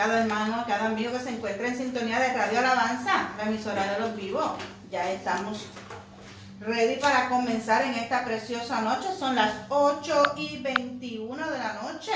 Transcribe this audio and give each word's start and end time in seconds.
Cada 0.00 0.22
hermano, 0.22 0.64
cada 0.66 0.86
amigo 0.86 1.12
que 1.12 1.18
se 1.18 1.28
encuentre 1.28 1.68
en 1.68 1.76
sintonía 1.76 2.18
de 2.18 2.32
Radio 2.32 2.60
Alabanza, 2.60 3.32
la 3.36 3.44
emisora 3.44 3.92
de 3.92 4.00
los 4.00 4.16
vivos. 4.16 4.52
Ya 4.90 5.12
estamos 5.12 5.66
ready 6.58 6.98
para 6.98 7.28
comenzar 7.28 7.84
en 7.84 7.92
esta 7.92 8.24
preciosa 8.24 8.80
noche. 8.80 9.08
Son 9.18 9.34
las 9.34 9.52
8 9.68 10.22
y 10.38 10.56
21 10.62 11.50
de 11.50 11.58
la 11.58 11.82
noche. 11.82 12.12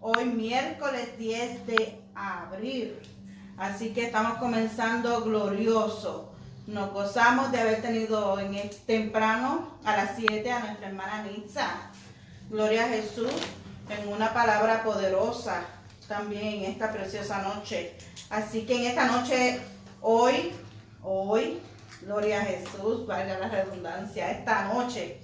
Hoy 0.00 0.24
miércoles 0.24 1.18
10 1.18 1.66
de 1.66 2.00
abril. 2.14 2.98
Así 3.58 3.90
que 3.92 4.06
estamos 4.06 4.38
comenzando 4.38 5.20
glorioso. 5.24 6.32
Nos 6.66 6.90
gozamos 6.90 7.52
de 7.52 7.60
haber 7.60 7.82
tenido 7.82 8.40
en 8.40 8.70
temprano 8.86 9.76
a 9.84 9.94
las 9.94 10.12
7 10.16 10.50
a 10.50 10.60
nuestra 10.60 10.88
hermana 10.88 11.22
Nitza. 11.24 11.68
Gloria 12.48 12.86
a 12.86 12.88
Jesús 12.88 13.30
en 13.90 14.08
una 14.08 14.32
palabra 14.32 14.82
poderosa 14.82 15.66
también 16.08 16.64
en 16.64 16.64
esta 16.72 16.92
preciosa 16.92 17.42
noche. 17.42 17.94
Así 18.30 18.66
que 18.66 18.76
en 18.76 18.84
esta 18.86 19.06
noche, 19.06 19.60
hoy, 20.00 20.52
hoy, 21.02 21.60
gloria 22.02 22.40
a 22.40 22.44
Jesús, 22.44 23.06
valga 23.06 23.38
la 23.38 23.48
redundancia, 23.48 24.30
esta 24.30 24.72
noche 24.72 25.20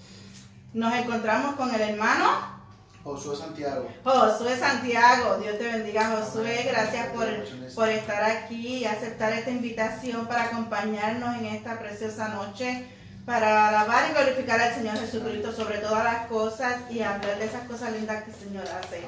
nos 0.73 0.95
encontramos 0.95 1.57
con 1.57 1.75
el 1.75 1.81
hermano 1.81 2.61
Josué 3.03 3.35
Santiago. 3.35 3.89
Josué 4.05 4.59
Santiago, 4.59 5.39
Dios 5.39 5.59
te 5.59 5.65
bendiga 5.65 6.17
Josué, 6.17 6.67
gracias 6.71 7.09
por, 7.09 7.27
por 7.75 7.89
estar 7.89 8.23
aquí 8.23 8.79
y 8.79 8.85
aceptar 8.85 9.33
esta 9.33 9.51
invitación 9.51 10.27
para 10.27 10.45
acompañarnos 10.45 11.37
en 11.39 11.47
esta 11.47 11.79
preciosa 11.79 12.29
noche 12.29 12.87
para 13.31 13.69
alabar 13.69 14.11
y 14.11 14.13
glorificar 14.13 14.61
al 14.61 14.75
Señor 14.75 14.99
Jesucristo 14.99 15.53
sobre 15.53 15.79
todas 15.79 16.03
las 16.03 16.27
cosas 16.27 16.79
y 16.91 17.01
hablar 17.01 17.39
de 17.39 17.45
esas 17.45 17.63
cosas 17.69 17.93
lindas 17.93 18.25
que 18.25 18.33
el 18.33 18.37
Señor 18.37 18.65
hace 18.67 19.05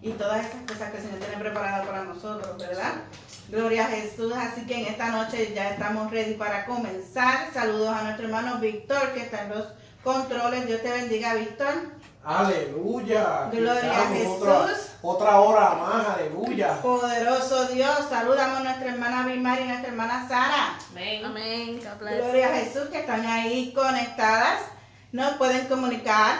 y 0.00 0.10
todas 0.12 0.46
esas 0.46 0.62
cosas 0.62 0.92
que 0.92 0.98
el 0.98 1.02
Señor 1.02 1.18
tiene 1.18 1.38
preparadas 1.38 1.84
para 1.84 2.04
nosotros, 2.04 2.56
¿verdad? 2.56 2.92
Gloria 3.48 3.86
a 3.86 3.88
Jesús, 3.88 4.32
así 4.32 4.64
que 4.64 4.78
en 4.78 4.86
esta 4.86 5.08
noche 5.08 5.52
ya 5.56 5.70
estamos 5.70 6.08
ready 6.12 6.34
para 6.34 6.66
comenzar. 6.66 7.52
Saludos 7.52 7.96
a 7.96 8.02
nuestro 8.04 8.26
hermano 8.26 8.60
Víctor 8.60 9.12
que 9.12 9.22
está 9.22 9.42
en 9.42 9.48
los 9.48 9.66
controles. 10.04 10.66
Dios 10.66 10.82
te 10.82 10.90
bendiga, 10.90 11.34
Víctor. 11.34 11.74
Aleluya. 12.22 13.48
Gloria 13.50 14.02
a 14.02 14.06
Jesús. 14.08 14.90
Otra, 15.02 15.40
hora 15.40 15.74
más, 15.74 16.06
aleluya. 16.06 16.80
Poderoso 16.80 17.66
Dios. 17.66 18.06
Saludamos 18.08 18.60
a 18.60 18.62
nuestra 18.62 18.92
hermana 18.92 19.26
Bimari 19.26 19.64
y 19.64 19.66
nuestra 19.66 19.88
hermana 19.88 20.26
Sara. 20.26 20.78
Amén. 20.90 21.22
Amén. 21.24 21.80
Gloria 21.98 22.48
a 22.48 22.56
Jesús 22.56 22.88
que 22.90 23.00
están 23.00 23.26
ahí 23.26 23.74
conectadas. 23.74 24.60
Nos 25.12 25.34
pueden 25.34 25.66
comunicar 25.66 26.38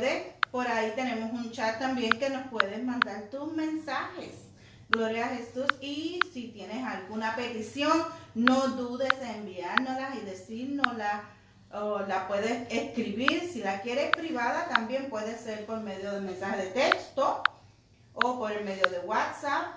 Por 0.51 0.67
ahí 0.67 0.93
tenemos 0.95 1.33
un 1.33 1.51
chat 1.51 1.79
también 1.79 2.11
que 2.19 2.31
nos 2.31 2.47
puedes 2.49 2.83
mandar 2.85 3.29
tus 3.31 3.53
mensajes. 3.53 4.49
Gloria 4.89 5.27
a 5.27 5.29
Jesús. 5.31 5.67
Y 5.81 6.21
si 6.33 6.49
tienes 6.49 6.85
alguna 6.85 7.37
petición, 7.37 8.05
no 8.35 8.69
dudes 8.69 9.13
en 9.23 9.41
enviárnosla 9.41 10.15
y 10.17 10.21
decirnosla. 10.27 11.25
O 11.73 12.01
la 12.01 12.29
puedes 12.29 12.71
escribir. 12.71 13.49
Si 13.51 13.61
la 13.61 13.81
quieres 13.81 14.11
privada, 14.11 14.69
también 14.69 15.09
puede 15.09 15.39
ser 15.39 15.65
por 15.65 15.81
medio 15.81 16.13
de 16.13 16.21
mensaje 16.21 16.65
de 16.65 16.71
texto 16.71 17.43
o 18.13 18.39
por 18.39 18.53
el 18.53 18.63
medio 18.65 18.91
de 18.91 18.99
WhatsApp 19.01 19.69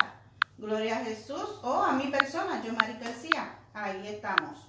Gloria 0.58 0.98
a 0.98 1.06
Jesús 1.06 1.60
o 1.62 1.84
a 1.84 1.94
mi 1.94 2.08
persona, 2.08 2.62
yo 2.66 2.74
Mari 2.74 2.94
García. 3.00 3.56
Ahí 3.74 4.08
estamos 4.08 4.60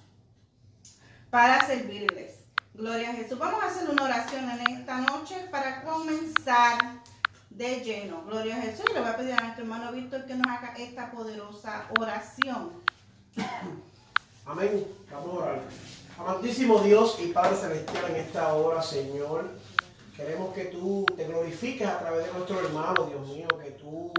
para 1.31 1.65
servirles. 1.65 2.45
Gloria 2.75 3.09
a 3.09 3.13
Jesús. 3.13 3.39
Vamos 3.39 3.63
a 3.63 3.67
hacer 3.67 3.89
una 3.89 4.03
oración 4.03 4.49
en 4.49 4.77
esta 4.77 4.99
noche 4.99 5.47
para 5.49 5.81
comenzar 5.83 6.77
de 7.49 7.79
lleno. 7.81 8.23
Gloria 8.25 8.57
a 8.57 8.61
Jesús. 8.61 8.85
Le 8.93 8.99
voy 8.99 9.09
a 9.09 9.17
pedir 9.17 9.33
a 9.33 9.41
nuestro 9.41 9.63
hermano 9.63 9.91
Víctor 9.91 10.25
que 10.25 10.35
nos 10.35 10.47
haga 10.47 10.75
esta 10.77 11.11
poderosa 11.11 11.85
oración. 11.99 12.71
Amén. 14.45 14.85
Vamos 15.11 15.29
a 15.29 15.43
orar. 15.43 15.61
Amantísimo 16.19 16.79
Dios 16.79 17.17
y 17.19 17.27
Padre 17.27 17.57
Celestial 17.57 18.05
en 18.11 18.15
esta 18.17 18.53
hora, 18.53 18.81
Señor. 18.81 19.49
Queremos 20.15 20.53
que 20.53 20.65
tú 20.65 21.05
te 21.17 21.25
glorifiques 21.25 21.85
a 21.85 21.99
través 21.99 22.25
de 22.25 22.31
nuestro 22.31 22.59
hermano, 22.61 23.03
Dios 23.03 23.27
mío, 23.27 23.47
que 23.61 23.71
tú 23.71 24.13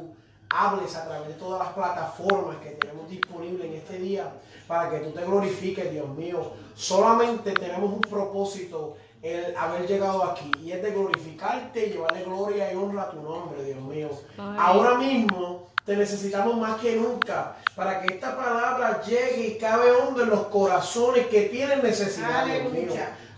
hables 0.50 0.94
a 0.94 1.06
través 1.06 1.28
de 1.28 1.34
todas 1.34 1.58
las 1.64 1.72
plataformas 1.72 2.56
que 2.58 2.72
tenemos 2.72 3.08
disponibles 3.08 3.66
en 3.66 3.74
este 3.74 3.98
día 3.98 4.30
para 4.68 4.90
que 4.90 4.98
tú 4.98 5.12
te 5.12 5.24
glorifiques, 5.24 5.90
Dios 5.90 6.08
mío. 6.10 6.52
Solamente 6.74 7.52
tenemos 7.52 7.90
un 7.90 8.02
propósito, 8.02 8.96
el 9.22 9.56
haber 9.56 9.86
llegado 9.88 10.22
aquí, 10.24 10.50
y 10.62 10.72
es 10.72 10.82
de 10.82 10.90
glorificarte 10.90 11.86
y 11.86 11.92
llevarle 11.92 12.24
gloria 12.24 12.70
y 12.70 12.76
honra 12.76 13.04
a 13.04 13.10
tu 13.10 13.22
nombre, 13.22 13.64
Dios 13.64 13.80
mío. 13.80 14.10
Ahora 14.36 14.98
mismo 14.98 15.68
te 15.86 15.96
necesitamos 15.96 16.56
más 16.58 16.80
que 16.80 16.96
nunca 16.96 17.54
para 17.76 18.02
que 18.02 18.14
esta 18.14 18.36
palabra 18.36 19.00
llegue 19.02 19.46
y 19.46 19.58
cabe 19.58 19.92
hondo 19.92 20.24
en 20.24 20.30
los 20.30 20.48
corazones 20.48 21.28
que 21.28 21.42
tienen 21.42 21.82
necesidad, 21.82 22.44
Dios 22.44 22.72
mío. 22.72 22.92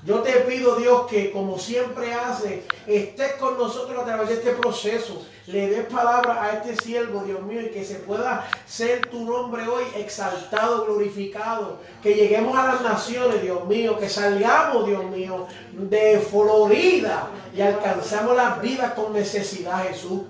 Yo 0.04 0.20
te 0.20 0.32
pido, 0.32 0.76
Dios, 0.76 1.06
que 1.08 1.32
como 1.32 1.58
siempre 1.58 2.14
hace, 2.14 2.62
estés 2.86 3.32
con 3.34 3.58
nosotros 3.58 4.00
a 4.00 4.06
través 4.06 4.28
de 4.28 4.34
este 4.36 4.52
proceso. 4.52 5.26
Le 5.46 5.68
des 5.68 5.84
palabra 5.86 6.42
a 6.42 6.52
este 6.52 6.76
siervo, 6.82 7.24
Dios 7.24 7.42
mío, 7.42 7.60
y 7.60 7.70
que 7.70 7.84
se 7.84 7.96
pueda 7.96 8.48
ser 8.64 9.06
tu 9.08 9.24
nombre 9.24 9.66
hoy 9.68 9.84
exaltado, 9.96 10.84
glorificado. 10.84 11.80
Que 12.02 12.14
lleguemos 12.14 12.56
a 12.56 12.68
las 12.68 12.80
naciones, 12.80 13.42
Dios 13.42 13.66
mío, 13.66 13.98
que 13.98 14.08
salgamos, 14.08 14.86
Dios 14.86 15.04
mío, 15.04 15.46
de 15.72 16.20
Florida 16.20 17.28
y 17.54 17.60
alcanzamos 17.60 18.36
las 18.36 18.62
vidas 18.62 18.92
con 18.94 19.12
necesidad, 19.12 19.86
Jesús. 19.88 20.22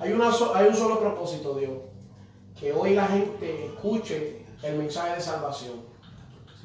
Hay, 0.00 0.12
una 0.12 0.30
hay 0.54 0.68
un 0.68 0.74
solo 0.74 0.98
propósito, 0.98 1.54
Dios. 1.54 1.72
Que 2.58 2.72
hoy 2.72 2.94
la 2.94 3.06
gente 3.06 3.66
escuche 3.66 4.46
el 4.62 4.78
mensaje 4.78 5.16
de 5.16 5.20
salvación. 5.20 5.74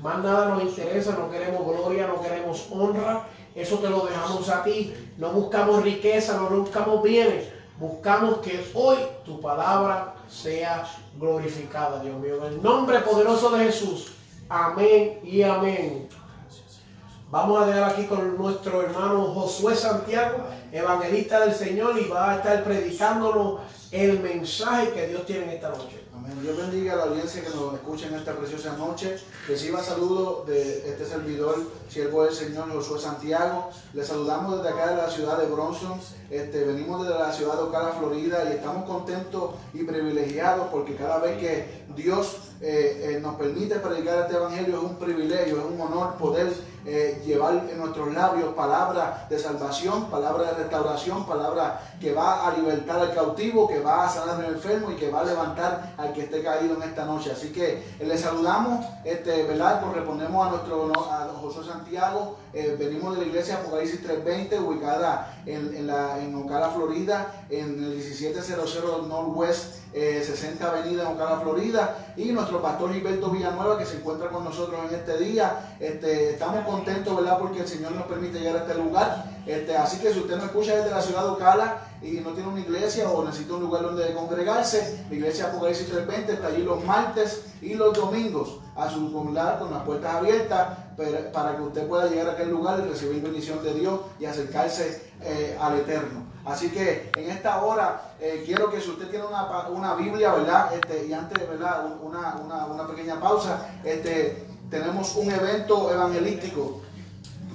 Más 0.01 0.23
nada 0.23 0.49
nos 0.49 0.63
interesa, 0.63 1.17
no 1.17 1.29
queremos 1.29 1.65
gloria, 1.65 2.07
no 2.07 2.21
queremos 2.21 2.67
honra. 2.71 3.27
Eso 3.53 3.79
te 3.79 3.89
lo 3.89 4.05
dejamos 4.05 4.49
a 4.49 4.63
ti. 4.63 4.93
No 5.17 5.31
buscamos 5.31 5.83
riqueza, 5.83 6.37
no 6.37 6.49
buscamos 6.49 7.03
bienes. 7.03 7.49
Buscamos 7.77 8.39
que 8.39 8.65
hoy 8.73 8.97
tu 9.25 9.41
palabra 9.41 10.15
sea 10.29 10.87
glorificada, 11.19 12.01
Dios 12.01 12.17
mío. 12.19 12.37
En 12.37 12.53
el 12.53 12.63
nombre 12.63 12.99
poderoso 12.99 13.49
de 13.51 13.65
Jesús. 13.65 14.13
Amén 14.47 15.19
y 15.23 15.41
amén. 15.41 16.07
Vamos 17.31 17.63
a 17.63 17.65
dejar 17.65 17.91
aquí 17.91 18.05
con 18.05 18.37
nuestro 18.37 18.83
hermano 18.83 19.33
Josué 19.33 19.75
Santiago, 19.75 20.37
evangelista 20.71 21.39
del 21.39 21.55
Señor, 21.55 21.97
y 21.99 22.07
va 22.07 22.31
a 22.31 22.35
estar 22.37 22.63
predicándonos 22.63 23.61
el 23.91 24.19
mensaje 24.19 24.91
que 24.91 25.07
Dios 25.07 25.25
tiene 25.25 25.45
en 25.45 25.49
esta 25.49 25.69
noche. 25.69 26.03
Amén. 26.13 26.37
Dios 26.43 26.55
bendiga 26.55 26.93
a 26.93 26.97
la 26.97 27.03
audiencia 27.05 27.43
que 27.43 27.49
nos 27.49 27.73
escucha 27.73 28.07
en 28.07 28.15
esta 28.15 28.33
preciosa 28.33 28.77
noche. 28.77 29.17
Reciba 29.47 29.81
saludos 29.81 30.45
de 30.45 30.87
este 30.87 31.03
servidor, 31.03 31.57
siervo 31.89 32.23
del 32.23 32.33
Señor 32.33 32.71
Josué 32.71 32.99
Santiago. 32.99 33.69
Le 33.93 34.03
saludamos 34.03 34.57
desde 34.57 34.69
acá 34.69 34.89
de 34.91 34.97
la 34.97 35.09
ciudad 35.09 35.37
de 35.37 35.47
Bronson. 35.47 35.99
Este, 36.29 36.63
venimos 36.63 37.05
desde 37.05 37.19
la 37.19 37.31
ciudad 37.31 37.55
de 37.55 37.63
Ocala, 37.63 37.91
Florida, 37.99 38.43
y 38.49 38.53
estamos 38.53 38.85
contentos 38.85 39.51
y 39.73 39.83
privilegiados 39.83 40.67
porque 40.71 40.95
cada 40.95 41.19
vez 41.19 41.37
que 41.37 41.85
Dios 41.95 42.37
eh, 42.61 43.15
eh, 43.15 43.19
nos 43.19 43.35
permite 43.35 43.75
predicar 43.75 44.19
este 44.19 44.35
evangelio 44.37 44.77
es 44.77 44.83
un 44.83 44.95
privilegio, 44.95 45.59
es 45.59 45.65
un 45.65 45.79
honor 45.81 46.15
poder 46.15 46.53
eh, 46.85 47.21
llevar 47.25 47.65
en 47.69 47.77
nuestros 47.77 48.13
labios 48.13 48.53
palabras 48.53 49.27
de 49.29 49.37
salvación, 49.39 50.05
palabras 50.05 50.51
de 50.51 50.63
restauración, 50.63 51.25
palabras 51.25 51.73
que 51.99 52.13
va 52.13 52.47
a 52.47 52.55
libertar 52.55 52.99
al 52.99 53.13
cautivo, 53.13 53.67
que 53.67 53.79
va 53.79 54.05
a 54.05 54.09
sanar 54.09 54.35
al 54.35 54.53
enfermo 54.53 54.91
y 54.91 54.95
que 54.95 55.09
va 55.09 55.21
a 55.21 55.25
levantar 55.25 55.95
al 55.97 56.13
que 56.13 56.21
esté 56.21 56.43
caído 56.43 56.75
en 56.75 56.83
esta 56.83 57.05
noche. 57.05 57.31
Así 57.31 57.51
que 57.51 57.83
le 57.99 58.17
saludamos, 58.17 58.85
este, 59.03 59.43
¿verdad? 59.43 59.81
Correspondemos 59.81 60.47
a 60.47 60.49
nuestro 60.51 60.91
a 61.11 61.27
José 61.41 61.63
Santiago, 61.75 62.37
venimos 62.79 63.15
de 63.15 63.21
la 63.21 63.27
iglesia 63.27 63.55
Apocalipsis 63.55 64.01
320, 64.01 64.59
ubicada 64.59 65.41
en, 65.45 65.75
en, 65.75 65.87
la, 65.87 66.19
en 66.19 66.33
Ocala, 66.35 66.69
Florida, 66.69 67.45
en 67.49 67.83
el 67.83 67.95
1700 67.95 69.07
Northwest 69.07 69.85
60 69.95 70.67
Avenida 70.67 71.03
en 71.03 71.15
Ocala, 71.15 71.39
Florida, 71.39 72.13
y 72.17 72.25
nuestro 72.31 72.61
pastor 72.61 72.93
Gilberto 72.93 73.29
Villanueva 73.29 73.77
que 73.77 73.85
se 73.85 73.97
encuentra 73.97 74.29
con 74.29 74.43
nosotros 74.43 74.79
en 74.89 74.95
este 74.95 75.17
día. 75.17 75.77
Este, 75.79 76.31
estamos 76.31 76.65
contentos, 76.65 77.15
¿verdad? 77.15 77.39
Porque 77.39 77.61
el 77.61 77.67
Señor 77.67 77.93
nos 77.93 78.05
permite 78.05 78.39
llegar 78.39 78.57
a 78.57 78.59
este 78.59 78.75
lugar. 78.75 79.25
Este, 79.45 79.77
así 79.77 79.99
que 79.99 80.11
si 80.11 80.19
usted 80.19 80.35
nos 80.35 80.45
escucha 80.45 80.75
desde 80.75 80.91
la 80.91 81.01
ciudad 81.01 81.23
de 81.23 81.29
Ocala 81.29 81.77
y 82.01 82.11
no 82.13 82.31
tiene 82.31 82.49
una 82.49 82.59
iglesia 82.59 83.09
o 83.09 83.23
necesita 83.23 83.53
un 83.53 83.61
lugar 83.61 83.83
donde 83.83 84.13
congregarse, 84.13 85.05
la 85.09 85.15
iglesia 85.15 85.45
Apocalipsis 85.45 85.87
320 85.87 86.33
está 86.33 86.47
allí 86.47 86.63
los 86.63 86.83
martes 86.83 87.45
y 87.61 87.75
los 87.75 87.97
domingos 87.97 88.59
a 88.75 88.89
su 88.89 89.11
comunidad 89.13 89.59
con 89.59 89.71
las 89.71 89.83
puertas 89.83 90.15
abiertas 90.15 90.67
para 91.33 91.55
que 91.55 91.61
usted 91.61 91.87
pueda 91.87 92.07
llegar 92.07 92.29
a 92.29 92.31
aquel 92.33 92.49
lugar 92.49 92.79
y 92.79 92.89
recibir 92.89 93.21
bendición 93.21 93.63
de 93.63 93.73
Dios 93.73 93.99
y 94.19 94.25
acercarse 94.25 95.11
eh, 95.21 95.57
al 95.59 95.79
Eterno. 95.79 96.25
Así 96.45 96.69
que 96.69 97.11
en 97.15 97.29
esta 97.31 97.63
hora 97.63 98.13
eh, 98.19 98.43
quiero 98.45 98.69
que 98.69 98.79
si 98.79 98.91
usted 98.91 99.09
tiene 99.09 99.25
una, 99.25 99.67
una 99.69 99.95
Biblia, 99.95 100.33
¿verdad? 100.33 100.73
Este, 100.73 101.07
y 101.07 101.13
antes, 101.13 101.47
¿verdad? 101.49 101.85
Una, 102.01 102.35
una, 102.35 102.65
una 102.67 102.87
pequeña 102.87 103.19
pausa, 103.19 103.67
este, 103.83 104.45
tenemos 104.69 105.15
un 105.15 105.31
evento 105.31 105.91
evangelístico 105.91 106.81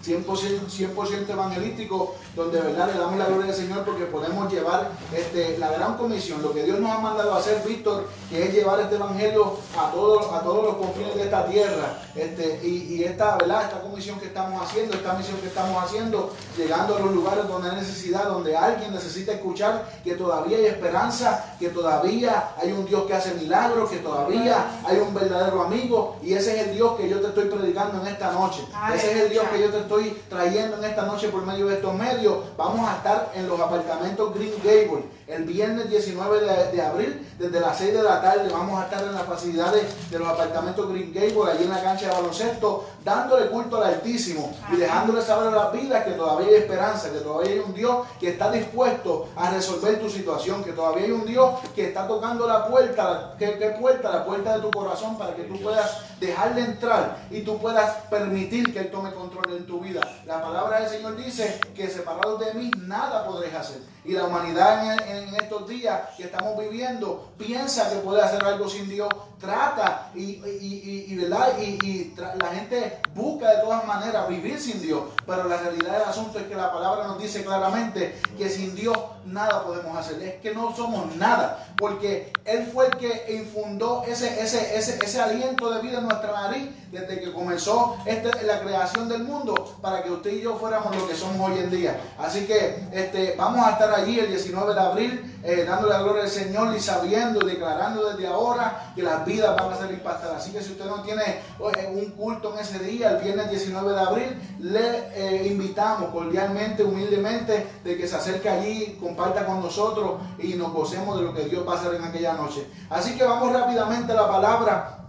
100%, 0.04 0.68
100 0.68 1.30
evangelístico, 1.30 2.14
donde 2.34 2.60
verdad 2.60 2.90
le 2.92 2.98
damos 2.98 3.18
la 3.18 3.26
gloria 3.26 3.50
al 3.50 3.54
Señor 3.54 3.84
porque 3.84 4.04
podemos 4.04 4.52
llevar 4.52 4.90
este, 5.14 5.58
la 5.58 5.70
gran 5.70 5.96
comisión, 5.96 6.42
lo 6.42 6.52
que 6.52 6.64
Dios 6.64 6.80
nos 6.80 6.90
ha 6.90 6.98
mandado 6.98 7.34
a 7.34 7.38
hacer, 7.38 7.62
Víctor, 7.66 8.08
que 8.28 8.44
es 8.44 8.54
llevar 8.54 8.80
este 8.80 8.96
evangelio 8.96 9.56
a 9.78 9.90
todos, 9.90 10.32
a 10.32 10.40
todos 10.40 10.64
los 10.64 10.76
confines 10.76 11.14
de 11.14 11.24
esta 11.24 11.46
tierra. 11.46 11.98
Este, 12.14 12.60
y, 12.66 13.02
esta, 13.04 13.36
¿verdad? 13.36 13.64
esta 13.64 13.80
comisión 13.80 14.18
que 14.18 14.26
estamos 14.26 14.62
haciendo, 14.62 14.94
esta 14.94 15.14
misión 15.14 15.38
que 15.38 15.46
estamos 15.46 15.82
haciendo, 15.82 16.32
llegando 16.56 16.96
a 16.96 17.00
los 17.00 17.12
lugares 17.12 17.48
donde 17.48 17.70
hay 17.70 17.76
necesidad, 17.76 18.24
donde 18.24 18.56
alguien 18.56 18.92
necesita 18.92 19.32
escuchar 19.32 19.88
que 20.04 20.14
todavía 20.14 20.58
hay 20.58 20.66
esperanza, 20.66 21.56
que 21.58 21.68
todavía 21.68 22.50
hay 22.60 22.72
un 22.72 22.84
Dios 22.86 23.04
que 23.04 23.14
hace 23.14 23.34
milagros, 23.34 23.90
que 23.90 23.98
todavía 23.98 24.80
hay 24.84 24.98
un 24.98 25.14
verdadero 25.14 25.62
amigo, 25.62 26.16
y 26.22 26.34
ese 26.34 26.58
es 26.58 26.68
el 26.68 26.74
Dios 26.74 26.96
que 26.96 27.08
yo 27.08 27.20
te 27.20 27.28
estoy 27.28 27.46
predicando 27.46 28.00
en 28.00 28.08
esta 28.08 28.32
noche. 28.32 28.64
Ese 28.94 29.12
es 29.12 29.20
el 29.22 29.30
Dios 29.30 29.44
que 29.52 29.60
yo 29.60 29.70
te 29.70 29.78
estoy 29.78 29.89
estoy 29.90 30.16
trayendo 30.28 30.76
en 30.76 30.84
esta 30.84 31.04
noche 31.04 31.28
por 31.30 31.44
medio 31.44 31.66
de 31.66 31.74
estos 31.74 31.92
medios. 31.94 32.44
Vamos 32.56 32.88
a 32.88 32.98
estar 32.98 33.32
en 33.34 33.48
los 33.48 33.58
apartamentos 33.58 34.32
Green 34.34 34.54
Gable 34.62 35.02
el 35.30 35.44
viernes 35.44 35.88
19 35.88 36.40
de, 36.72 36.82
abril, 36.82 37.28
desde 37.38 37.60
las 37.60 37.78
6 37.78 37.94
de 37.94 38.02
la 38.02 38.20
tarde. 38.20 38.48
Vamos 38.52 38.80
a 38.80 38.84
estar 38.84 39.02
en 39.02 39.14
las 39.14 39.24
facilidades 39.24 40.10
de 40.10 40.18
los 40.18 40.28
apartamentos 40.28 40.88
Green 40.90 41.12
Gable, 41.12 41.50
allí 41.50 41.64
en 41.64 41.70
la 41.70 41.82
cancha 41.82 42.06
de 42.08 42.12
baloncesto, 42.12 42.86
dándole 43.04 43.46
culto 43.48 43.76
al 43.76 43.94
Altísimo 43.94 44.52
y 44.72 44.76
dejándole 44.76 45.22
saber 45.22 45.48
a 45.48 45.56
las 45.56 45.72
vidas 45.72 46.04
que 46.04 46.12
todavía 46.12 46.48
hay 46.48 46.54
esperanza, 46.54 47.10
que 47.10 47.18
todavía 47.18 47.52
hay 47.52 47.58
un 47.58 47.74
Dios 47.74 48.06
que 48.18 48.30
está 48.30 48.50
dispuesto 48.50 49.28
a 49.36 49.50
resolver 49.50 50.00
tu 50.00 50.08
situación, 50.08 50.64
que 50.64 50.72
todavía 50.72 51.04
hay 51.04 51.12
un 51.12 51.24
Dios 51.24 51.60
que 51.74 51.88
está 51.88 52.06
tocando 52.06 52.46
la 52.46 52.66
puerta, 52.66 53.34
¿qué, 53.38 53.76
puerta? 53.78 54.10
La 54.10 54.24
puerta 54.24 54.56
de 54.56 54.62
tu 54.62 54.70
corazón 54.70 55.16
para 55.18 55.34
que 55.34 55.44
tú 55.44 55.60
puedas 55.60 56.18
dejarle 56.20 56.62
entrar 56.62 57.26
y 57.30 57.42
tú 57.42 57.58
puedas 57.58 57.96
permitir 58.10 58.72
que 58.72 58.80
Él 58.80 58.90
tome 58.90 59.12
control 59.12 59.56
en 59.56 59.66
tu 59.66 59.80
vida. 59.80 60.00
La 60.26 60.42
palabra 60.42 60.80
del 60.80 60.90
Señor 60.90 61.16
dice 61.16 61.58
que 61.74 61.88
separados 61.88 62.40
de 62.40 62.54
mí 62.54 62.70
nada 62.78 63.26
podréis 63.26 63.54
hacer. 63.54 63.78
Y 64.04 64.12
la 64.12 64.24
humanidad 64.24 64.96
en, 65.08 65.34
estos 65.34 65.68
días 65.68 66.00
que 66.16 66.24
estamos 66.24 66.58
viviendo 66.58 67.30
piensa 67.36 67.90
que 67.90 67.96
puede 67.96 68.22
hacer 68.22 68.42
algo 68.44 68.68
sin 68.68 68.88
Dios, 68.88 69.08
trata 69.38 70.10
y, 70.14 70.40
y, 70.60 71.14
¿verdad? 71.16 71.58
y, 71.58 72.14
la 72.16 72.48
gente 72.48 73.00
busca 73.14 73.50
de 73.50 73.62
todas 73.62 73.86
maneras 73.86 74.28
vivir 74.28 74.58
sin 74.58 74.80
Dios. 74.80 75.02
Pero 75.26 75.44
la 75.44 75.58
realidad 75.58 75.98
del 75.98 76.08
asunto 76.08 76.38
es 76.38 76.46
que 76.46 76.54
la 76.54 76.72
palabra 76.72 77.06
nos 77.08 77.20
dice 77.20 77.44
claramente 77.44 78.18
que 78.38 78.48
sin 78.48 78.74
Dios 78.74 78.96
nada 79.24 79.64
podemos 79.64 79.96
hacer. 79.96 80.22
Es 80.22 80.40
que 80.40 80.54
no 80.54 80.74
somos 80.74 81.14
nada, 81.16 81.68
porque 81.78 82.32
Él 82.44 82.68
fue 82.72 82.86
el 82.86 82.96
que 82.96 83.36
infundó 83.36 84.04
ese, 84.06 84.40
ese, 84.42 84.76
ese, 84.76 84.98
ese 85.02 85.20
aliento 85.20 85.70
de 85.72 85.82
vida 85.82 85.98
en 85.98 86.06
nuestra 86.06 86.32
nariz 86.32 86.68
desde 86.90 87.20
que 87.20 87.32
comenzó 87.32 87.96
este, 88.04 88.30
la 88.44 88.60
creación 88.60 89.08
del 89.08 89.22
mundo 89.22 89.76
para 89.80 90.02
que 90.02 90.10
usted 90.10 90.32
y 90.32 90.42
yo 90.42 90.56
fuéramos 90.56 90.94
lo 90.96 91.06
que 91.06 91.14
somos 91.14 91.50
hoy 91.50 91.58
en 91.58 91.70
día. 91.70 92.00
Así 92.18 92.46
que 92.46 92.84
este, 92.92 93.34
vamos 93.36 93.64
a 93.64 93.70
estar 93.70 93.92
allí 93.94 94.18
el 94.18 94.28
19 94.28 94.74
de 94.74 94.80
abril 94.80 95.30
eh, 95.42 95.64
dándole 95.66 95.94
la 95.94 96.02
gloria 96.02 96.24
al 96.24 96.28
Señor 96.28 96.76
y 96.76 96.80
sabiendo 96.80 97.40
declarando 97.40 98.10
desde 98.10 98.26
ahora 98.26 98.92
que 98.94 99.02
las 99.02 99.24
vidas 99.24 99.56
van 99.56 99.72
a 99.72 99.76
ser 99.76 99.90
impactadas. 99.90 100.42
Así 100.42 100.52
que 100.52 100.62
si 100.62 100.72
usted 100.72 100.84
no 100.84 101.02
tiene 101.02 101.22
eh, 101.22 101.90
un 101.94 102.10
culto 102.10 102.52
en 102.52 102.60
ese 102.60 102.78
día, 102.80 103.10
el 103.10 103.24
viernes 103.24 103.50
19 103.50 103.92
de 103.92 104.00
abril, 104.00 104.42
le 104.58 104.98
eh, 105.14 105.46
invitamos 105.46 106.10
cordialmente, 106.10 106.82
humildemente, 106.82 107.66
de 107.84 107.96
que 107.96 108.06
se 108.06 108.16
acerque 108.16 108.48
allí, 108.48 108.98
comparta 109.10 109.44
con 109.44 109.60
nosotros 109.60 110.20
y 110.38 110.54
nos 110.54 110.72
gocemos 110.72 111.18
de 111.18 111.24
lo 111.24 111.34
que 111.34 111.44
Dios 111.46 111.66
va 111.68 111.80
en 111.94 112.04
aquella 112.04 112.34
noche. 112.34 112.66
Así 112.88 113.16
que 113.16 113.24
vamos 113.24 113.52
rápidamente 113.52 114.12
a 114.12 114.16
la 114.16 114.28
palabra 114.28 115.00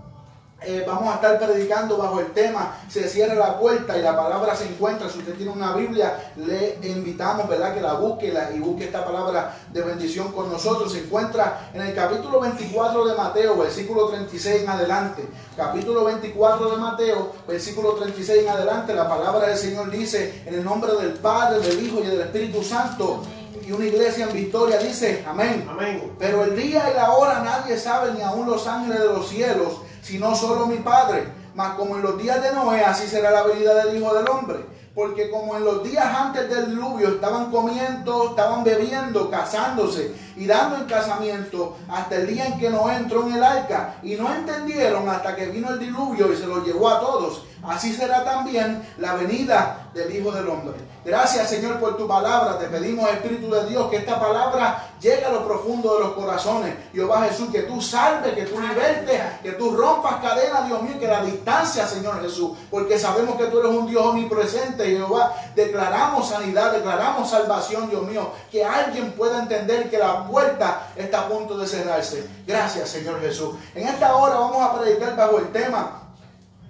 eh, 0.63 0.83
vamos 0.85 1.11
a 1.11 1.15
estar 1.15 1.39
predicando 1.39 1.97
bajo 1.97 2.19
el 2.19 2.27
tema 2.33 2.77
se 2.87 3.09
cierra 3.09 3.33
la 3.33 3.57
puerta 3.57 3.97
y 3.97 4.03
la 4.03 4.15
palabra 4.15 4.55
se 4.55 4.67
encuentra. 4.67 5.09
Si 5.09 5.17
usted 5.17 5.33
tiene 5.33 5.51
una 5.51 5.73
Biblia, 5.73 6.33
le 6.35 6.77
invitamos, 6.83 7.49
¿verdad? 7.49 7.73
Que 7.73 7.81
la 7.81 7.93
busque 7.93 8.31
y 8.53 8.59
busque 8.59 8.83
esta 8.83 9.03
palabra 9.03 9.57
de 9.73 9.81
bendición 9.81 10.31
con 10.31 10.51
nosotros. 10.51 10.91
Se 10.91 10.99
encuentra 10.99 11.71
en 11.73 11.81
el 11.81 11.95
capítulo 11.95 12.39
24 12.41 13.05
de 13.05 13.15
Mateo, 13.15 13.57
versículo 13.57 14.09
36 14.09 14.61
en 14.61 14.69
adelante. 14.69 15.27
Capítulo 15.57 16.03
24 16.03 16.69
de 16.69 16.77
Mateo, 16.77 17.31
versículo 17.47 17.93
36 17.93 18.43
en 18.43 18.49
adelante. 18.49 18.93
La 18.93 19.09
palabra 19.09 19.47
del 19.47 19.57
Señor 19.57 19.89
dice, 19.89 20.43
en 20.45 20.53
el 20.53 20.63
nombre 20.63 20.93
del 20.93 21.13
Padre, 21.13 21.59
del 21.59 21.83
Hijo 21.83 22.01
y 22.01 22.07
del 22.07 22.21
Espíritu 22.21 22.61
Santo 22.61 23.23
y 23.65 23.71
una 23.71 23.85
iglesia 23.85 24.25
en 24.25 24.33
victoria 24.33 24.77
dice 24.77 25.23
amén. 25.27 25.67
amén. 25.69 26.13
Pero 26.19 26.43
el 26.43 26.55
día 26.55 26.89
y 26.91 26.95
la 26.95 27.11
hora 27.11 27.41
nadie 27.41 27.77
sabe, 27.77 28.13
ni 28.13 28.21
aun 28.21 28.45
los 28.45 28.67
ángeles 28.67 28.99
de 28.99 29.07
los 29.07 29.27
cielos, 29.29 29.81
sino 30.01 30.35
solo 30.35 30.67
mi 30.67 30.77
Padre. 30.77 31.25
Mas 31.53 31.75
como 31.75 31.97
en 31.97 32.01
los 32.01 32.17
días 32.17 32.41
de 32.41 32.53
Noé, 32.53 32.81
así 32.83 33.07
será 33.07 33.31
la 33.31 33.43
venida 33.43 33.73
del 33.75 33.97
Hijo 33.97 34.13
del 34.13 34.29
Hombre. 34.29 34.65
Porque 34.93 35.29
como 35.29 35.55
en 35.55 35.63
los 35.63 35.83
días 35.83 36.05
antes 36.05 36.49
del 36.49 36.69
diluvio 36.71 37.09
estaban 37.09 37.49
comiendo, 37.49 38.31
estaban 38.31 38.63
bebiendo, 38.63 39.29
casándose 39.29 40.13
y 40.35 40.45
dando 40.45 40.77
en 40.77 40.83
casamiento 40.83 41.77
hasta 41.89 42.17
el 42.17 42.27
día 42.27 42.47
en 42.47 42.59
que 42.59 42.69
Noé 42.69 42.95
entró 42.95 43.25
en 43.25 43.35
el 43.35 43.43
arca 43.43 43.95
y 44.03 44.15
no 44.15 44.33
entendieron 44.33 45.07
hasta 45.07 45.35
que 45.35 45.45
vino 45.45 45.69
el 45.69 45.79
diluvio 45.79 46.33
y 46.33 46.35
se 46.35 46.45
los 46.45 46.65
llevó 46.65 46.89
a 46.89 46.99
todos. 46.99 47.45
Así 47.63 47.93
será 47.93 48.23
también 48.23 48.87
la 48.97 49.13
venida 49.13 49.89
del 49.93 50.15
Hijo 50.15 50.31
del 50.31 50.47
Hombre. 50.49 50.73
Gracias 51.03 51.49
Señor 51.49 51.79
por 51.79 51.97
tu 51.97 52.07
palabra. 52.07 52.57
Te 52.57 52.65
pedimos 52.65 53.09
Espíritu 53.09 53.49
de 53.51 53.65
Dios 53.65 53.89
que 53.89 53.97
esta 53.97 54.19
palabra 54.19 54.89
llegue 54.99 55.25
a 55.25 55.31
lo 55.31 55.45
profundo 55.45 55.95
de 55.95 55.99
los 56.01 56.13
corazones. 56.13 56.75
Jehová 56.93 57.23
Jesús, 57.23 57.49
que 57.51 57.63
tú 57.63 57.81
salves, 57.81 58.33
que 58.33 58.45
tú 58.45 58.59
libertes, 58.59 59.21
que 59.43 59.51
tú 59.53 59.75
rompas 59.75 60.21
cadenas, 60.21 60.67
Dios 60.67 60.81
mío, 60.81 60.99
que 60.99 61.07
la 61.07 61.23
distancia, 61.23 61.87
Señor 61.87 62.21
Jesús. 62.21 62.57
Porque 62.69 62.97
sabemos 62.97 63.35
que 63.35 63.45
tú 63.45 63.59
eres 63.59 63.71
un 63.71 63.87
Dios 63.87 64.05
omnipresente, 64.05 64.85
Jehová. 64.85 65.33
Declaramos 65.55 66.29
sanidad, 66.29 66.71
declaramos 66.71 67.29
salvación, 67.29 67.89
Dios 67.89 68.03
mío. 68.03 68.31
Que 68.51 68.63
alguien 68.63 69.11
pueda 69.13 69.39
entender 69.39 69.89
que 69.89 69.97
la 69.97 70.25
puerta 70.25 70.87
está 70.95 71.21
a 71.21 71.27
punto 71.27 71.57
de 71.57 71.67
cerrarse. 71.67 72.27
Gracias 72.45 72.89
Señor 72.89 73.19
Jesús. 73.21 73.55
En 73.75 73.87
esta 73.87 74.15
hora 74.15 74.35
vamos 74.35 74.61
a 74.61 74.79
predicar 74.79 75.15
bajo 75.15 75.39
el 75.39 75.51
tema 75.51 76.00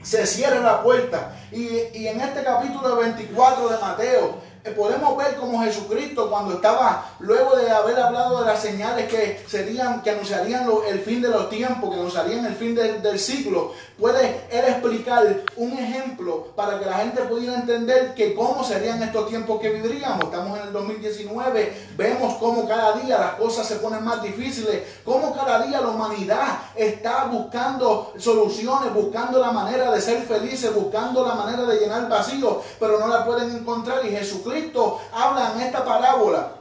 se 0.01 0.25
cierra 0.25 0.59
la 0.59 0.83
puerta. 0.83 1.35
Y, 1.51 2.07
en 2.07 2.21
este 2.21 2.43
capítulo 2.43 2.97
24 2.97 3.69
de 3.69 3.77
Mateo, 3.77 4.35
eh, 4.63 4.71
podemos 4.71 5.17
ver 5.17 5.35
como 5.35 5.61
Jesucristo 5.63 6.29
cuando 6.29 6.55
estaba, 6.55 7.15
luego 7.19 7.55
de 7.55 7.69
haber 7.71 7.99
hablado 7.99 8.41
de 8.41 8.45
las 8.45 8.61
señales 8.61 9.07
que 9.07 9.43
serían, 9.47 10.01
que 10.03 10.11
anunciarían 10.11 10.69
el 10.87 10.99
fin 10.99 11.21
de 11.21 11.29
los 11.29 11.49
tiempos, 11.49 11.89
que 11.89 11.99
anunciarían 11.99 12.45
el 12.45 12.55
fin 12.55 12.75
del 12.75 13.19
ciclo, 13.19 13.73
puede 14.01 14.47
él 14.49 14.65
explicar 14.65 15.43
un 15.57 15.73
ejemplo 15.73 16.47
para 16.55 16.79
que 16.79 16.85
la 16.87 16.95
gente 16.95 17.21
pudiera 17.21 17.53
entender 17.53 18.15
que 18.15 18.33
cómo 18.33 18.63
serían 18.63 19.01
estos 19.03 19.29
tiempos 19.29 19.61
que 19.61 19.69
viviríamos. 19.69 20.23
Estamos 20.23 20.57
en 20.57 20.67
el 20.67 20.73
2019, 20.73 21.87
vemos 21.95 22.33
cómo 22.39 22.67
cada 22.67 22.93
día 22.93 23.19
las 23.19 23.35
cosas 23.35 23.67
se 23.67 23.75
ponen 23.75 24.03
más 24.03 24.23
difíciles, 24.23 24.81
cómo 25.05 25.33
cada 25.35 25.61
día 25.61 25.79
la 25.81 25.89
humanidad 25.89 26.59
está 26.75 27.25
buscando 27.25 28.11
soluciones, 28.17 28.91
buscando 28.91 29.39
la 29.39 29.51
manera 29.51 29.91
de 29.91 30.01
ser 30.01 30.23
felices, 30.23 30.73
buscando 30.73 31.25
la 31.25 31.35
manera 31.35 31.63
de 31.63 31.79
llenar 31.79 32.09
vacío, 32.09 32.59
pero 32.79 32.99
no 32.99 33.07
la 33.07 33.23
pueden 33.23 33.55
encontrar. 33.55 34.03
Y 34.03 34.09
Jesucristo 34.09 34.99
habla 35.13 35.53
en 35.53 35.61
esta 35.61 35.85
parábola 35.85 36.60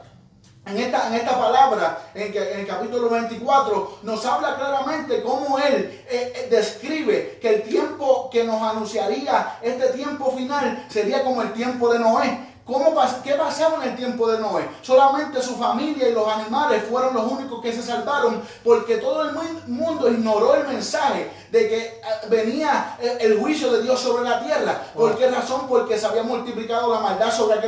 en 0.65 0.77
esta, 0.77 1.07
en 1.07 1.15
esta 1.15 1.39
palabra, 1.39 2.11
en, 2.13 2.27
en, 2.35 2.59
el 2.59 2.67
capítulo 2.67 3.09
24, 3.09 3.99
nos 4.03 4.25
habla 4.25 4.55
claramente 4.55 5.23
cómo 5.23 5.57
Él 5.57 6.03
eh, 6.07 6.33
eh, 6.35 6.47
describe 6.51 7.39
que 7.41 7.55
el 7.55 7.63
tiempo 7.63 8.29
que 8.31 8.43
nos 8.43 8.61
anunciaría 8.61 9.57
este 9.61 9.87
tiempo 9.87 10.31
final 10.31 10.85
sería 10.87 11.23
como 11.23 11.41
el 11.41 11.51
tiempo 11.53 11.91
de 11.91 11.99
Noé. 11.99 12.51
¿Cómo, 12.63 12.93
¿Qué 13.23 13.33
pasaba 13.33 13.83
en 13.83 13.89
el 13.89 13.95
tiempo 13.97 14.31
de 14.31 14.39
Noé? 14.39 14.69
Solamente 14.81 15.41
su 15.41 15.55
familia 15.55 16.07
y 16.07 16.13
los 16.13 16.27
animales 16.27 16.83
fueron 16.89 17.15
los 17.15 17.29
únicos 17.29 17.59
que 17.61 17.73
se 17.73 17.81
salvaron 17.81 18.41
porque 18.63 18.97
todo 18.97 19.23
el 19.23 19.35
mundo 19.67 20.09
ignoró 20.09 20.55
el 20.55 20.67
mensaje 20.67 21.29
de 21.51 21.67
que 21.67 21.79
eh, 21.79 22.01
venía 22.29 22.97
eh, 23.01 23.17
el 23.21 23.37
juicio 23.39 23.71
de 23.73 23.83
Dios 23.83 23.99
sobre 23.99 24.27
la 24.27 24.41
tierra. 24.43 24.81
¿Por 24.93 25.17
qué 25.17 25.29
razón? 25.29 25.67
Porque 25.67 25.97
se 25.97 26.05
había 26.05 26.23
multiplicado 26.23 26.93
la 26.93 27.01
maldad 27.01 27.31
sobre, 27.31 27.59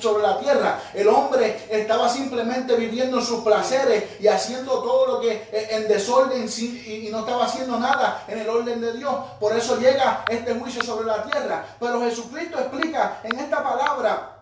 sobre 0.00 0.22
la 0.22 0.38
tierra. 0.38 0.80
El 0.94 1.08
hombre 1.08 1.66
estaba 1.68 2.08
simplemente 2.08 2.76
viviendo 2.76 3.18
en 3.18 3.24
sus 3.24 3.42
placeres 3.42 4.20
y 4.20 4.28
haciendo 4.28 4.80
todo 4.82 5.06
lo 5.06 5.20
que 5.20 5.32
eh, 5.52 5.68
en 5.72 5.88
desorden 5.88 6.48
y 6.56 7.08
no 7.10 7.20
estaba 7.20 7.44
haciendo 7.44 7.78
nada 7.78 8.24
en 8.28 8.38
el 8.38 8.48
orden 8.48 8.80
de 8.80 8.92
Dios. 8.92 9.14
Por 9.40 9.56
eso 9.56 9.76
llega 9.78 10.24
este 10.28 10.54
juicio 10.54 10.82
sobre 10.82 11.06
la 11.06 11.24
tierra. 11.24 11.64
Pero 11.80 12.00
Jesucristo 12.00 12.58
explica 12.58 13.20
en 13.24 13.38
esta 13.40 13.62
palabra 13.62 14.38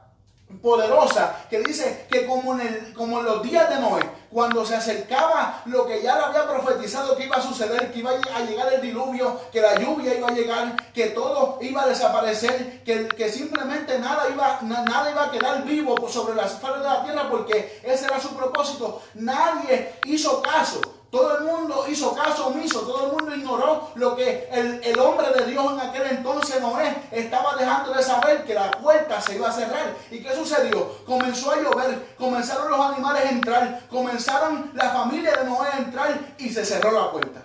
poderosa 0.62 1.46
que 1.48 1.60
dice 1.60 2.06
que 2.10 2.26
como 2.26 2.54
en, 2.54 2.60
el, 2.60 2.92
como 2.92 3.20
en 3.20 3.24
los 3.24 3.42
días 3.42 3.68
de 3.70 3.80
Noé, 3.80 4.02
cuando 4.32 4.64
se 4.64 4.76
acercaba 4.76 5.62
lo 5.66 5.86
que 5.86 6.02
ya 6.02 6.16
le 6.16 6.24
había 6.24 6.48
profetizado 6.48 7.16
que 7.16 7.24
iba 7.24 7.36
a 7.36 7.42
suceder, 7.42 7.92
que 7.92 7.98
iba 7.98 8.10
a 8.10 8.40
llegar 8.40 8.72
el 8.72 8.80
diluvio, 8.80 9.40
que 9.50 9.60
la 9.60 9.78
lluvia 9.78 10.14
iba 10.14 10.28
a 10.28 10.32
llegar, 10.32 10.92
que 10.92 11.06
todo 11.08 11.58
iba 11.60 11.82
a 11.82 11.88
desaparecer, 11.88 12.82
que, 12.84 13.08
que 13.08 13.30
simplemente 13.30 13.98
nada 13.98 14.28
iba, 14.32 14.60
nada 14.62 15.10
iba 15.10 15.24
a 15.24 15.30
quedar 15.30 15.64
vivo 15.64 16.08
sobre 16.08 16.34
las 16.34 16.52
faz 16.60 16.78
de 16.78 16.84
la 16.84 17.04
tierra 17.04 17.28
porque 17.28 17.80
ese 17.82 18.04
era 18.04 18.20
su 18.20 18.36
propósito. 18.36 19.02
Nadie 19.14 19.94
hizo 20.04 20.40
caso. 20.42 20.80
Todo 21.10 21.38
el 21.38 21.44
mundo 21.44 21.86
hizo 21.88 22.14
caso 22.14 22.46
omiso, 22.46 22.82
todo 22.82 23.06
el 23.06 23.12
mundo 23.12 23.34
ignoró 23.34 23.90
lo 23.96 24.14
que 24.14 24.48
el, 24.52 24.98
hombre 25.00 25.26
de 25.32 25.50
Dios 25.50 25.72
en 25.72 25.80
aquel 25.80 26.06
entonces 26.06 26.60
Noé 26.60 26.94
estaba 27.10 27.56
dejando 27.56 27.92
de 27.92 28.02
saber 28.02 28.44
que 28.44 28.54
la 28.54 28.70
puerta 28.70 29.20
se 29.20 29.34
iba 29.34 29.48
a 29.48 29.52
cerrar. 29.52 29.96
¿Y 30.12 30.22
qué 30.22 30.32
sucedió? 30.32 30.98
Comenzó 31.04 31.50
a 31.50 31.56
llover, 31.56 32.14
comenzaron 32.16 32.70
los 32.70 32.80
animales 32.80 33.24
a 33.24 33.30
entrar, 33.30 33.80
comenzaron 33.90 34.70
la 34.74 34.90
familia 34.90 35.32
de 35.32 35.44
Noé 35.44 35.68
a 35.72 35.78
entrar 35.78 36.34
y 36.38 36.48
se 36.48 36.64
cerró 36.64 36.92
la 36.92 37.10
puerta. 37.10 37.40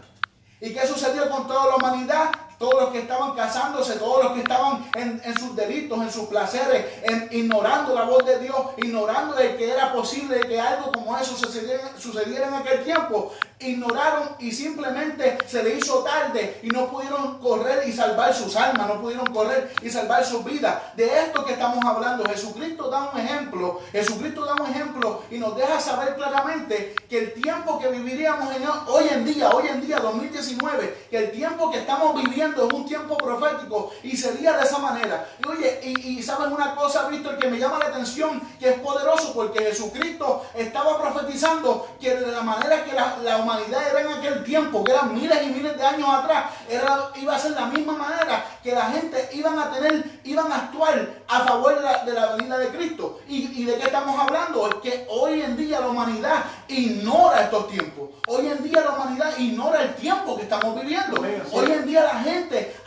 ¿Y 0.62 0.72
qué 0.72 0.86
sucedió 0.86 1.28
con 1.30 1.48
toda 1.48 1.66
la 1.66 1.76
humanidad? 1.78 2.30
Todos 2.58 2.82
los 2.82 2.90
que 2.92 3.00
estaban 3.00 3.34
casándose, 3.36 3.96
todos 3.96 4.24
los 4.24 4.34
que 4.34 4.40
estaban 4.40 4.90
en, 4.96 5.22
sus 5.38 5.56
delitos, 5.56 6.00
en 6.02 6.12
sus 6.12 6.28
placeres, 6.28 6.86
en, 7.04 7.28
ignorando 7.32 7.94
la 7.94 8.04
voz 8.04 8.26
de 8.26 8.40
Dios, 8.40 8.58
ignorando 8.78 9.36
de 9.36 9.56
que 9.56 9.72
era 9.72 9.92
posible 9.94 10.40
que 10.42 10.60
algo 10.60 10.92
como 10.92 11.18
eso 11.18 11.36
sucediera, 11.36 11.92
sucediera 11.98 12.48
en 12.48 12.54
aquel 12.56 12.84
tiempo, 12.84 13.32
ignoraron 13.60 14.30
y 14.40 14.52
simplemente 14.52 15.38
se 15.48 15.64
le 15.64 15.76
hizo 15.76 16.04
tarde 16.04 16.60
y 16.62 16.68
no 16.68 16.88
pudieron 16.88 17.40
correr 17.40 17.88
y 17.88 17.92
salvar 17.92 18.34
sus 18.34 18.56
almas, 18.56 18.88
no 18.88 19.02
pudieron 19.02 19.26
correr 19.28 19.74
y 19.82 19.90
salvar 19.90 20.26
sus 20.26 20.44
vidas. 20.44 20.76
De 20.96 21.06
esto 21.06 21.46
que 21.46 21.54
estamos 21.54 21.84
hablando, 21.84 22.26
Jesucristo 22.26 22.90
da 22.90 23.10
un 23.14 23.20
ejemplo, 23.20 23.80
Jesucristo 23.92 24.46
da 24.46 24.56
un 24.56 24.70
ejemplo 24.70 25.24
y 25.32 25.38
nos 25.38 25.56
deja 25.56 25.80
saber 25.80 26.16
claramente 26.16 26.96
que 27.10 27.20
el 27.20 27.34
tiempo 27.34 27.80
que 27.80 27.90
viviríamos 27.90 28.54
en, 28.56 28.64
hoy 28.88 29.06
en 29.10 29.26
día, 29.26 29.50
hoy 29.50 29.68
en 29.68 29.82
día 29.82 30.00
2019, 30.00 31.08
que 31.10 31.18
el 31.18 31.32
tiempo 31.32 31.72
que 31.72 31.80
estamos 31.80 32.22
viviendo 32.22 32.45
es 32.54 32.74
un 32.74 32.86
tiempo 32.86 33.18
profético 33.18 33.92
y 34.04 34.16
sería 34.16 34.58
de 34.58 34.64
esa 34.64 34.80
manera. 34.80 35.28
Y 35.44 35.48
oye, 35.48 35.80
y, 35.84 36.20
y 36.20 36.24
saben 36.24 36.52
una 36.52 36.76
cosa, 36.76 37.08
Víctor, 37.08 37.38
que 37.38 37.48
me 37.48 37.58
llama 37.58 37.80
la 37.80 37.86
atención, 37.86 38.42
que 38.60 38.70
es 38.70 38.80
poderoso 38.80 39.34
porque 39.34 39.60
Jesucristo 39.60 40.46
estaba 40.54 41.02
profetizando 41.02 41.88
que 42.00 42.16
de 42.16 42.32
la 42.32 42.42
manera 42.42 42.84
que 42.84 42.94
la, 42.94 43.18
la 43.24 43.38
humanidad 43.38 43.90
era 43.90 44.02
en 44.02 44.18
aquel 44.18 44.44
tiempo, 44.44 44.84
que 44.84 44.92
eran 44.92 45.14
miles 45.14 45.38
y 45.44 45.48
miles 45.48 45.78
de 45.78 45.86
años 45.86 46.08
atrás, 46.10 46.46
era, 46.70 47.12
iba 47.16 47.36
a 47.36 47.40
ser 47.40 47.52
la 47.52 47.68
misma 47.68 47.94
manera 47.94 48.46
que 48.64 48.74
la 48.74 48.86
gente 48.86 49.30
iban 49.34 49.58
a 49.60 49.72
tener, 49.72 50.20
iban 50.24 50.52
a 50.52 50.56
actuar 50.56 51.08
a 51.28 51.40
favor 51.42 51.76
de 52.06 52.14
la, 52.14 52.36
venida 52.36 52.58
de 52.58 52.70
Cristo. 52.70 53.20
¿Y, 53.28 53.62
¿Y, 53.62 53.66
de 53.66 53.76
qué 53.76 53.86
estamos 53.86 54.20
hablando? 54.20 54.68
Es 54.68 54.76
que 54.76 55.08
hoy 55.10 55.42
en 55.42 55.56
día 55.56 55.80
la 55.80 55.90
humanidad 55.90 56.46
ignora 56.68 57.44
estos 57.44 57.68
tiempos. 57.70 58.10
Hoy 58.28 58.48
en 58.48 58.64
día 58.64 58.82
la 58.82 58.92
humanidad 58.92 59.38
ignora 59.38 59.84
el 59.84 59.96
tiempo 59.96 60.36
que 60.36 60.44
estamos 60.44 60.82
viviendo. 60.82 61.22
Hoy 61.52 61.72
en 61.72 61.86
día 61.86 62.04
la 62.04 62.20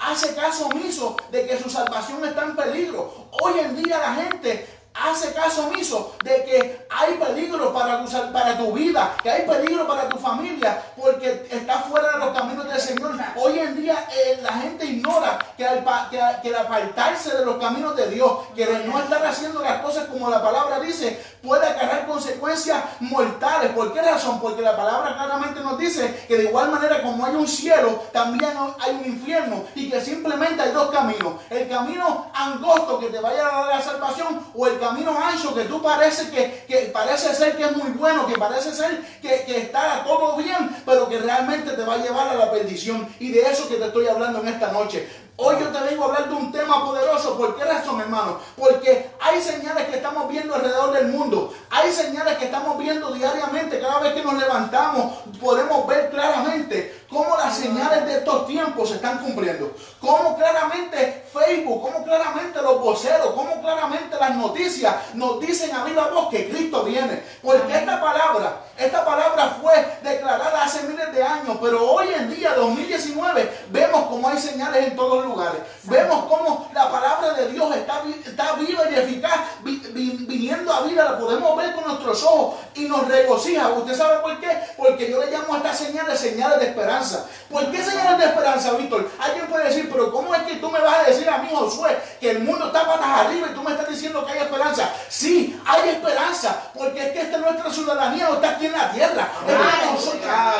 hace 0.00 0.34
caso 0.34 0.66
omiso 0.66 1.16
de 1.30 1.46
que 1.46 1.58
su 1.58 1.70
salvación 1.70 2.24
está 2.24 2.44
en 2.44 2.56
peligro. 2.56 3.28
Hoy 3.30 3.60
en 3.60 3.82
día 3.82 3.98
la 3.98 4.14
gente 4.14 4.77
hace 4.98 5.32
caso 5.32 5.68
omiso 5.68 6.16
de 6.24 6.44
que 6.44 6.86
hay 6.90 7.14
peligro 7.14 7.72
para 7.72 8.04
tu, 8.04 8.10
para 8.32 8.58
tu 8.58 8.72
vida, 8.72 9.14
que 9.22 9.30
hay 9.30 9.46
peligro 9.46 9.86
para 9.86 10.08
tu 10.08 10.18
familia, 10.18 10.82
porque 10.96 11.46
está 11.50 11.80
fuera 11.80 12.12
de 12.12 12.18
los 12.18 12.36
caminos 12.36 12.68
del 12.68 12.80
Señor. 12.80 13.12
Hoy 13.36 13.58
en 13.58 13.80
día 13.80 14.06
eh, 14.12 14.40
la 14.42 14.52
gente 14.54 14.84
ignora 14.84 15.38
que 15.56 15.66
al, 15.66 15.84
que, 16.10 16.56
apartarse 16.56 17.36
de 17.36 17.44
los 17.44 17.56
caminos 17.56 17.94
de 17.94 18.08
Dios, 18.08 18.32
que 18.54 18.66
no 18.86 18.98
estar 18.98 19.24
haciendo 19.24 19.62
las 19.62 19.80
cosas 19.82 20.06
como 20.06 20.28
la 20.28 20.42
palabra 20.42 20.80
dice, 20.80 21.22
puede 21.42 21.66
acarrear 21.66 22.06
consecuencias 22.06 22.82
mortales. 23.00 23.70
¿Por 23.72 23.92
qué 23.92 24.02
razón? 24.02 24.40
Porque 24.40 24.62
la 24.62 24.76
palabra 24.76 25.14
claramente 25.14 25.60
nos 25.60 25.78
dice 25.78 26.24
que 26.26 26.36
de 26.36 26.44
igual 26.44 26.70
manera 26.70 27.02
como 27.02 27.24
hay 27.24 27.36
un 27.36 27.46
cielo, 27.46 28.02
también 28.12 28.52
hay 28.80 28.94
un 28.94 29.06
infierno 29.06 29.64
y 29.74 29.88
que 29.90 30.00
simplemente 30.00 30.62
hay 30.62 30.72
dos 30.72 30.90
caminos. 30.90 31.34
El 31.50 31.68
camino 31.68 32.26
angosto 32.34 32.98
que 32.98 33.06
te 33.06 33.20
vaya 33.20 33.46
a 33.46 33.60
dar 33.60 33.66
la 33.76 33.82
salvación 33.82 34.40
o 34.54 34.66
el 34.66 34.78
camino 34.78 34.88
ancho 34.88 35.54
que 35.54 35.64
tú 35.64 35.83
parece 35.83 36.30
que, 36.30 36.64
que 36.66 36.90
parece 36.92 37.35
ser 37.35 37.57
que 37.57 37.64
es 37.64 37.76
muy 37.76 37.90
bueno, 37.90 38.26
que 38.26 38.38
parece 38.38 38.75
ser 38.75 39.00
que, 39.21 39.45
que 39.45 39.59
está 39.59 40.04
todo 40.04 40.37
bien, 40.37 40.76
pero 40.85 41.09
que 41.09 41.18
realmente 41.18 41.73
te 41.73 41.83
va 41.83 41.95
a 41.95 41.99
llevar 41.99 42.28
a 42.28 42.35
la 42.35 42.50
perdición. 42.50 43.09
Y 43.18 43.30
de 43.30 43.42
eso 43.42 43.68
que 43.68 43.76
te 43.76 43.87
estoy 43.87 44.07
hablando 44.07 44.40
en 44.40 44.49
esta 44.49 44.73
noche. 44.73 45.07
Hoy 45.40 45.54
yo 45.61 45.68
te 45.68 45.78
vengo 45.78 46.02
a 46.02 46.07
hablar 46.09 46.28
de 46.28 46.35
un 46.35 46.50
tema 46.50 46.85
poderoso. 46.85 47.38
¿Por 47.38 47.54
qué 47.54 47.64
razón, 47.64 48.00
hermano? 48.00 48.40
Porque 48.57 49.09
hay 49.21 49.40
señales 49.40 49.87
que 49.87 49.99
estamos 49.99 50.28
viendo 50.28 50.52
alrededor 50.52 50.92
del 50.92 51.07
mundo. 51.12 51.54
Hay 51.71 51.92
señales 51.92 52.38
que 52.38 52.47
estamos 52.47 52.76
viendo 52.76 53.12
diariamente. 53.12 53.78
Cada 53.78 54.00
vez 54.00 54.14
que 54.14 54.25
nos 54.25 54.35
levantamos 54.35 55.18
podemos 55.40 55.87
ver 55.87 56.11
claramente 56.11 57.04
cómo 57.09 57.37
las 57.37 57.57
señales 57.57 58.04
de 58.04 58.18
estos 58.18 58.49
tiempos 58.49 58.88
se 58.88 58.97
están 58.97 59.18
cumpliendo. 59.18 59.71
Cómo 60.00 60.37
claramente 60.37 61.26
Facebook, 61.33 61.83
cómo 61.83 62.04
claramente 62.04 62.61
los 62.61 62.80
voceros, 62.80 63.30
cómo 63.35 63.61
claramente 63.61 64.16
las 64.18 64.35
noticias 64.35 64.92
nos 65.14 65.38
dicen 65.38 65.73
a 65.73 65.85
viva 65.85 66.09
voz 66.09 66.30
que 66.30 66.49
Cristo 66.49 66.83
viene. 66.83 67.23
Porque 67.45 67.76
esta 67.76 68.00
palabra, 68.00 68.64
esta 68.76 69.04
palabra 69.04 69.57
fue 69.62 69.99
declarada 70.02 70.64
hace 70.64 70.83
miles 70.83 71.12
de 71.12 71.23
años. 71.23 71.59
Pero 71.61 71.92
hoy 71.92 72.09
en 72.12 72.35
día, 72.35 72.54
2019, 72.54 73.66
vemos 73.71 74.07
cómo 74.09 74.28
hay 74.28 74.38
señales 74.38 74.88
en 74.88 74.97
todos 74.97 75.25
los 75.25 75.27
lugares. 75.28 75.61
Vemos 75.85 76.25
cómo 76.26 76.70
la 76.75 76.90
palabra 76.90 77.35
de 77.35 77.52
Dios 77.52 77.75
está, 77.76 78.02
está 78.25 78.52
viva 78.54 78.82
y 78.90 78.94
eficaz, 78.94 79.40
viniendo 79.62 80.73
a 80.73 80.82
vida, 80.82 81.04
la 81.04 81.18
podemos 81.18 81.56
ver 81.56 81.75
con 81.75 81.85
nuestros 81.85 82.23
ojos 82.25 82.56
y 82.75 82.85
nos 82.88 83.06
regocija. 83.08 83.68
¿Usted 83.68 83.97
sabe 83.97 84.18
por 84.18 84.38
qué? 84.40 84.49
Porque 84.76 85.11
yo 85.11 85.20
le 85.25 85.30
llamo 85.30 85.54
a 85.54 85.56
estas 85.58 85.78
señales 85.78 86.18
señales 86.18 86.61
de 86.61 86.66
esperanza. 86.68 87.26
¿Por 87.50 87.70
qué 87.70 87.82
señales 87.82 88.18
de 88.18 88.25
esperanza, 88.26 88.73
Víctor? 88.73 89.11
Alguien 89.18 89.47
puede 89.47 89.64
decir, 89.64 89.88
pero 89.90 90.12
¿cómo 90.12 90.35
es 90.35 90.42
que 90.42 90.56
tú 90.56 90.70
me 90.70 90.80
vas 90.80 90.99
a 90.99 91.02
decir 91.04 91.28
a 91.28 91.38
mí, 91.38 91.49
Josué, 91.52 91.99
que 92.20 92.30
el 92.30 92.40
mundo 92.40 92.66
está 92.66 92.87
patas 92.87 93.26
arriba 93.26 93.49
y 93.50 93.54
tú 93.54 93.62
me 93.62 93.73
estás 93.73 93.88
diciendo 93.88 94.25
que 94.25 94.32
hay 94.32 94.38
esperanza? 94.40 94.90
Sí, 95.08 95.61
hay 95.66 95.90
esperanza, 95.90 96.70
porque 96.75 97.06
es 97.06 97.12
que 97.12 97.20
esta 97.23 97.38
nuestra 97.38 97.70
ciudadanía 97.70 98.28
no 98.28 98.35
está 98.35 98.50
aquí 98.50 98.66
en 98.66 98.73
la 98.73 98.92
tierra. 98.92 99.28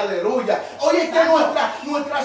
aleluya. 0.01 0.63
Hoy 0.81 0.97
es 0.97 1.11
que 1.11 1.25
nuestra, 1.25 1.75
nuestra, 1.85 2.25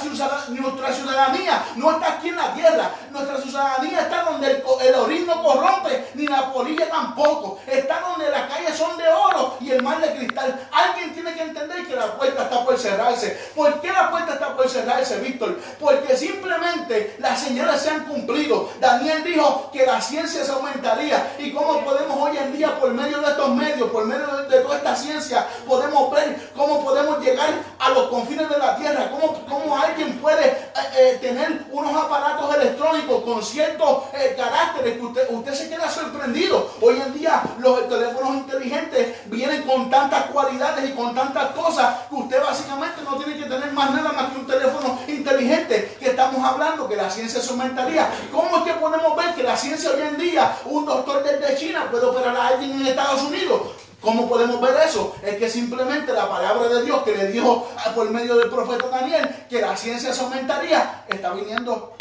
nuestra 0.50 0.94
ciudadanía 0.94 1.66
no 1.76 1.92
está 1.92 2.14
aquí 2.14 2.30
la 2.36 2.54
tierra. 2.54 2.92
Nuestra 3.12 3.38
ciudadanía 3.42 4.02
está 4.02 4.24
donde 4.24 4.52
el, 4.52 4.64
el 4.82 4.96
orín 4.96 5.26
no 5.28 5.44
corrompe, 5.44 6.10
ni 6.16 6.28
la 6.28 6.52
polilla 6.52 6.90
tampoco. 6.90 7.60
Está 7.68 8.02
donde 8.02 8.30
las 8.30 8.50
calles 8.50 8.78
son 8.78 8.98
de 8.98 9.08
oro 9.08 9.58
y 9.60 9.72
el 9.72 9.82
mar 9.82 10.02
de 10.02 10.16
cristal. 10.16 10.68
Alguien 10.72 11.14
tiene 11.14 11.34
que 11.34 11.44
entender 11.44 11.88
que 11.88 11.96
la 11.96 12.18
puerta 12.18 12.44
está 12.44 12.66
por 12.66 12.78
cerrarse. 12.78 13.38
¿Por 13.56 13.82
qué 13.82 13.92
la 13.92 14.10
puerta 14.10 14.34
está 14.34 14.56
por 14.56 14.70
cerrarse, 14.70 15.20
Víctor? 15.20 15.60
Porque 15.80 16.16
simplemente 16.18 17.16
las 17.20 17.42
señales 17.42 17.82
se 17.82 17.90
han 17.90 18.06
cumplido. 18.06 18.70
Daniel 18.80 19.24
dijo 19.24 19.70
que 19.72 19.86
la 19.86 20.02
ciencia 20.02 20.44
se 20.44 20.52
aumentaría. 20.52 21.36
¿Y 21.38 21.52
cómo 21.52 21.84
podemos 21.84 22.18
hoy 22.20 22.38
en 22.38 22.54
día, 22.54 22.80
por 22.80 22.92
medio 22.92 23.20
de 23.22 23.28
estos 23.28 23.50
medios, 23.50 23.90
por 23.90 24.06
medio 24.06 24.26
de, 24.50 24.60
toda 24.60 24.78
esta 24.78 24.96
ciencia, 24.96 25.46
podemos 25.68 26.12
ver 26.12 26.52
cómo 26.56 26.84
podemos 26.84 27.20
llegar 27.20 27.50
a 27.80 27.90
los 27.90 28.08
confines 28.10 28.50
de 28.50 28.58
la 28.58 28.76
tierra? 28.76 29.10
¿Cómo, 29.12 29.46
cómo 29.48 29.78
alguien 29.78 30.18
puede 30.20 30.48
eh, 30.48 30.70
eh, 30.96 31.18
tener 31.22 31.66
unos 31.72 31.96
aparatos 31.96 32.23
electrónicos 32.56 33.24
con 33.24 33.44
ciertos 33.44 34.04
eh, 34.14 34.36
caracteres 34.38 34.98
que 34.98 35.06
usted, 35.06 35.28
usted 35.30 35.54
se 35.54 35.70
queda 35.70 35.90
sorprendido? 35.90 36.72
Hoy 36.82 37.02
en 37.06 37.14
día 37.14 37.44
los 37.60 37.88
teléfonos 37.88 38.36
inteligentes 38.36 39.16
vienen 39.26 39.64
con 39.64 39.90
tantas 39.90 40.26
cualidades 40.28 40.90
y 40.90 40.94
con 40.94 41.14
tantas 41.14 41.52
cosas 41.52 42.08
que 42.10 42.16
usted 42.16 42.42
básicamente 42.42 43.02
no 43.04 43.18
tiene 43.18 43.40
que 43.40 43.50
tener 43.50 43.72
más 43.72 43.92
nada 43.92 44.12
más 44.12 44.32
que 44.32 44.40
un 44.40 44.48
teléfono 44.48 45.00
inteligente 45.08 45.98
que 46.00 46.10
estamos 46.10 46.44
hablando 46.44 46.88
que 46.88 46.96
la 46.96 47.10
ciencia 47.10 47.42
se 47.42 47.52
aumentaría. 47.52 48.10
¿Cómo 48.32 48.58
es 48.58 48.64
que 48.64 48.74
podemos 48.74 49.16
ver 49.16 49.34
que 49.36 49.44
la 49.44 49.58
ciencia 49.58 49.92
hoy 49.92 50.02
en 50.02 50.18
día, 50.18 50.58
un 50.66 50.86
doctor 50.86 51.24
desde 51.24 51.58
China 51.58 51.88
puede 51.92 52.06
operar 52.06 52.36
a 52.36 52.48
alguien 52.48 52.72
en 52.72 52.88
Estados 52.88 53.22
Unidos? 53.24 53.62
¿Cómo 54.02 54.28
podemos 54.28 54.60
ver 54.60 54.76
eso? 54.86 55.16
Es 55.24 55.38
que 55.38 55.50
simplemente 55.50 56.12
la 56.12 56.28
palabra 56.28 56.68
de 56.68 56.84
Dios 56.84 57.04
que 57.04 57.16
le 57.16 57.28
dijo 57.28 57.70
por 57.96 58.10
medio 58.10 58.36
del 58.36 58.50
profeta 58.50 58.90
Daniel 58.90 59.46
que 59.50 59.62
la 59.62 59.78
ciencia 59.78 60.14
se 60.14 60.22
aumentaría, 60.22 61.06
está 61.08 61.32
viniendo 61.32 61.94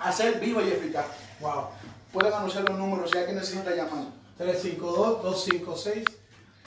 a 0.00 0.12
ser 0.12 0.40
viva 0.40 0.62
y 0.62 0.70
eficaz. 0.70 1.04
Wow. 1.40 1.66
Pueden 2.12 2.32
anunciar 2.32 2.68
los 2.68 2.78
números 2.78 3.10
si 3.10 3.18
alguien 3.18 3.36
necesita 3.36 3.70
llamar. 3.70 4.04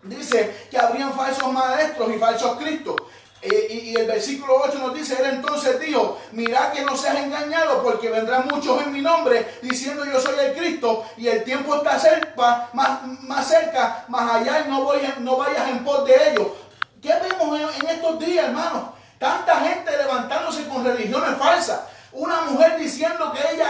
dice 0.03 0.67
que 0.69 0.77
habrían 0.77 1.13
falsos 1.13 1.51
maestros 1.51 2.11
y 2.13 2.19
falsos 2.19 2.57
cristos. 2.57 2.95
Y, 3.41 3.93
el 3.97 4.07
versículo 4.07 4.55
8 4.63 4.79
nos 4.79 4.93
dice, 4.93 5.17
él 5.19 5.35
entonces 5.35 5.77
dijo, 5.77 6.17
mira 6.31 6.71
que 6.71 6.81
no 6.81 6.95
seas 6.95 7.17
engañado 7.17 7.83
porque 7.83 8.09
vendrán 8.09 8.47
muchos 8.47 8.81
en 8.81 8.93
mi 8.93 9.01
nombre 9.01 9.57
diciendo 9.61 10.05
yo 10.05 10.17
soy 10.21 10.35
el 10.39 10.55
Cristo 10.55 11.05
y 11.17 11.27
el 11.27 11.43
tiempo 11.43 11.75
está 11.75 11.99
cerca, 11.99 12.69
más, 12.71 13.05
más 13.23 13.45
cerca, 13.45 14.05
más 14.07 14.35
allá 14.35 14.63
y 14.65 14.69
no, 14.69 14.83
voy, 14.83 14.99
no 15.19 15.35
vayas 15.35 15.67
en 15.67 15.83
pos 15.83 16.05
de 16.05 16.31
ellos. 16.31 16.47
¿Qué 17.01 17.13
vemos 17.21 17.59
en 17.59 17.89
estos 17.89 18.17
días, 18.19 18.45
hermanos? 18.45 18.83
Tanta 19.23 19.55
gente 19.61 19.89
levantándose 19.95 20.67
con 20.67 20.83
religiones 20.83 21.37
falsas. 21.37 21.79
Una 22.11 22.41
mujer 22.41 22.77
diciendo 22.77 23.31
que 23.31 23.55
ella 23.55 23.69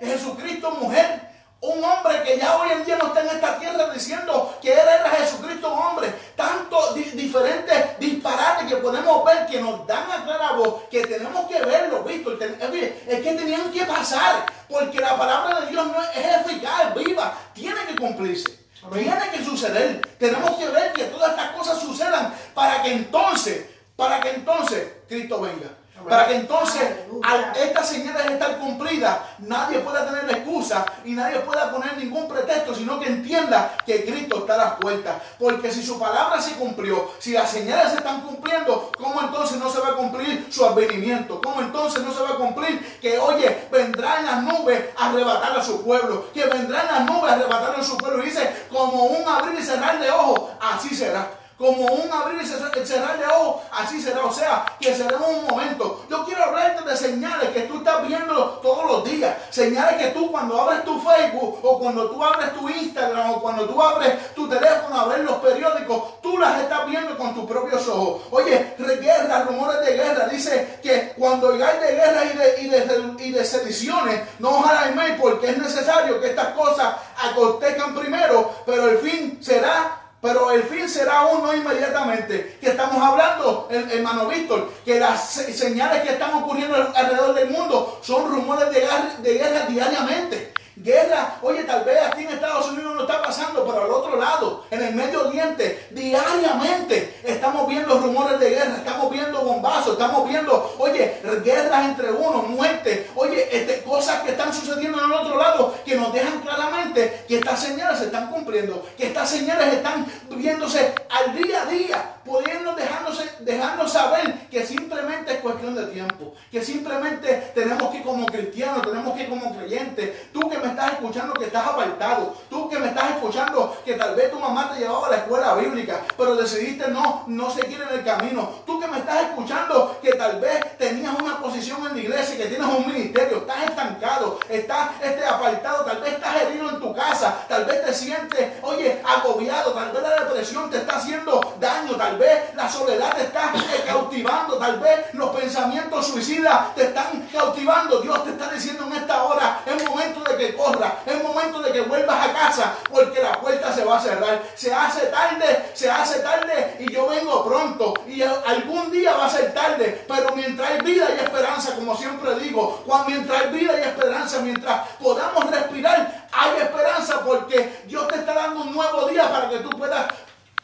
es 0.00 0.08
Jesucristo 0.08 0.70
mujer. 0.70 1.20
Un 1.60 1.84
hombre 1.84 2.22
que 2.22 2.38
ya 2.38 2.56
hoy 2.56 2.70
en 2.72 2.86
día 2.86 2.96
no 2.96 3.08
está 3.08 3.20
en 3.20 3.28
esta 3.28 3.58
tierra 3.58 3.90
diciendo 3.92 4.56
que 4.62 4.72
él 4.72 4.78
era 4.78 5.10
Jesucristo 5.10 5.70
hombre. 5.74 6.10
Tantos 6.34 6.94
diferentes 6.94 7.98
disparates 7.98 8.66
que 8.66 8.76
podemos 8.76 9.22
ver 9.26 9.44
que 9.46 9.60
nos 9.60 9.86
dan 9.86 10.10
a 10.10 10.24
clara 10.24 10.52
voz 10.52 10.84
que 10.90 11.06
tenemos 11.06 11.50
que 11.50 11.60
verlo, 11.60 12.02
visto. 12.02 12.32
Es 12.32 13.20
que 13.20 13.32
tenían 13.34 13.70
que 13.72 13.84
pasar 13.84 14.46
porque 14.70 15.00
la 15.00 15.18
palabra 15.18 15.60
de 15.60 15.66
Dios 15.66 15.86
no 15.86 16.02
es 16.02 16.46
eficaz, 16.46 16.94
viva, 16.94 17.34
tiene 17.52 17.84
que 17.88 17.96
cumplirse. 17.96 18.58
Tiene 18.90 19.30
que 19.30 19.44
suceder. 19.44 20.00
Tenemos 20.18 20.52
que 20.52 20.68
ver 20.70 20.94
que 20.94 21.04
todas 21.04 21.30
estas 21.30 21.50
cosas 21.50 21.78
sucedan 21.78 22.34
para 22.54 22.82
que 22.82 22.92
entonces 22.92 23.73
para 23.96 24.20
que 24.20 24.30
entonces 24.30 24.92
Cristo 25.08 25.40
venga. 25.40 25.70
Para 26.08 26.26
que 26.26 26.34
entonces 26.34 26.82
al 27.22 27.56
estas 27.56 27.88
señales 27.88 28.26
estar 28.26 28.58
cumplidas, 28.58 29.16
nadie 29.38 29.78
pueda 29.78 30.04
tener 30.04 30.28
excusa 30.36 30.84
y 31.04 31.12
nadie 31.12 31.38
pueda 31.40 31.70
poner 31.70 31.96
ningún 31.96 32.28
pretexto, 32.28 32.74
sino 32.74 32.98
que 33.00 33.06
entienda 33.06 33.74
que 33.86 34.04
Cristo 34.04 34.38
está 34.40 34.54
a 34.54 34.58
las 34.58 34.74
puertas. 34.74 35.14
Porque 35.38 35.70
si 35.70 35.82
su 35.82 35.98
palabra 35.98 36.40
se 36.42 36.56
cumplió, 36.56 37.12
si 37.18 37.32
las 37.32 37.50
señales 37.50 37.92
se 37.92 37.98
están 37.98 38.20
cumpliendo, 38.22 38.90
¿cómo 38.98 39.20
entonces 39.20 39.58
no 39.58 39.70
se 39.70 39.80
va 39.80 39.90
a 39.90 39.94
cumplir 39.94 40.46
su 40.50 40.66
advenimiento? 40.66 41.40
¿Cómo 41.40 41.60
entonces 41.62 42.02
no 42.02 42.12
se 42.12 42.22
va 42.22 42.30
a 42.30 42.36
cumplir 42.36 42.98
que, 43.00 43.18
oye, 43.18 43.68
vendrá 43.70 44.18
en 44.18 44.26
las 44.26 44.42
nubes 44.42 44.84
a 44.98 45.10
arrebatar 45.10 45.58
a 45.58 45.62
su 45.62 45.82
pueblo? 45.82 46.26
Que 46.34 46.44
vendrá 46.44 46.82
en 46.82 46.86
las 46.88 47.04
nubes 47.06 47.30
a 47.30 47.34
arrebatar 47.36 47.78
a 47.78 47.84
su 47.84 47.96
pueblo. 47.96 48.22
Y 48.22 48.26
dice, 48.26 48.66
como 48.70 49.04
un 49.04 49.26
abrir 49.26 49.58
y 49.58 49.62
cerrar 49.62 49.98
de 50.00 50.10
ojos, 50.10 50.50
así 50.60 50.94
será 50.94 51.43
como 51.58 51.86
un 51.86 52.12
abrir 52.12 52.42
y 52.42 52.46
cerrar 52.86 53.18
de 53.18 53.26
ojos, 53.26 53.62
así 53.72 54.00
será. 54.00 54.24
O 54.24 54.32
sea, 54.32 54.64
que 54.80 54.94
será 54.94 55.16
un 55.18 55.46
momento. 55.46 56.04
Yo 56.10 56.24
quiero 56.24 56.44
hablarte 56.44 56.88
de 56.88 56.96
señales 56.96 57.50
que 57.50 57.62
tú 57.62 57.78
estás 57.78 58.06
viendo 58.06 58.60
todos 58.62 58.90
los 58.90 59.04
días. 59.04 59.36
Señales 59.50 59.96
que 59.96 60.10
tú 60.10 60.30
cuando 60.30 60.60
abres 60.60 60.84
tu 60.84 61.00
Facebook 61.00 61.60
o 61.62 61.78
cuando 61.78 62.10
tú 62.10 62.24
abres 62.24 62.52
tu 62.54 62.68
Instagram 62.68 63.30
o 63.30 63.40
cuando 63.40 63.66
tú 63.66 63.80
abres 63.80 64.34
tu 64.34 64.48
teléfono 64.48 65.00
a 65.00 65.06
ver 65.06 65.20
los 65.20 65.36
periódicos, 65.36 66.20
tú 66.20 66.38
las 66.38 66.60
estás 66.60 66.86
viendo 66.86 67.16
con 67.16 67.34
tus 67.34 67.44
propios 67.44 67.86
ojos. 67.88 68.22
Oye, 68.30 68.74
guerra, 69.00 69.44
rumores 69.44 69.80
de 69.80 69.92
guerra. 69.94 70.26
Dice 70.26 70.78
que 70.82 71.14
cuando 71.16 71.50
hay 71.50 71.78
de 71.78 71.94
guerra 71.94 72.24
y 72.24 72.68
de, 72.68 73.24
y 73.24 73.30
de, 73.30 73.44
sediciones, 73.44 74.20
no 74.38 74.58
os 74.58 74.66
hagáis 74.66 75.20
porque 75.20 75.50
es 75.50 75.58
necesario 75.58 76.20
que 76.20 76.28
estas 76.28 76.48
cosas 76.54 76.94
acontezcan 77.16 77.94
primero, 77.94 78.50
pero 78.66 78.88
el 78.88 78.98
fin 78.98 79.38
será 79.42 80.03
pero 80.24 80.50
el 80.52 80.62
fin 80.62 80.88
será 80.88 81.26
uno 81.26 81.54
inmediatamente. 81.54 82.56
Que 82.58 82.70
estamos 82.70 82.96
hablando, 82.96 83.68
hermano 83.70 84.26
Víctor, 84.26 84.72
que 84.82 84.98
las 84.98 85.22
señales 85.32 86.00
que 86.00 86.14
están 86.14 86.32
ocurriendo 86.42 86.76
alrededor 86.94 87.34
del 87.34 87.50
mundo 87.50 88.00
son 88.02 88.30
rumores 88.30 88.70
de 88.70 88.80
guerra, 88.80 89.16
de 89.18 89.34
guerra 89.34 89.66
diariamente. 89.66 90.54
Guerra, 90.76 91.36
oye, 91.42 91.62
tal 91.62 91.84
vez 91.84 91.98
aquí 92.02 92.24
en 92.24 92.30
Estados 92.30 92.68
Unidos 92.70 92.96
no 92.96 93.02
está 93.02 93.22
pasando, 93.22 93.64
pero 93.64 93.84
al 93.84 93.90
otro 93.92 94.16
lado, 94.16 94.64
en 94.70 94.82
el 94.82 94.94
Medio 94.94 95.28
Oriente, 95.28 95.86
diariamente 95.90 97.20
estamos 97.22 97.68
viendo 97.68 97.96
rumores 97.98 98.40
de 98.40 98.50
guerra, 98.50 98.76
estamos 98.78 99.10
viendo 99.12 99.40
bombazos, 99.42 99.92
estamos 99.92 100.28
viendo, 100.28 100.74
oye, 100.78 101.20
guerras 101.44 101.84
entre 101.86 102.10
unos, 102.10 102.48
muerte, 102.48 103.08
oye, 103.14 103.48
este, 103.56 103.82
cosas 103.84 104.22
que 104.22 104.32
están 104.32 104.52
sucediendo 104.52 104.98
en 104.98 105.04
el 105.04 105.12
otro 105.12 105.38
lado 105.38 105.74
que 105.84 105.94
nos 105.94 106.12
dejan 106.12 106.40
claramente 106.40 107.24
que 107.28 107.38
estas 107.38 107.62
señales 107.62 107.98
se 107.98 108.06
están 108.06 108.30
cumpliendo, 108.30 108.84
que 108.96 109.06
estas 109.06 109.30
señales 109.30 109.74
están 109.74 110.04
viéndose 110.30 110.92
al 111.08 111.36
día 111.36 111.62
a 111.62 111.66
día, 111.66 112.14
pudiendo 112.24 112.74
dejándose, 112.74 113.30
dejarnos 113.40 113.92
saber 113.92 114.48
que 114.50 114.66
simplemente 114.66 115.34
es 115.34 115.38
cuestión 115.40 115.76
de 115.76 115.86
tiempo, 115.86 116.34
que 116.50 116.62
simplemente 116.62 117.52
tenemos 117.54 117.92
que 117.92 118.02
como 118.02 118.26
cristianos, 118.26 118.82
tenemos 118.82 119.16
que 119.16 119.28
como 119.28 119.56
creyentes, 119.56 120.32
tú 120.32 120.48
que 120.48 120.63
me 120.64 120.70
estás 120.70 120.92
escuchando 120.92 121.34
que 121.34 121.44
estás 121.44 121.66
apartado, 121.66 122.34
tú 122.48 122.68
que 122.68 122.78
me 122.78 122.88
estás 122.88 123.10
escuchando 123.10 123.76
que 123.84 123.94
tal 123.94 124.14
vez 124.14 124.30
tu 124.30 124.38
mamá 124.38 124.70
te 124.72 124.80
llevaba 124.80 125.08
a 125.08 125.10
la 125.10 125.16
escuela 125.16 125.54
bíblica, 125.54 126.00
pero 126.16 126.36
decidiste 126.36 126.88
no, 126.88 127.24
no 127.26 127.50
seguir 127.50 127.82
en 127.82 127.98
el 127.98 128.04
camino, 128.04 128.48
tú 128.66 128.80
que 128.80 128.86
me 128.86 128.98
estás 128.98 129.22
escuchando 129.22 129.98
que 130.02 130.12
tal 130.12 130.40
vez 130.40 130.78
tenías 130.78 131.14
una 131.20 131.38
posición 131.38 131.86
en 131.86 131.96
la 131.96 132.02
iglesia, 132.02 132.36
que 132.36 132.46
tienes 132.46 132.66
un 132.66 132.86
ministerio, 132.86 133.38
estás 133.38 133.64
estancado, 133.64 134.38
estás 134.48 134.90
este, 135.02 135.24
apartado, 135.26 135.84
tal 135.84 136.00
vez 136.00 136.14
estás 136.14 136.42
herido 136.42 136.70
en 136.70 136.80
tu 136.80 136.94
casa, 136.94 137.44
tal 137.48 137.64
vez 137.64 137.84
te 137.84 137.92
sientes, 137.92 138.52
oye, 138.62 139.02
agobiado, 139.04 139.72
tal 139.72 139.90
vez 139.92 140.02
la 140.02 140.24
depresión 140.24 140.70
te 140.70 140.78
está 140.78 140.96
haciendo 140.96 141.54
daño, 141.60 141.94
tal 141.96 142.16
vez 142.16 142.54
la 142.54 142.68
soledad 142.68 143.14
te 143.14 143.24
está 143.24 143.52
cautivando, 143.86 144.56
tal 144.56 144.80
vez 144.80 145.12
los 145.12 145.36
pensamientos 145.36 146.06
suicidas 146.06 146.74
te 146.74 146.84
están 146.84 147.28
cautivando. 147.32 148.00
Dios 148.00 148.24
te 148.24 148.30
está 148.30 148.48
diciendo 148.50 148.86
en 148.86 148.94
esta 148.94 149.24
hora, 149.24 149.60
es 149.66 149.84
momento 149.84 150.20
de 150.20 150.36
que 150.36 150.53
corra, 150.54 151.00
es 151.06 151.22
momento 151.22 151.60
de 151.60 151.72
que 151.72 151.80
vuelvas 151.82 152.28
a 152.28 152.32
casa, 152.32 152.74
porque 152.90 153.22
la 153.22 153.40
puerta 153.40 153.72
se 153.72 153.84
va 153.84 153.98
a 153.98 154.00
cerrar. 154.00 154.42
Se 154.54 154.72
hace 154.72 155.06
tarde, 155.06 155.70
se 155.74 155.90
hace 155.90 156.20
tarde 156.20 156.76
y 156.80 156.92
yo 156.92 157.08
vengo 157.08 157.44
pronto 157.44 157.94
y 158.06 158.22
algún 158.22 158.90
día 158.90 159.14
va 159.14 159.26
a 159.26 159.30
ser 159.30 159.52
tarde, 159.52 160.04
pero 160.08 160.34
mientras 160.34 160.70
hay 160.70 160.80
vida 160.80 161.08
y 161.16 161.24
esperanza, 161.24 161.74
como 161.74 161.96
siempre 161.96 162.34
digo, 162.36 162.82
cuando 162.86 163.10
mientras 163.10 163.42
hay 163.42 163.52
vida 163.52 163.78
y 163.78 163.82
esperanza, 163.82 164.40
mientras 164.40 164.88
podamos 165.00 165.50
respirar, 165.50 166.28
hay 166.32 166.62
esperanza 166.62 167.20
porque 167.24 167.82
Dios 167.86 168.08
te 168.08 168.16
está 168.16 168.34
dando 168.34 168.62
un 168.62 168.74
nuevo 168.74 169.08
día 169.08 169.30
para 169.30 169.48
que 169.48 169.58
tú 169.58 169.70
puedas 169.70 170.06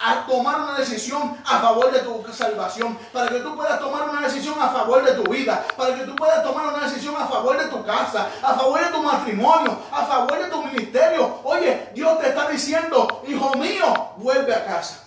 a 0.00 0.24
tomar 0.26 0.62
una 0.62 0.74
decisión 0.78 1.36
a 1.44 1.60
favor 1.60 1.92
de 1.92 2.00
tu 2.00 2.24
salvación, 2.32 2.98
para 3.12 3.28
que 3.28 3.40
tú 3.40 3.54
puedas 3.54 3.78
tomar 3.78 4.08
una 4.08 4.22
decisión 4.22 4.54
a 4.58 4.70
favor 4.70 5.04
de 5.04 5.12
tu 5.12 5.30
vida, 5.30 5.62
para 5.76 5.94
que 5.94 6.04
tú 6.04 6.16
puedas 6.16 6.42
tomar 6.42 6.74
una 6.74 6.86
decisión 6.86 7.14
a 7.18 7.26
favor 7.26 7.58
de 7.58 7.68
tu 7.68 7.84
casa, 7.84 8.28
a 8.42 8.54
favor 8.54 8.82
de 8.82 8.90
tu 8.90 9.02
matrimonio, 9.02 9.78
a 9.92 10.06
favor 10.06 10.38
de 10.38 10.48
tu 10.48 10.64
ministerio. 10.64 11.40
Oye, 11.44 11.90
Dios 11.94 12.18
te 12.18 12.28
está 12.28 12.48
diciendo, 12.48 13.22
hijo 13.28 13.54
mío, 13.56 14.12
vuelve 14.16 14.54
a 14.54 14.64
casa. 14.64 15.04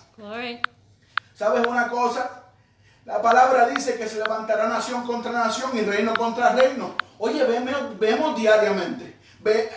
¿Sabes 1.34 1.66
una 1.66 1.88
cosa? 1.88 2.42
La 3.04 3.20
palabra 3.20 3.66
dice 3.66 3.98
que 3.98 4.08
se 4.08 4.16
levantará 4.16 4.68
nación 4.68 5.04
contra 5.04 5.32
nación 5.32 5.76
y 5.76 5.80
reino 5.82 6.14
contra 6.14 6.50
reino. 6.50 6.94
Oye, 7.18 7.42
vemos, 7.44 7.98
vemos 7.98 8.36
diariamente. 8.36 9.18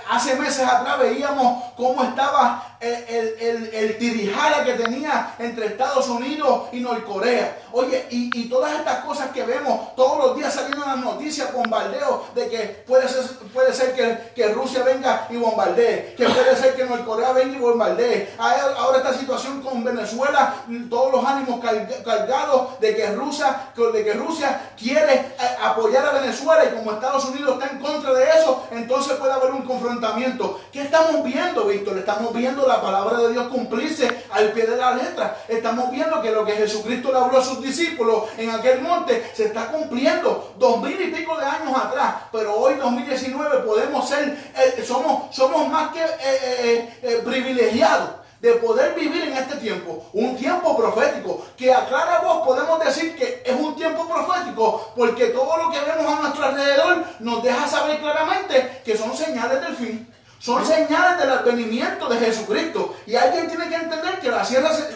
Hace 0.10 0.36
meses 0.36 0.66
atrás 0.68 1.00
veíamos 1.00 1.64
cómo 1.76 2.04
estaba 2.04 2.78
el, 2.80 3.36
el, 3.40 3.74
el, 3.74 3.98
tirijala 3.98 4.64
que 4.64 4.74
tenía 4.74 5.36
entre 5.40 5.68
Estados 5.68 6.08
Unidos 6.10 6.70
y 6.72 6.80
Norcorea. 6.80 7.58
Oye, 7.72 8.06
y, 8.10 8.48
todas 8.48 8.74
estas 8.74 9.04
cosas 9.04 9.32
que 9.32 9.44
vemos 9.44 9.96
todos 9.96 10.18
los 10.18 10.38
días 10.38 10.54
saliendo 10.54 10.84
en 10.84 10.90
las 10.90 11.00
noticias, 11.00 11.52
bombardeos 11.52 12.34
de 12.34 12.48
que 12.48 12.84
puede 12.88 13.08
ser, 13.10 13.24
puede 13.54 13.74
ser 13.74 13.94
que, 13.94 14.32
que, 14.34 14.54
Rusia 14.54 14.84
venga 14.84 15.28
y 15.30 15.36
bombardee, 15.36 16.16
que 16.16 16.26
puede 16.30 16.56
ser 16.56 16.76
que 16.76 16.86
Norcorea 16.86 17.34
venga 17.34 17.58
y 17.58 17.60
bombardee. 17.60 18.34
Ahora 18.38 18.98
esta 19.00 19.14
situación 19.14 19.62
con 19.62 19.84
Venezuela, 19.84 20.56
todos 20.90 21.12
los 21.12 21.26
ánimos 21.26 21.60
cargados 21.60 22.80
de 22.80 22.96
que 22.96 23.08
Rusia, 23.12 23.72
de 23.76 24.04
que 24.04 24.14
Rusia 24.14 24.72
quiere 24.78 25.14
eh, 25.14 25.58
apoyar 25.64 26.06
a 26.06 26.20
Venezuela 26.20 26.64
y 26.66 26.76
como 26.76 26.94
Estados 26.94 27.26
Unidos 27.26 27.60
está 27.60 27.74
en 27.74 27.80
contra 27.80 28.14
de 28.14 28.30
eso, 28.30 28.68
entonces 28.72 29.18
puede 29.18 29.34
haber 29.34 29.52
un 29.52 29.57
confrontamiento. 29.64 30.60
¿Qué 30.72 30.82
estamos 30.82 31.24
viendo, 31.24 31.66
Víctor? 31.66 31.98
Estamos 31.98 32.34
viendo 32.34 32.68
la 32.68 32.82
palabra 32.82 33.20
de 33.20 33.32
Dios 33.32 33.48
cumplirse 33.48 34.26
al 34.32 34.52
pie 34.52 34.66
de 34.66 34.78
la 34.78 34.96
letra. 34.96 35.38
Estamos 35.48 35.92
viendo 35.92 36.22
que 36.22 36.32
lo 36.32 36.46
que 36.46 36.54
Jesucristo 36.54 37.12
le 37.12 37.20
habló 37.20 37.40
a 37.40 37.44
sus 37.44 37.62
discípulos 37.62 38.24
en 38.38 38.50
aquel 38.50 38.82
monte 38.82 39.32
se 39.34 39.46
está 39.46 39.72
cumpliendo 39.72 40.54
dos 40.58 40.82
mil 40.82 41.00
y 41.00 41.12
pico 41.12 41.38
de 41.38 41.46
años 41.46 41.76
atrás. 41.76 42.16
Pero 42.32 42.56
hoy, 42.56 42.76
2019, 42.76 43.60
podemos 43.60 44.08
ser, 44.08 44.38
eh, 44.56 44.84
somos, 44.86 45.36
somos 45.36 45.68
más 45.70 45.92
que 45.92 46.02
eh, 46.02 47.00
eh, 47.02 47.22
privilegiados 47.24 48.27
de 48.48 48.54
poder 48.54 48.96
vivir 48.96 49.24
en 49.24 49.34
este 49.38 49.58
tiempo, 49.58 50.06
un 50.14 50.38
tiempo 50.38 50.78
profético, 50.78 51.46
que 51.58 51.74
a 51.74 51.86
clara 51.86 52.20
voz 52.20 52.46
podemos 52.46 52.80
decir 52.80 53.16
que 53.16 53.44
es 53.46 53.56
un 53.60 53.76
tiempo 53.76 54.08
profético, 54.08 54.94
porque 54.96 55.28
todo 55.28 55.58
lo 55.58 55.70
que 55.70 55.82
vemos 55.82 56.12
a 56.12 56.22
nuestro 56.22 56.46
alrededor 56.46 57.04
nos 57.20 57.44
deja 57.44 57.68
saber 57.68 58.00
claramente 58.00 58.82
que 58.86 58.98
son 58.98 59.16
señales 59.16 59.62
del 59.62 59.76
fin. 59.76 60.14
Son 60.40 60.66
señales 60.66 61.20
del 61.20 61.32
advenimiento 61.32 62.08
de 62.08 62.20
Jesucristo. 62.20 62.96
Y 63.08 63.16
alguien 63.16 63.48
tiene 63.48 63.68
que 63.70 63.76
entender 63.76 64.20
que 64.20 64.30
la, 64.30 64.44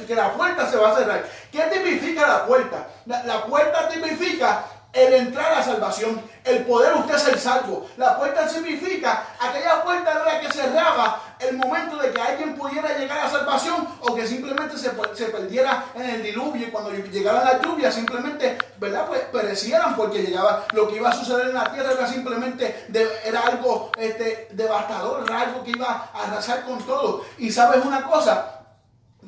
que 0.07 0.15
la 0.15 0.33
puerta 0.33 0.69
se 0.69 0.77
va 0.77 0.91
a 0.91 0.95
cerrar. 0.95 1.25
¿Qué 1.51 1.61
tipifica 1.63 2.27
la 2.27 2.45
puerta? 2.45 2.87
La, 3.07 3.23
la 3.23 3.45
puerta 3.45 3.89
tipifica 3.89 4.65
el 4.93 5.13
entrar 5.13 5.53
a 5.53 5.63
salvación, 5.63 6.21
el 6.43 6.65
poder 6.65 6.93
usted 6.95 7.17
ser 7.17 7.39
salvo. 7.39 7.87
La 7.97 8.17
puerta 8.17 8.47
significa 8.47 9.23
aquella 9.39 9.83
puerta 9.83 10.19
de 10.19 10.25
la 10.25 10.39
que 10.41 10.51
cerraba 10.51 11.30
el 11.41 11.57
momento 11.57 11.97
de 11.97 12.11
que 12.11 12.21
alguien 12.21 12.55
pudiera 12.55 12.97
llegar 12.97 13.19
a 13.19 13.23
la 13.25 13.29
salvación 13.29 13.87
o 14.01 14.15
que 14.15 14.27
simplemente 14.27 14.77
se, 14.77 14.89
perdiera 14.91 15.85
en 15.95 16.09
el 16.09 16.23
diluvio 16.23 16.67
y 16.67 16.71
cuando 16.71 16.91
llegaran 16.91 17.45
las 17.45 17.61
lluvias 17.61 17.93
simplemente, 17.93 18.57
¿verdad? 18.79 19.07
Pues 19.07 19.21
perecieran 19.31 19.95
porque 19.95 20.21
llegaba 20.21 20.65
lo 20.73 20.87
que 20.87 20.97
iba 20.97 21.09
a 21.09 21.15
suceder 21.15 21.47
en 21.47 21.53
la 21.55 21.71
tierra 21.71 21.91
era 21.93 22.07
simplemente, 22.07 22.87
era 23.25 23.41
algo 23.41 23.91
este, 23.97 24.49
devastador, 24.51 25.23
era 25.25 25.41
algo 25.41 25.63
que 25.63 25.71
iba 25.71 26.09
a 26.13 26.23
arrasar 26.23 26.63
con 26.63 26.79
todo. 26.79 27.25
Y 27.37 27.51
sabes 27.51 27.83
una 27.83 28.03
cosa, 28.03 28.61